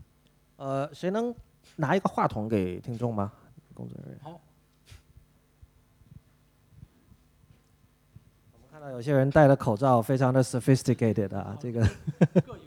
[0.54, 1.34] 呃，谁能
[1.74, 3.32] 拿一个话筒给听众吗？
[3.74, 4.20] 工作人员。
[4.22, 4.40] 好。
[8.52, 11.84] 我们看到有些人戴的口罩非常的 sophisticated 啊，这个。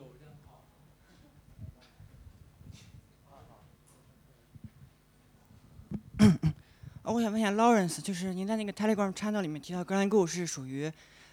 [7.04, 10.92] 啊， 我想问一下 Lawrence，就是您在那个 Telegram channel 里面提到 Glenn Gould 是属于，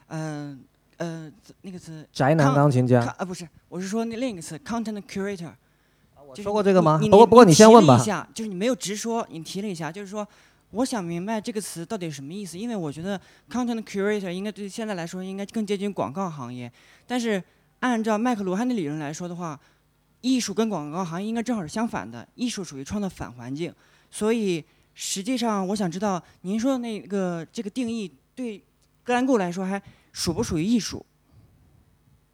[0.09, 0.61] 嗯
[0.97, 1.31] 呃
[1.63, 2.09] 那个词。
[2.13, 3.05] 宅男钢琴家。
[3.19, 5.53] 啊不是，我是说那另一个词 content curator。
[6.27, 6.99] 我说过这个吗？
[7.03, 7.99] 不过不过你先问吧。
[8.35, 10.27] 就是你没有直说，你提了一下，就是说。
[10.73, 13.19] 我想明白这个词到底什么意思，因为我觉得
[13.49, 16.71] content curator 应该对现在来说应该更接近广告行业，
[17.07, 17.43] 但是
[17.79, 19.59] 按照麦克卢汉的理论来说的话，
[20.23, 23.73] 艺术跟广告行业应该正好是相反的，艺术属于创造反环境，
[24.11, 24.63] 所以
[24.97, 28.61] 实际上我想知道您说的那个这个定义对
[29.05, 31.07] 格兰固来说还属不属于艺术？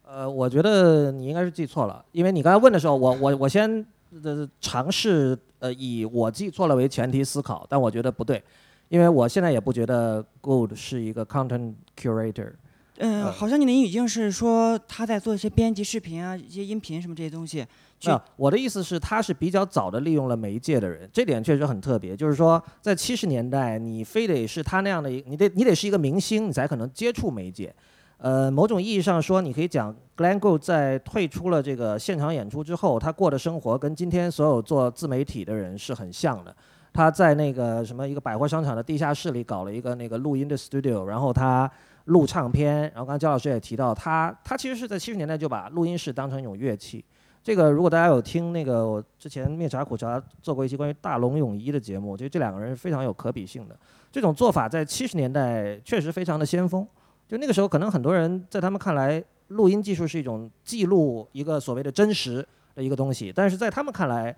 [0.03, 3.85] 呃，我觉得你应该是记错了，因为你刚才问的时候，我我我先
[4.23, 5.37] 呃尝试。
[5.63, 8.43] 呃，以我记错了为前提思考，但我觉得不对，
[8.89, 12.51] 因为我现在也不觉得 Good 是一个 content curator。
[12.99, 17.65] 嗯，好像你的语境是说他在做一些编辑视频啊，一些音频什么这些东西。
[18.05, 22.15] 啊，我的意思是他是比较早的利用了媒介的人，这点确实很特别。
[22.15, 27.73] 就是说，在七十年代，你非得是他那样的一，你得你得是一个明星，你才可能接触媒介。
[28.17, 36.55] 呃，某种意义上说，你可以讲，Glenn Gould 在退出了这个现场演出之后，他过的生活跟今天所有做自媒体的人是很像的。
[36.93, 41.69] 他在那个什么一个百货商场的地下室里搞了一个那个录音的 studio，然后他
[42.05, 42.81] 录唱片。
[42.81, 47.03] 然后刚刚焦老师也提到，他他其实是在七十年代就把录音室当成一种乐器。
[47.43, 53.77] 这个如果大家有听那个我之前灭茶苦茶做过一期关于大龙泳衣的节目，就这两个人是非常有可比性的。
[54.11, 56.87] 这种做法在七十年代确实非常的先锋。
[57.27, 64.35] 就那个时候，可能很多人在他们看来，录音技术是一种记录一个所谓的真实的一个东西，但是在他们看来，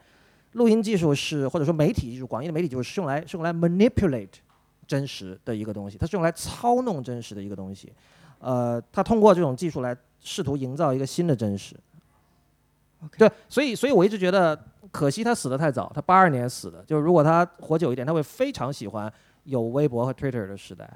[0.53, 4.29] 录音技术是或者说媒体技术，广义的媒体技术是用来是用来 manipulate
[4.87, 7.91] 真实的一个东西，它是用来操弄真实的一个东西。
[8.39, 11.75] 呃，他通过这种技术来试图营造一个新的真实。
[13.17, 14.59] 对，所以所以我一直觉得，
[14.91, 16.83] 可惜他死得太早，他八二年死的。
[16.85, 19.11] 就是如果他活久一点，他会非常喜欢
[19.43, 20.91] 有微博和 Twitter 的时代。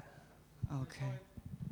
[0.70, 1.04] OK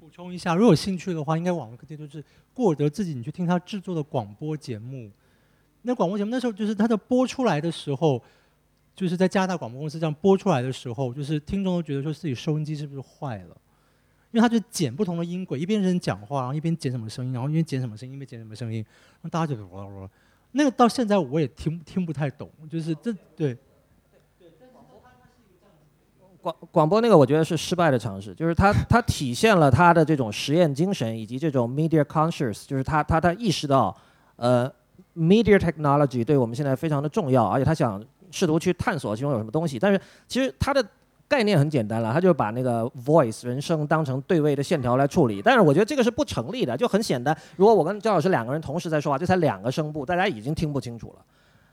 [0.01, 0.09] 补。
[0.11, 5.09] 充一下，如果有兴趣的话，应该网络课题就是过得自己，你去听他制作的广播节目。
[5.83, 8.21] 那广播节目那时候就是他的播出来的时候，
[8.99, 13.57] 就是在加拿大广播公司这样播出来的时候，就是听众都觉得说自己收音机是不是坏了，
[14.33, 18.85] 因为他就剪不同的音轨，一边人讲话，然后一边剪什么声音，然后一边剪什么声音，一边剪什么声音，
[19.23, 20.11] 那大家就哇哇，
[20.51, 23.57] 那个到现在我也听听不太懂，就是这对。
[24.37, 24.49] 对
[26.41, 33.95] 广广播那个我觉得是失败的尝试，就是它它体现了他的这种实验精神以及这种 media conscious，就是他他他意识到，
[34.37, 34.73] 呃
[35.17, 40.85] ，media technology 对我们现在非常的重要，而且他想试图去探索其中有什么东西，但是其实他的
[41.29, 51.25] 概念很简单了，他就把那个 voice 人声当成对位的线条来处理，但是我觉得这个是不成立的，就很简单，如果我跟焦老师两个人同时在说话，这才两个声部，大家已经听不清楚了。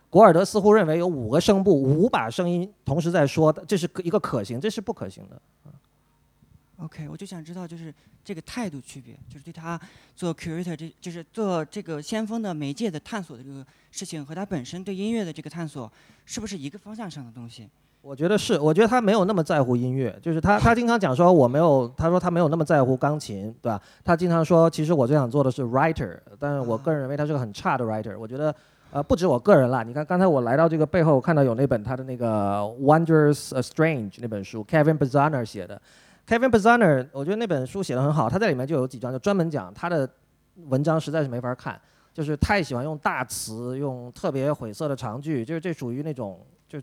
[0.10, 5.42] 古尔德似乎认为有五个声部，五把声音同时在说，这是一个可行，这是不可行的。
[6.78, 7.94] OK，我就想知道，就是
[8.24, 9.80] 这个态度区别，就是对他
[10.14, 15.90] 做 curator 这，就是做这个先锋的媒介的探索的这个事情，和他本身对音乐的这个探索，
[16.26, 17.70] 是不是一个方向上的东西？
[18.02, 23.82] 我觉得是，我觉得他没有那么在乎音乐，就是他他经常讲说我没有，他说他没有那么在乎钢琴，对吧？
[24.04, 28.20] 他经常说其实我最想做的是 writer，但是我个人认为他是个很差的 writer。
[28.20, 28.54] 我觉得
[28.92, 35.82] 呃不止我个人啦，你看刚才我来到这个背后我看到有那本他的那个 Wonders Strange 那本书，Kevin Bazana 写的。
[36.28, 40.10] Kevin Bazaner，我觉得那本书写的很好，他在里面就有几章就专门讲他的
[40.56, 41.80] 文章实在是没法看，
[42.14, 46.82] 就是太喜欢用大词，用特别晦涩的长句，就是这属于那种就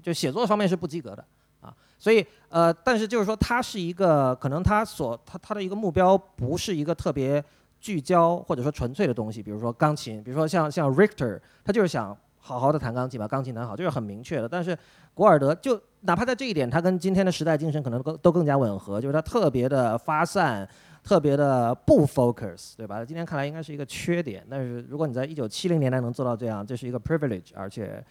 [0.00, 1.24] 就写作方面是不及格的
[1.60, 1.74] 啊。
[1.98, 7.42] 所以呃，但是就是说他是一个可能他所他他的一个目标不是一个特别
[7.80, 12.16] 聚焦或者说纯粹的东西，比如说钢琴，比如说像像 Richter，他就是想
[12.46, 14.46] 好好的弹钢琴，把钢琴弹好，这是很明确的。
[14.46, 14.78] 但是
[15.14, 20.68] 古尔德就哪怕在这一点，他跟今天的时代精神可能更都更加吻合，就是他特别的发散，
[21.02, 23.02] 特别的不 focus，对吧？
[23.02, 28.04] 今天看来应该是一个缺点，但是如果你在一九七零年代能做到这样，这是一个 privilege，而且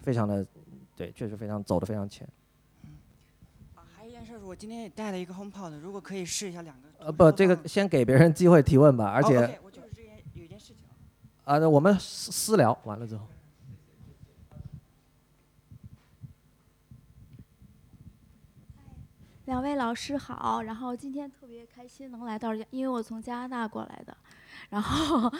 [0.00, 0.44] 非常的
[0.94, 2.28] 对，确实非常走得非常前。
[3.74, 6.88] 啊，还有一件事，我今天也带了一个 HomePod，如果可以试一下两个。
[7.06, 10.76] 呃，不，这个先给别人机会提问吧，而哦且我就是这件有一件事情
[11.46, 11.56] 啊。
[11.56, 13.26] 啊、那我们私私聊完了之后。
[19.52, 24.16] 两位老师好，然后今天特别开心能来到，因为我从加拿大过来的，
[24.70, 25.30] 然后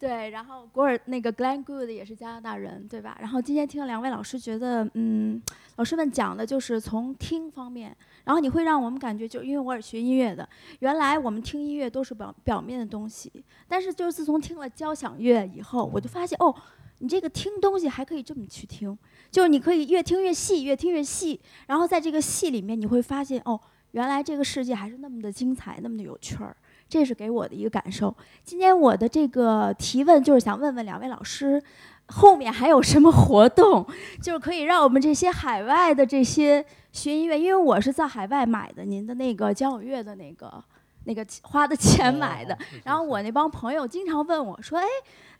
[0.00, 3.16] 对，然后古尔那个 Glenn Good 也是加拿大人，对吧？
[3.20, 5.40] 然后今天听了两位老师，觉得嗯，
[5.76, 10.48] 老师们讲的就是从听方面，然后你会让我们感觉就因为我是学音乐的，
[10.80, 13.30] 原来我们听音乐都是表表面的东西，
[13.68, 16.52] 但是就是自从听了交响乐以后，我就发现哦，
[16.98, 18.98] 你这个听东西还可以这么去听。
[19.32, 23.58] 就是你可以越听越细，越听越细，然后在这个戏里面，你会发现哦，
[23.92, 26.54] 原来这个世界还是那么的精彩，那么的有趣儿。
[26.86, 28.14] 这是给我的一个感受。
[28.44, 31.62] 今天我的这个提问就是想问问两位老师，
[32.08, 33.86] 后面还有什么活动，
[34.20, 40.62] 就是可以让我们这些海外的这些学音乐，因为我是在海外买的您的那个交响乐的那个
[41.04, 44.86] 那个花的钱买的，然后我那帮朋友经常问我说：“哎，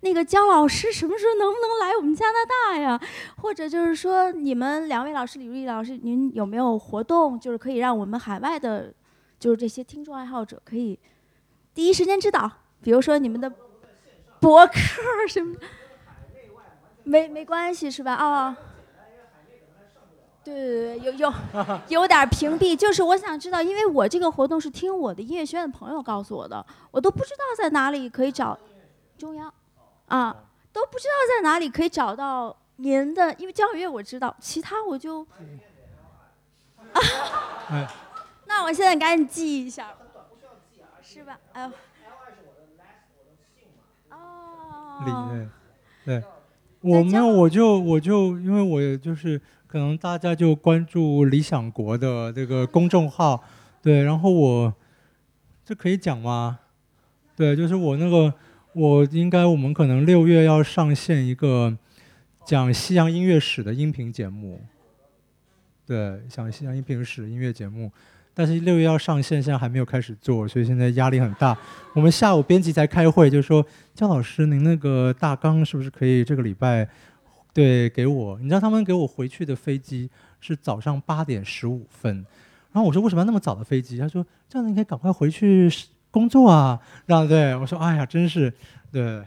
[0.00, 3.00] 那个姜老师什么时候能不能来我们加拿大呀？
[3.36, 8.92] 或者就是说，你们两位老师，李如意老师，您有没有活动，就是可以让我们海外的，
[9.38, 10.98] 就是这些听众爱好者可以
[11.72, 12.50] 第一时间知道？
[12.82, 13.48] 比如说你们的
[14.40, 14.72] 博客
[15.28, 15.60] 什么的，
[17.04, 18.14] 没没关系是吧？
[18.14, 18.56] 啊、
[20.44, 21.32] 对对对，有有
[21.88, 28.58] 有点屏蔽，就是我想知道，因为我这个活动是听我的音乐学院的朋友告诉我的，我都不知道在哪里可以找
[29.16, 29.52] 中央
[30.08, 30.34] 啊，
[30.72, 35.26] 都不知道在哪里可以找到您的，因为交响乐我知道，其他我就，
[37.68, 37.86] 哎。
[38.46, 39.96] 那我现在赶紧记一下吧，
[41.00, 41.38] 是吧？
[41.54, 41.68] 哎呦，
[45.06, 45.30] 理哦，
[46.04, 46.24] 对对，
[46.82, 49.40] 我没有，我就我就因为我也就是
[49.72, 53.42] 可能大家就关注理想国的这个公众号，
[53.80, 54.74] 对，然后我
[55.64, 56.58] 这可以讲吗？
[57.34, 58.34] 对，就是我那个
[58.74, 61.74] 我应该我们可能六月要上线一个
[62.44, 64.60] 讲西洋音乐史的音频节目，
[65.86, 67.90] 对，讲西洋音频史音乐节目。
[68.34, 71.56] 但是六月要上线，现在还没有开始做，所以现在压力很大。
[71.94, 76.86] 我们下午编辑才开会，就说姜老师，您那个大纲是不是可以这个礼拜
[77.52, 78.38] 对给我？
[78.38, 80.10] 你知道他们给我回去的飞机
[80.40, 82.14] 是早上八点十五分，
[82.72, 83.98] 然后我说为什么要那么早的飞机？
[83.98, 85.70] 他说这样你可以赶快回去
[86.10, 86.80] 工作啊。
[87.06, 88.52] 让对我说哎呀，真是
[88.90, 89.24] 对。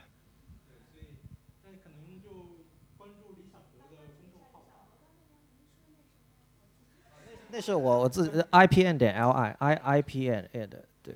[7.52, 11.16] 那是我我自己 IPN 点 LI I IPN 的对。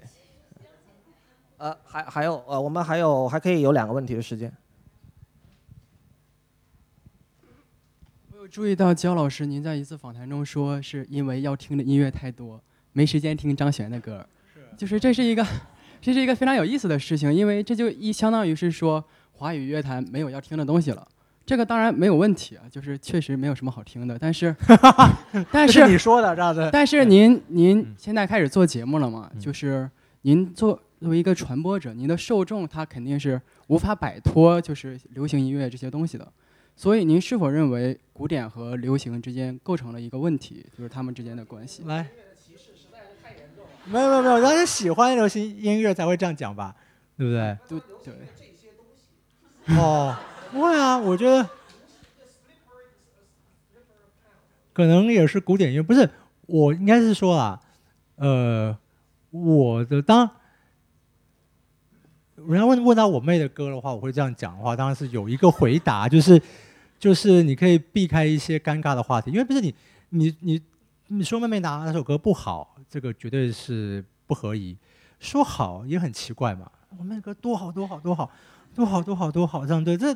[1.58, 4.50] 呃，还还有呃，我们还有还可以有两个问题的时间。
[8.32, 12.60] 我有注意到焦老师，您在一次访谈中说，是因为要听的音乐太多，
[12.94, 14.26] 没时间听张悬的歌。
[14.76, 15.46] 就是这是一个，
[16.02, 19.04] 这是一个非常有意思的事情，因为这就一相当于是说
[19.34, 21.08] 华语乐坛没有要听的东西了。
[21.46, 24.56] 这个当然没有问题啊，就是确实没有什么好听的，但是
[25.52, 26.70] 但是是你说的这样子。
[26.72, 29.30] 但是您您嗯现在开始做节目了嘛？
[29.34, 29.90] 嗯就是
[30.22, 36.28] 您做作为一个传播者，您的受众他肯定是无法摆脱就是流行音乐这些东西的。
[36.80, 41.84] 所以您是否认为古典和流行之间构成了一个问题，就是他们之间的关系？
[41.86, 42.08] 来，
[43.84, 46.74] 没有没有没有，大家喜欢流行音乐才会这样讲吧，
[47.18, 47.58] 对不对？
[47.68, 47.82] 对
[49.66, 50.16] 对，哦，
[50.54, 51.50] 不会啊，我觉得
[54.72, 56.10] 可能也是古典音乐，不是
[56.46, 57.62] 我应该是说啊，
[58.16, 58.78] 呃，
[59.32, 60.32] 我的当
[62.38, 66.42] 人家问问到我妹的歌的话，我会这样讲的话，当然是有一个回答，就是
[67.00, 69.74] 就是你可以避开一些尴尬的话题，因为不是你
[70.10, 70.62] 你你
[71.08, 74.78] 你说妹妹拿哪首歌不好，这个绝对是不合宜，
[75.20, 78.30] 说好也很奇怪嘛，我们的歌多好多好多好。
[78.76, 80.16] 多好多好多好，这样对，这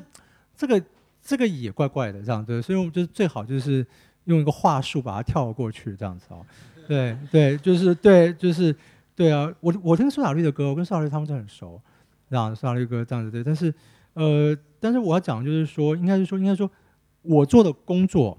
[0.56, 0.82] 这个
[1.22, 3.86] 这个也怪怪的，这样对，所以我们就是最好就是
[4.26, 6.46] 用一个话术把它跳过去，这样子哦。
[6.88, 8.74] 对对，就是对，就是
[9.16, 9.52] 对啊。
[9.60, 11.82] 我我听苏打绿的歌，我跟苏打绿他们都很熟，
[12.30, 13.44] 让苏打绿歌这样子对。
[13.44, 13.74] 但是
[14.14, 16.70] 呃，但是我要讲的就是说，应该是说，应该说，
[17.22, 18.38] 我做的工作，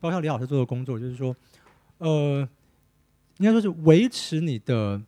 [0.00, 1.36] 包括李老师做的工作，就是说，
[1.98, 2.48] 呃，
[3.36, 5.02] 应该说是维持你的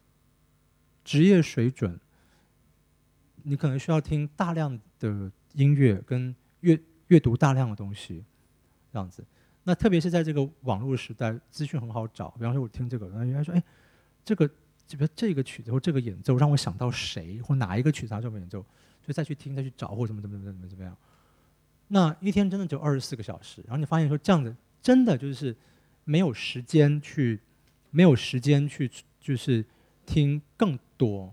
[1.03, 1.98] 职业水准。
[3.44, 8.23] 你可能需要听大量的音乐跟阅阅读大量的东西，
[8.93, 9.24] 这样子。
[9.65, 12.28] 那特别是在这个网络时代，资讯很好找。
[12.32, 13.62] 比方说，我听这个，然后人家说：“哎，
[14.23, 14.51] 这个
[14.86, 18.62] 这个这个曲子或这个演奏让我想到谁，或哪一个曲子他这么演奏，
[19.07, 20.97] 就再去听、再去找，或怎么怎么怎么怎么怎么样。”
[21.89, 25.55] 那一天真的就二十四个小时，然后你发现说这样子真的就是
[26.05, 27.39] 没有时间去，
[27.93, 29.65] 没有时间去就是
[30.05, 31.33] 听更多，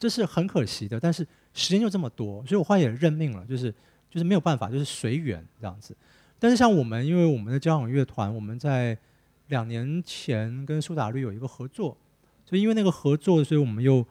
[0.00, 0.98] 这是很可惜的。
[0.98, 1.24] 但是
[1.54, 3.72] 时间就这么多，所以我后来也认命了，就是
[4.10, 5.96] 就是没有办法，就是随缘这样子。
[6.40, 8.98] 但是像我们，因为我们的交响乐团，我们在
[9.46, 11.96] 两年前跟苏打绿有一个合作，
[12.44, 14.04] 就因为那个合作，所以我们又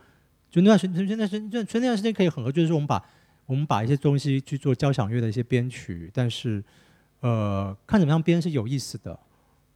[0.52, 3.04] 就那段时间，就那段时间，那那段时间可以很合，就是我们把
[3.46, 6.64] 我们把一些东西去做交响乐的一些编曲，但是
[7.22, 9.18] 呃，看怎么样编是有意思的，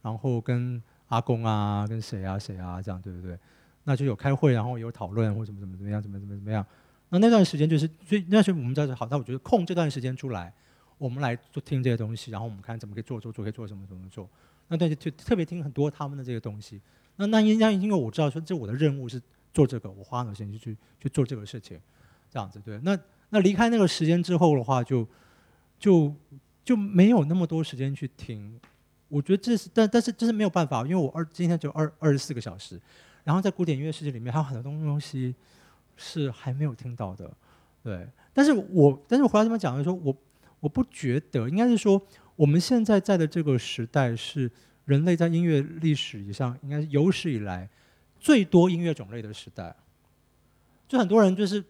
[0.02, 3.38] 然后跟阿公啊，跟谁啊谁啊这样，对不对？
[3.84, 6.64] 那就有开会，然后有讨论或怎么怎么怎么样，怎么怎么怎么样。
[7.08, 10.52] 那那段时间就是，所以那段时间我们在这好，那我觉得空这段时间出来，
[10.98, 14.28] 我们来做听这些东西，然后我们看怎么可以做做做，可以做什么怎么做。
[14.68, 16.80] 那对就特别听很多他们的这个东西。
[17.14, 19.22] 那那因因为我知道说，这我的任务是
[19.56, 21.80] 做这个，我花很多时间去去做这个事情，
[22.30, 22.78] 这样子对。
[22.82, 22.98] 那
[23.30, 25.08] 那离开那个时间之后的话，就
[25.78, 26.14] 就
[26.62, 28.60] 就没有那么多时间去听。
[29.08, 32.78] 我觉得这是，但但是这是没有办法，因为我二今天只有二二十四个小时，
[33.24, 35.34] 然后在古典音乐世界里面还有很多东东西
[35.96, 37.32] 是还没有听到的，
[37.82, 38.06] 对。
[38.34, 40.14] 但是我但是我回来这么讲的时候，我
[40.60, 41.98] 我不觉得，应该是说
[42.34, 44.50] 我们现在在的这个时代是
[44.84, 47.66] 人类在音乐历史以上应该是有史以来
[48.18, 49.74] 最多音乐种类的时代。
[50.88, 51.62] 就很多人就是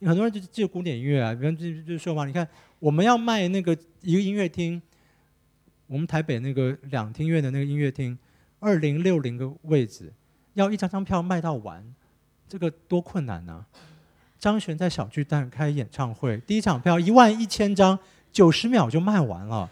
[0.00, 2.46] 很多人就记得古典音乐啊，比如就就说嘛，你看
[2.78, 4.80] 我们要卖那个一个音乐厅，
[5.86, 8.18] 我们台北那个两厅院的那个音乐厅，
[8.60, 10.12] 二零六零个位置，
[10.54, 11.84] 要一张张票卖到完，
[12.48, 13.64] 这个多困难呐、
[14.38, 17.98] 张悬在小巨蛋开演唱会，第一场票一万一千张，
[18.32, 19.70] 九十秒就卖完了，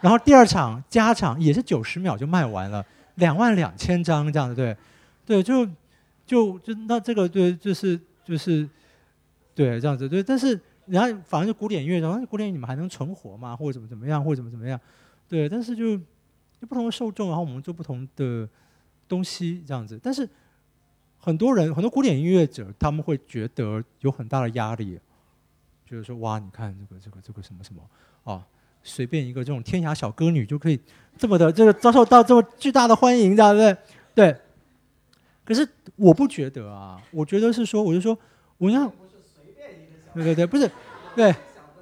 [0.00, 2.84] 然后第二场加场也是九十秒就卖完了，
[3.16, 4.76] 两万两千张这样子，对，
[5.24, 5.66] 对，就
[6.26, 8.68] 就就那这个对，就是就是
[9.54, 13.56] 对这样子对，但是然后反正就古典音乐，然后古典音乐你们还能存活吗？
[13.56, 14.78] 或者怎么怎么样，或者怎么怎么样？
[15.28, 18.48] 对，但是就就不同的受众，然后我们做不同的
[19.08, 20.28] 东西这样子，但是
[21.18, 24.98] 很多人很多古典音乐者他们会觉得有很大的压力，
[25.86, 27.82] 就是说哇，你看这个这个这个什么什么
[28.24, 28.44] 啊，
[28.82, 30.78] 随便一个这种天涯小歌女就可以
[31.16, 33.76] 这么的这个遭受到这么巨大的欢迎，对不对？
[34.14, 34.36] 对。
[35.44, 38.16] 可是我不觉得啊，我觉得是说，我就说，
[38.58, 38.86] 我要，
[40.14, 40.70] 对对对，不是，
[41.16, 41.34] 对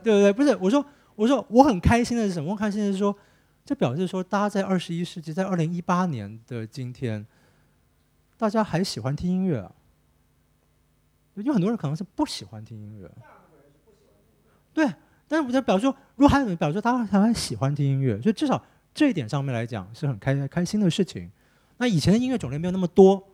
[0.02, 0.84] 对对，不是，我说
[1.14, 2.50] 我说我很开心的是什么？
[2.50, 3.16] 我很开心的是说，
[3.64, 7.26] 这表示说，大家在二十一世纪，在二零一八年的今天，
[8.36, 9.72] 大家还喜欢听音乐啊。
[11.36, 13.10] 有很多人可能是不喜欢听音乐，
[14.74, 14.84] 对，
[15.26, 18.62] 但是我在表示说，如果还有人表示说大家还还喜欢听音乐，所以至少
[18.92, 21.30] 这一点上面来讲是很开开心的事情。
[21.78, 23.26] 那以前的音乐种类没有那么多，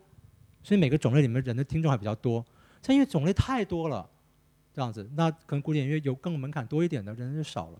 [0.67, 2.45] 所以每个种类里面人的听众还比较多。
[2.81, 4.05] 现在因为种类太多了，
[4.73, 7.79] 这样子，那可能古典音乐有更门槛多一点的人就少了。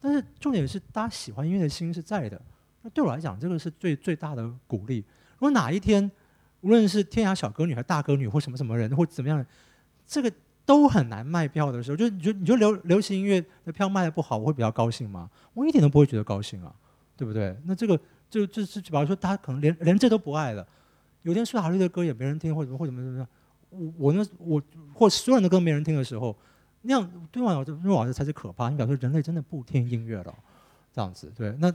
[0.00, 2.40] 但是重点是大家喜欢音乐的心是在的。
[2.82, 4.98] 那对我来讲，这个是最最大的鼓励。
[5.38, 6.08] 如果哪一天，
[6.60, 9.44] 无论是天涯小歌女还是大歌女或什么什么人或怎么样，
[10.06, 10.32] 这个
[10.64, 15.28] 都很难卖票的时候，就你觉你觉得流流行音乐的票卖的不好，我会比较高兴吗？
[15.54, 16.72] 我一点都不会觉得高兴啊，
[17.16, 17.56] 对不对？
[17.64, 17.98] 那这个
[18.30, 20.64] 就就是比方说，他可能连连这都不爱了，
[21.22, 23.28] 有天苏打绿的歌也没人听，或者或者怎么怎么样，
[23.70, 24.62] 我我那我
[24.94, 26.36] 或所有人的歌没人听的时候，
[26.82, 28.68] 那样对我来说，对我来说才是可怕。
[28.70, 30.34] 你表示人类真的不听音乐了，
[30.94, 31.54] 这样子对？
[31.58, 31.72] 那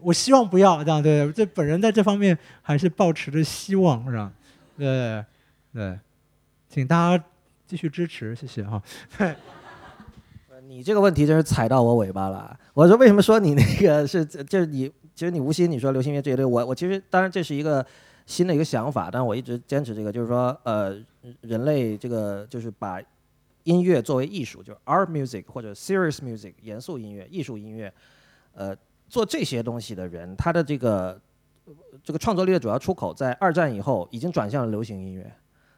[0.00, 4.32] 我希望不要这样，对这本人在这方面还是抱持着希望，是吧？
[4.76, 5.24] 对
[5.72, 5.98] 对，
[6.68, 7.24] 请大家
[7.66, 8.80] 继续支持，谢谢哈。
[10.68, 12.58] 你这个问题真是踩到我尾巴了。
[12.74, 17.84] 我说为什么说你那个是就是你其实你无心你说流行音乐这一类，我我其实当然这是一个
[18.24, 20.96] 新的一个想法，但我一直坚持这个，就是说呃
[21.40, 23.02] 人类这个就是把
[23.64, 27.92] 音乐作为艺术，就是 art music 或者 serious music 严肃音乐、艺术音乐，
[28.54, 28.76] 呃
[29.08, 31.20] 做这些东西的人，他的这个
[32.04, 35.28] 这个创作力的主要出口在二战以后已经转向了流行音乐。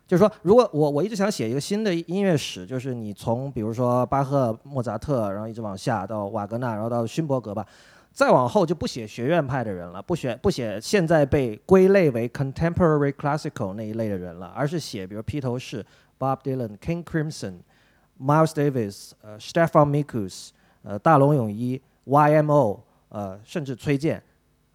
[0.07, 7.65] 就是说，如果我我一直想写一个新的音乐史，就是你从比如说巴赫、莫扎特，然后一直往下到瓦格纳，然后到勋伯格吧，
[8.13, 15.85] 再往后就不写学院派的人了，不写不写现在被归类为 contemporary classical 那一类的人了，而是写比如披头士、
[16.19, 17.55] Bob Dylan、King Crimson、
[18.21, 20.51] Miles Davis、呃 Stefan Mikus、
[20.83, 24.23] 呃大龙泳衣、YMO、呃甚至崔健。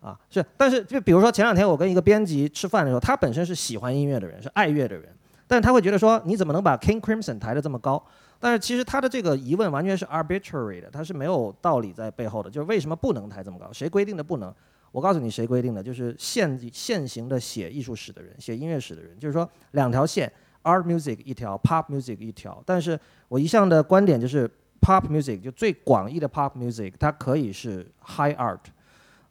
[0.02, 5.12] 啊，是，但是就比如说前两天我跟一个编辑吃饭的时候，他本身是喜欢音乐的人，是爱乐的人。
[5.48, 8.04] 但他会觉得说，你怎么能把 King Crimson 抬得这么高？
[8.46, 12.48] 但是其实他的这个疑问完全是 arbitrary 的，他是没有道理在背后的。
[12.48, 13.74] 就是为什么不能抬这么高？
[13.74, 14.54] 谁规定的不能？
[14.92, 15.82] 我告诉你，谁规定的？
[15.82, 20.32] 就是现现行的写艺术史的人，写音乐史的人，就是说两条线
[20.62, 22.62] ，art music 一条，pop music 一条。
[22.68, 23.00] 但是
[23.30, 24.48] 我一向的观点就是
[24.80, 28.60] ，pop music 就最广义的 pop music，它可以是 high art。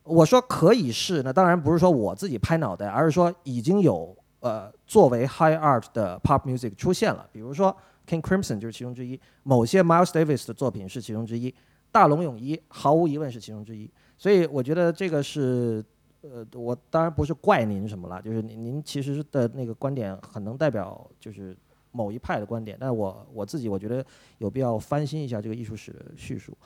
[0.03, 4.13] 我说可以是，那当然不是说我自己拍脑袋，而是说已经有。
[4.41, 7.75] 呃，作为 high art 的 pop music 出现了，比如说
[8.07, 11.55] King Crimson 就是其中之一，某些 Miles Davis 的作品是其中之一，
[11.91, 13.91] 大龙泳衣毫无疑问是其中之一。
[14.17, 15.85] 所以我觉得这个是，
[16.23, 21.57] 呃，我当然不是怪您什么了，就是您您其实的那个观点很能代表就是
[21.93, 24.05] 某一派的观点，但我我自己我觉得
[24.39, 26.57] 有必要翻新一下这个艺术史的叙述。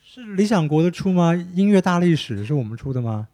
[0.00, 1.34] 是理想国的出吗？
[1.34, 3.26] 音乐大历史是我们出的吗？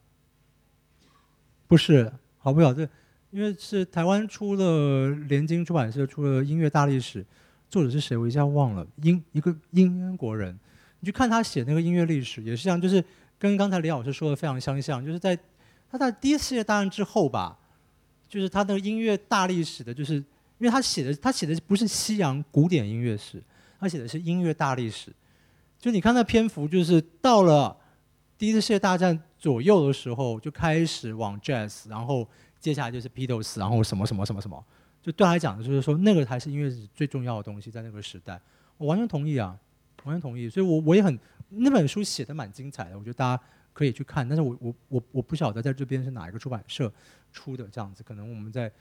[1.67, 2.89] 不是，好不了，这
[3.31, 7.25] 因为是台湾出了联经出版社出了音乐大历史，
[7.69, 10.57] 作者是谁我一下忘了，英一个英国人，
[10.99, 13.03] 你去看他写那个音乐历史，也是像就是
[13.39, 15.37] 跟刚才李老师说的非常相像，就是在
[15.89, 17.57] 他在第一次世界大战之后吧，
[18.27, 20.25] 就是他的音乐大历史的，就是因
[20.59, 23.41] 为他写的他写的不是西洋古典音乐史，
[23.79, 25.09] 他写的是音乐大历史，
[25.79, 27.77] 就你看那篇幅，就是到了
[28.37, 29.23] 第一次世界大战。
[29.41, 32.29] 左右的时候就开始往 jazz，然后
[32.61, 34.63] 接下来就是 Beatles，然后什么什么什么什么，
[35.01, 38.39] 就对他来讲就是说那个才是音乐最重要的东西，在那个时代，
[38.77, 39.59] 我完全同意啊，
[40.03, 40.47] 完全同意。
[40.47, 41.19] 所以我我也很
[41.49, 43.43] 那本书写的蛮精彩的，我觉得大家
[43.73, 44.29] 可以去看。
[44.29, 46.93] 但是我我我我不晓得在这边是哪一个出版社
[47.33, 48.71] 出的这样子，可能我们在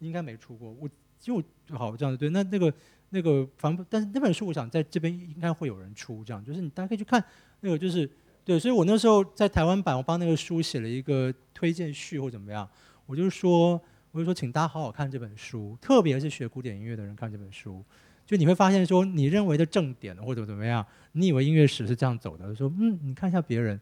[0.00, 0.88] 应该没出过，我
[1.18, 2.28] 就好这样子对。
[2.28, 2.72] 那那个
[3.08, 7.24] 那个反正但是那本书我想在这边应该会有人出，这样就是你大家可以去看
[7.60, 8.08] 那个就是。
[8.48, 12.66] 对，所以我那时候在台湾版，我帮那个书写了一个推荐序或怎么样，
[13.04, 13.78] 我就说，
[14.10, 17.84] 我就说，请大家好好看这本书，特别是学古典音乐的人看这本书，
[18.24, 23.78] 就你会发现说，你认为的正点或者怎么样，你以为音乐史是这样走的，说，嗯，你看一下别人，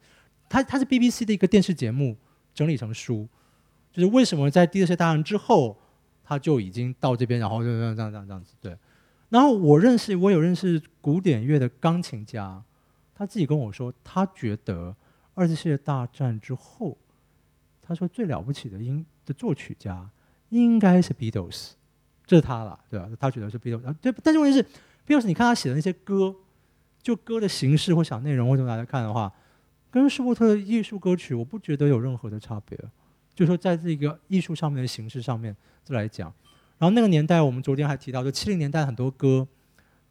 [0.48, 2.16] 他他是 BBC 的一个电视节目
[2.52, 3.28] 整理成书，
[3.92, 5.78] 就是为什么在第二次大战之后，
[6.24, 8.76] 他就已经到这边，然后就这样这样这样这样子，对，
[9.28, 12.64] 然后我认识，我有认识古典乐的钢琴家。
[13.18, 14.94] 他自己跟我说，他觉得
[15.32, 16.98] 二次世界大战之后，
[17.80, 20.06] 他说最了不起的音的作曲家
[20.50, 21.70] 应该是 Beatles，
[22.26, 23.08] 这是他了，对吧？
[23.18, 24.12] 他觉得是 Beatles，对。
[24.22, 24.62] 但是问题是
[25.06, 26.36] ，Beatles，你看他写的那些歌，
[27.00, 29.32] 就歌的形式或小内容，或者来看的话，
[29.90, 32.78] 跟舒伯特的艺术歌曲，我不觉得有任何的差别。
[33.34, 36.30] 就说在这个艺术上面的形式上面再来讲，
[36.78, 39.46] 然后那个年代，我们昨天还提到，就七零年代很多歌，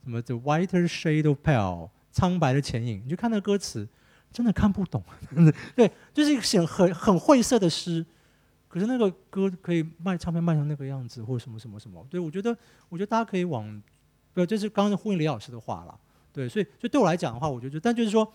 [0.04, 1.90] 什么 The Whiter Shade of Pale。
[2.16, 3.86] 苍白的前影，你就看那歌词，
[4.32, 5.04] 真的看不懂。
[5.76, 8.06] 对，就是一个写很很晦涩的诗，
[8.70, 12.08] 可是那个歌可以卖唱片卖成那个样子，或者什么什么什么。
[12.10, 13.84] 对我觉得，我觉得大家可以往，
[14.34, 16.00] 对，这是刚刚呼应李老师的话了。
[16.32, 18.34] 对，所以，就对我来讲的话，我觉得，但就是说，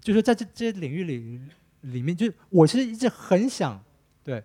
[0.00, 1.40] 就是在这这些领域里
[1.80, 3.82] 里面，就是我其实一直很想，
[4.22, 4.44] 对，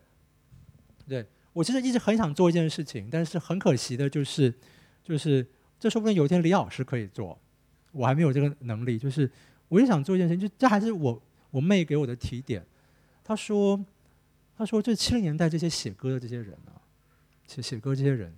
[1.08, 1.24] 对
[1.54, 4.52] 我其实一直很想做一件事情，但是很可惜的就是，
[5.04, 5.48] 就是
[5.80, 7.40] 这说不定有一天李老师可以做。
[7.96, 9.30] 我还没有这个能力，就是
[9.70, 12.66] 我也想做一件事情，就这还是我我妹给我的提点。
[13.24, 13.84] 她说，
[14.58, 16.76] 她说，这七零年代这些写歌的这些人啊，
[17.48, 18.34] 写写歌这些人，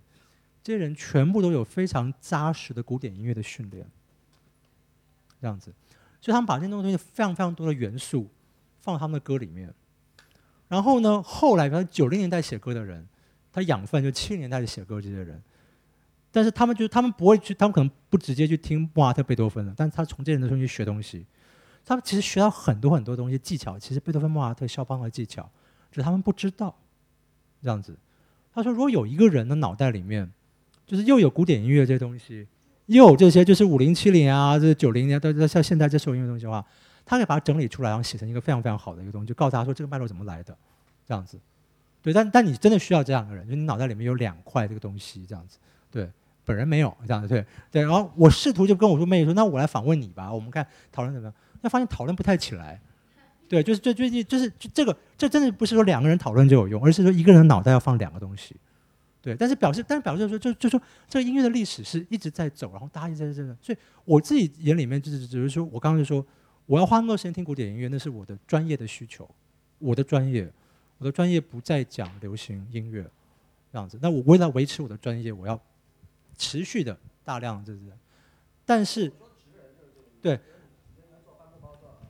[0.64, 3.86] 这些人全部都有非常扎实的古典音乐的训练，
[5.42, 5.74] 这样子，
[6.22, 8.30] 所以他们把这些东西非常非常多的元素
[8.80, 9.74] 放他们的歌里面。
[10.68, 13.08] 然后呢，后来比如九零年代写歌的人，
[13.52, 15.42] 他养分就七零年代的写歌这些人，
[16.38, 21.26] 但是他们就他们不会去，他们可能不直接去听莫扎特、贝多芬的，但是他从这些人的东西学东西，
[21.84, 25.50] 他们其实学到很多很多东西技巧，其实贝多芬、莫扎特、肖邦的技巧。
[25.92, 26.78] 只是他们不知道，
[27.64, 27.98] 这样子。
[28.54, 30.32] 他说，如果有一个人的脑袋里面，
[30.86, 32.48] 就是又有古典音乐这些东西，
[32.86, 36.64] 又有这些就是五零七零啊，这九零年到像现在这所有音乐东西的话，
[37.04, 40.56] 他可以把它整理出来，然后写成一个非常非常好的一个东西，就告诉他说这个脉络怎么来的，
[41.04, 41.40] 这样子。
[42.04, 45.58] 对，但但你真的需要这样的人，就你脑袋里面有两块这个东西，这样子。
[45.90, 46.10] 对，
[46.48, 47.28] 本人没有这样子。
[47.28, 51.36] 对对，然后我试图就跟我说妹说，那我来访问你吧，我们看讨论怎么样。
[51.62, 52.80] 那发现讨论不太起来。
[53.50, 58.56] 对，就是最最近就是这个，这真的不是说两个人讨论就有用，而是说一个人脑袋要放两个东西。
[59.22, 66.26] 对，但是表示，但是表示说，就就说这个音乐的历史是一直在走，然后大家一直在这个，所以我自己眼里面就是只是说，我刚刚就说，
[66.66, 69.30] 我要花那么多时间听古典音乐，那是我的专业的需求，
[69.80, 70.50] 我的专业，
[70.98, 73.06] 我的专业不再讲流行音乐
[73.72, 73.98] 这样子。
[74.02, 75.60] 那我为了维持我的专业，我要
[76.38, 77.80] 持续的大量就是，
[78.66, 79.12] 但是，
[80.22, 80.40] 对，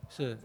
[0.08, 0.38] 是。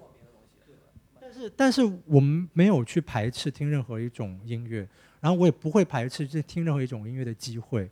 [1.35, 4.87] 是，但是我们没有去排斥听任何一种音乐，
[5.19, 7.89] 然后我也不会排斥去听任何一种音乐的机会。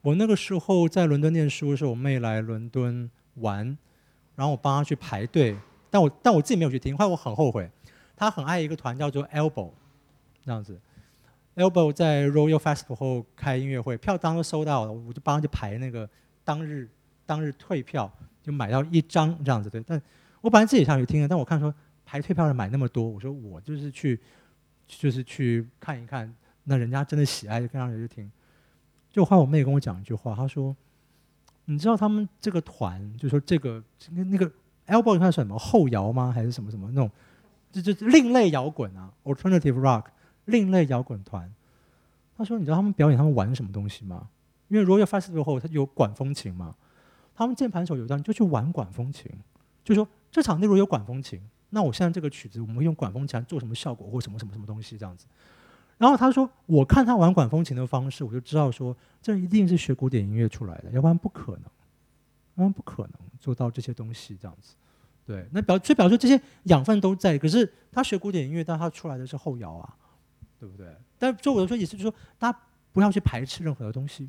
[0.00, 3.76] 我那个时候在伦敦念书的时候，我妹来伦敦玩，
[4.36, 5.56] 然后我帮她去排队，
[5.90, 7.68] 但我但我自己没有去听，后来我很后悔。
[8.14, 9.72] 她很爱一个团叫做 Elbow，
[10.44, 10.78] 这样子
[11.56, 16.08] ，Elbow 在 Royal Festival 后开音乐会，票当时收到了，我就帮她去排那个
[16.44, 16.88] 当日
[17.26, 18.10] 当日退票，
[18.42, 19.82] 就买到一张这样子对。
[19.86, 20.00] 但
[20.40, 21.74] 我本来自己想去听的，但我看说。
[22.06, 24.20] 排退票的买那么多，我说我就是去，
[24.86, 26.32] 就是去看一看，
[26.64, 28.30] 那人家真的喜爱就跟上去听。
[29.10, 30.76] 就后来我妹跟我讲一句话，她说
[31.64, 34.46] ：“你知道他们这个团，就说这个那那个
[34.86, 36.30] Elbow 算什么后摇吗？
[36.30, 37.10] 还是什么什么那种？
[37.72, 40.04] 就就另类摇滚啊，Alternative Rock，
[40.46, 41.52] 另类摇滚团。”
[42.36, 44.28] 他说：“你知道他们表演他们玩什么东西吗？
[44.68, 46.74] 因为 Royal Festival 后，他有管风琴嘛，
[47.34, 49.30] 他们键盘手有张就去玩管风琴，
[49.84, 51.40] 就说这场例如有管风琴。”
[51.70, 55.26] 那我现在这个曲子，我们用管风琴来做什么效果，或什么什么什么东西这样子。
[55.98, 64.74] 然后他说，我看他玩管风琴的方式，我就知道说，这一定是学古典音乐出来的，要不然不可能，要不然不可能做到这些东西这样子。
[65.26, 69.96] 对，那表就表示这些养分都在，可是他学古典音乐，但他出来的是后摇啊，
[70.58, 70.86] 对不对？
[71.18, 72.58] 但就我的说意思就是说，大家
[72.92, 74.28] 不要去排斥任何的东西，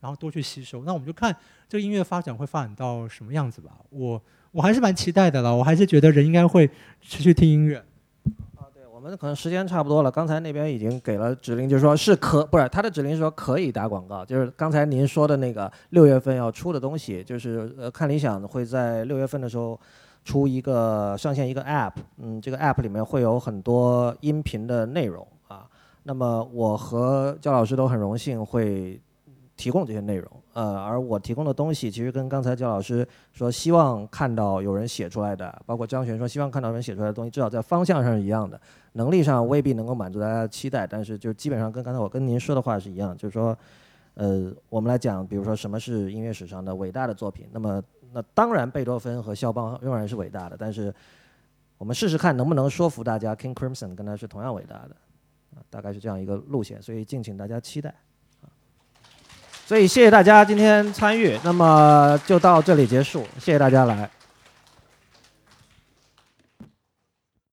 [0.00, 0.84] 然后多去吸收。
[0.84, 1.34] 那我们就看
[1.68, 3.72] 这个音乐发展会发展到什么样子吧。
[3.90, 4.20] 我。
[4.50, 6.68] 我还是蛮期待的了，我还是觉得人应该会
[7.02, 7.76] 持续听音乐。
[8.56, 10.10] 啊，对，我们可能时间差不多了。
[10.10, 19.78] 刚才那边已经给了指令，就是说是可不是他的指令是说可以打广告，就是刚才您说的那个六月份要出的东西，就是呃看理想会在六月份的时候
[20.24, 25.28] 出一个上线一个 App，嗯，这个 App 里面会有很多音频的内容。
[26.08, 28.98] 那么我和焦老师都很荣幸会
[29.58, 30.26] 提供这些内容。
[30.54, 38.58] 呃，而我提供的东西其实跟刚才焦老师说希望看到有人写出来的，包括张璇说希望看到有人写出来的东西，至少在方向上是一样的，
[38.94, 43.54] 能力上未必能够满足大家的期待，但是就基本上跟刚才我跟您说的话是一样，就是说，
[44.14, 47.82] 呃，我们来讲，比如说什么是音乐史上的伟大的作品，那么
[48.14, 50.92] 那当然贝多芬和肖邦仍然是伟大的，但是
[51.76, 54.96] 我们试试看能不能说服大家，King Crimson 跟他是同样伟大的，
[55.70, 57.94] 大概是这样一个路线，所以敬请大家期待。
[59.66, 64.10] 所以谢谢大家今天参与，那么就到这里结束，谢谢大家来。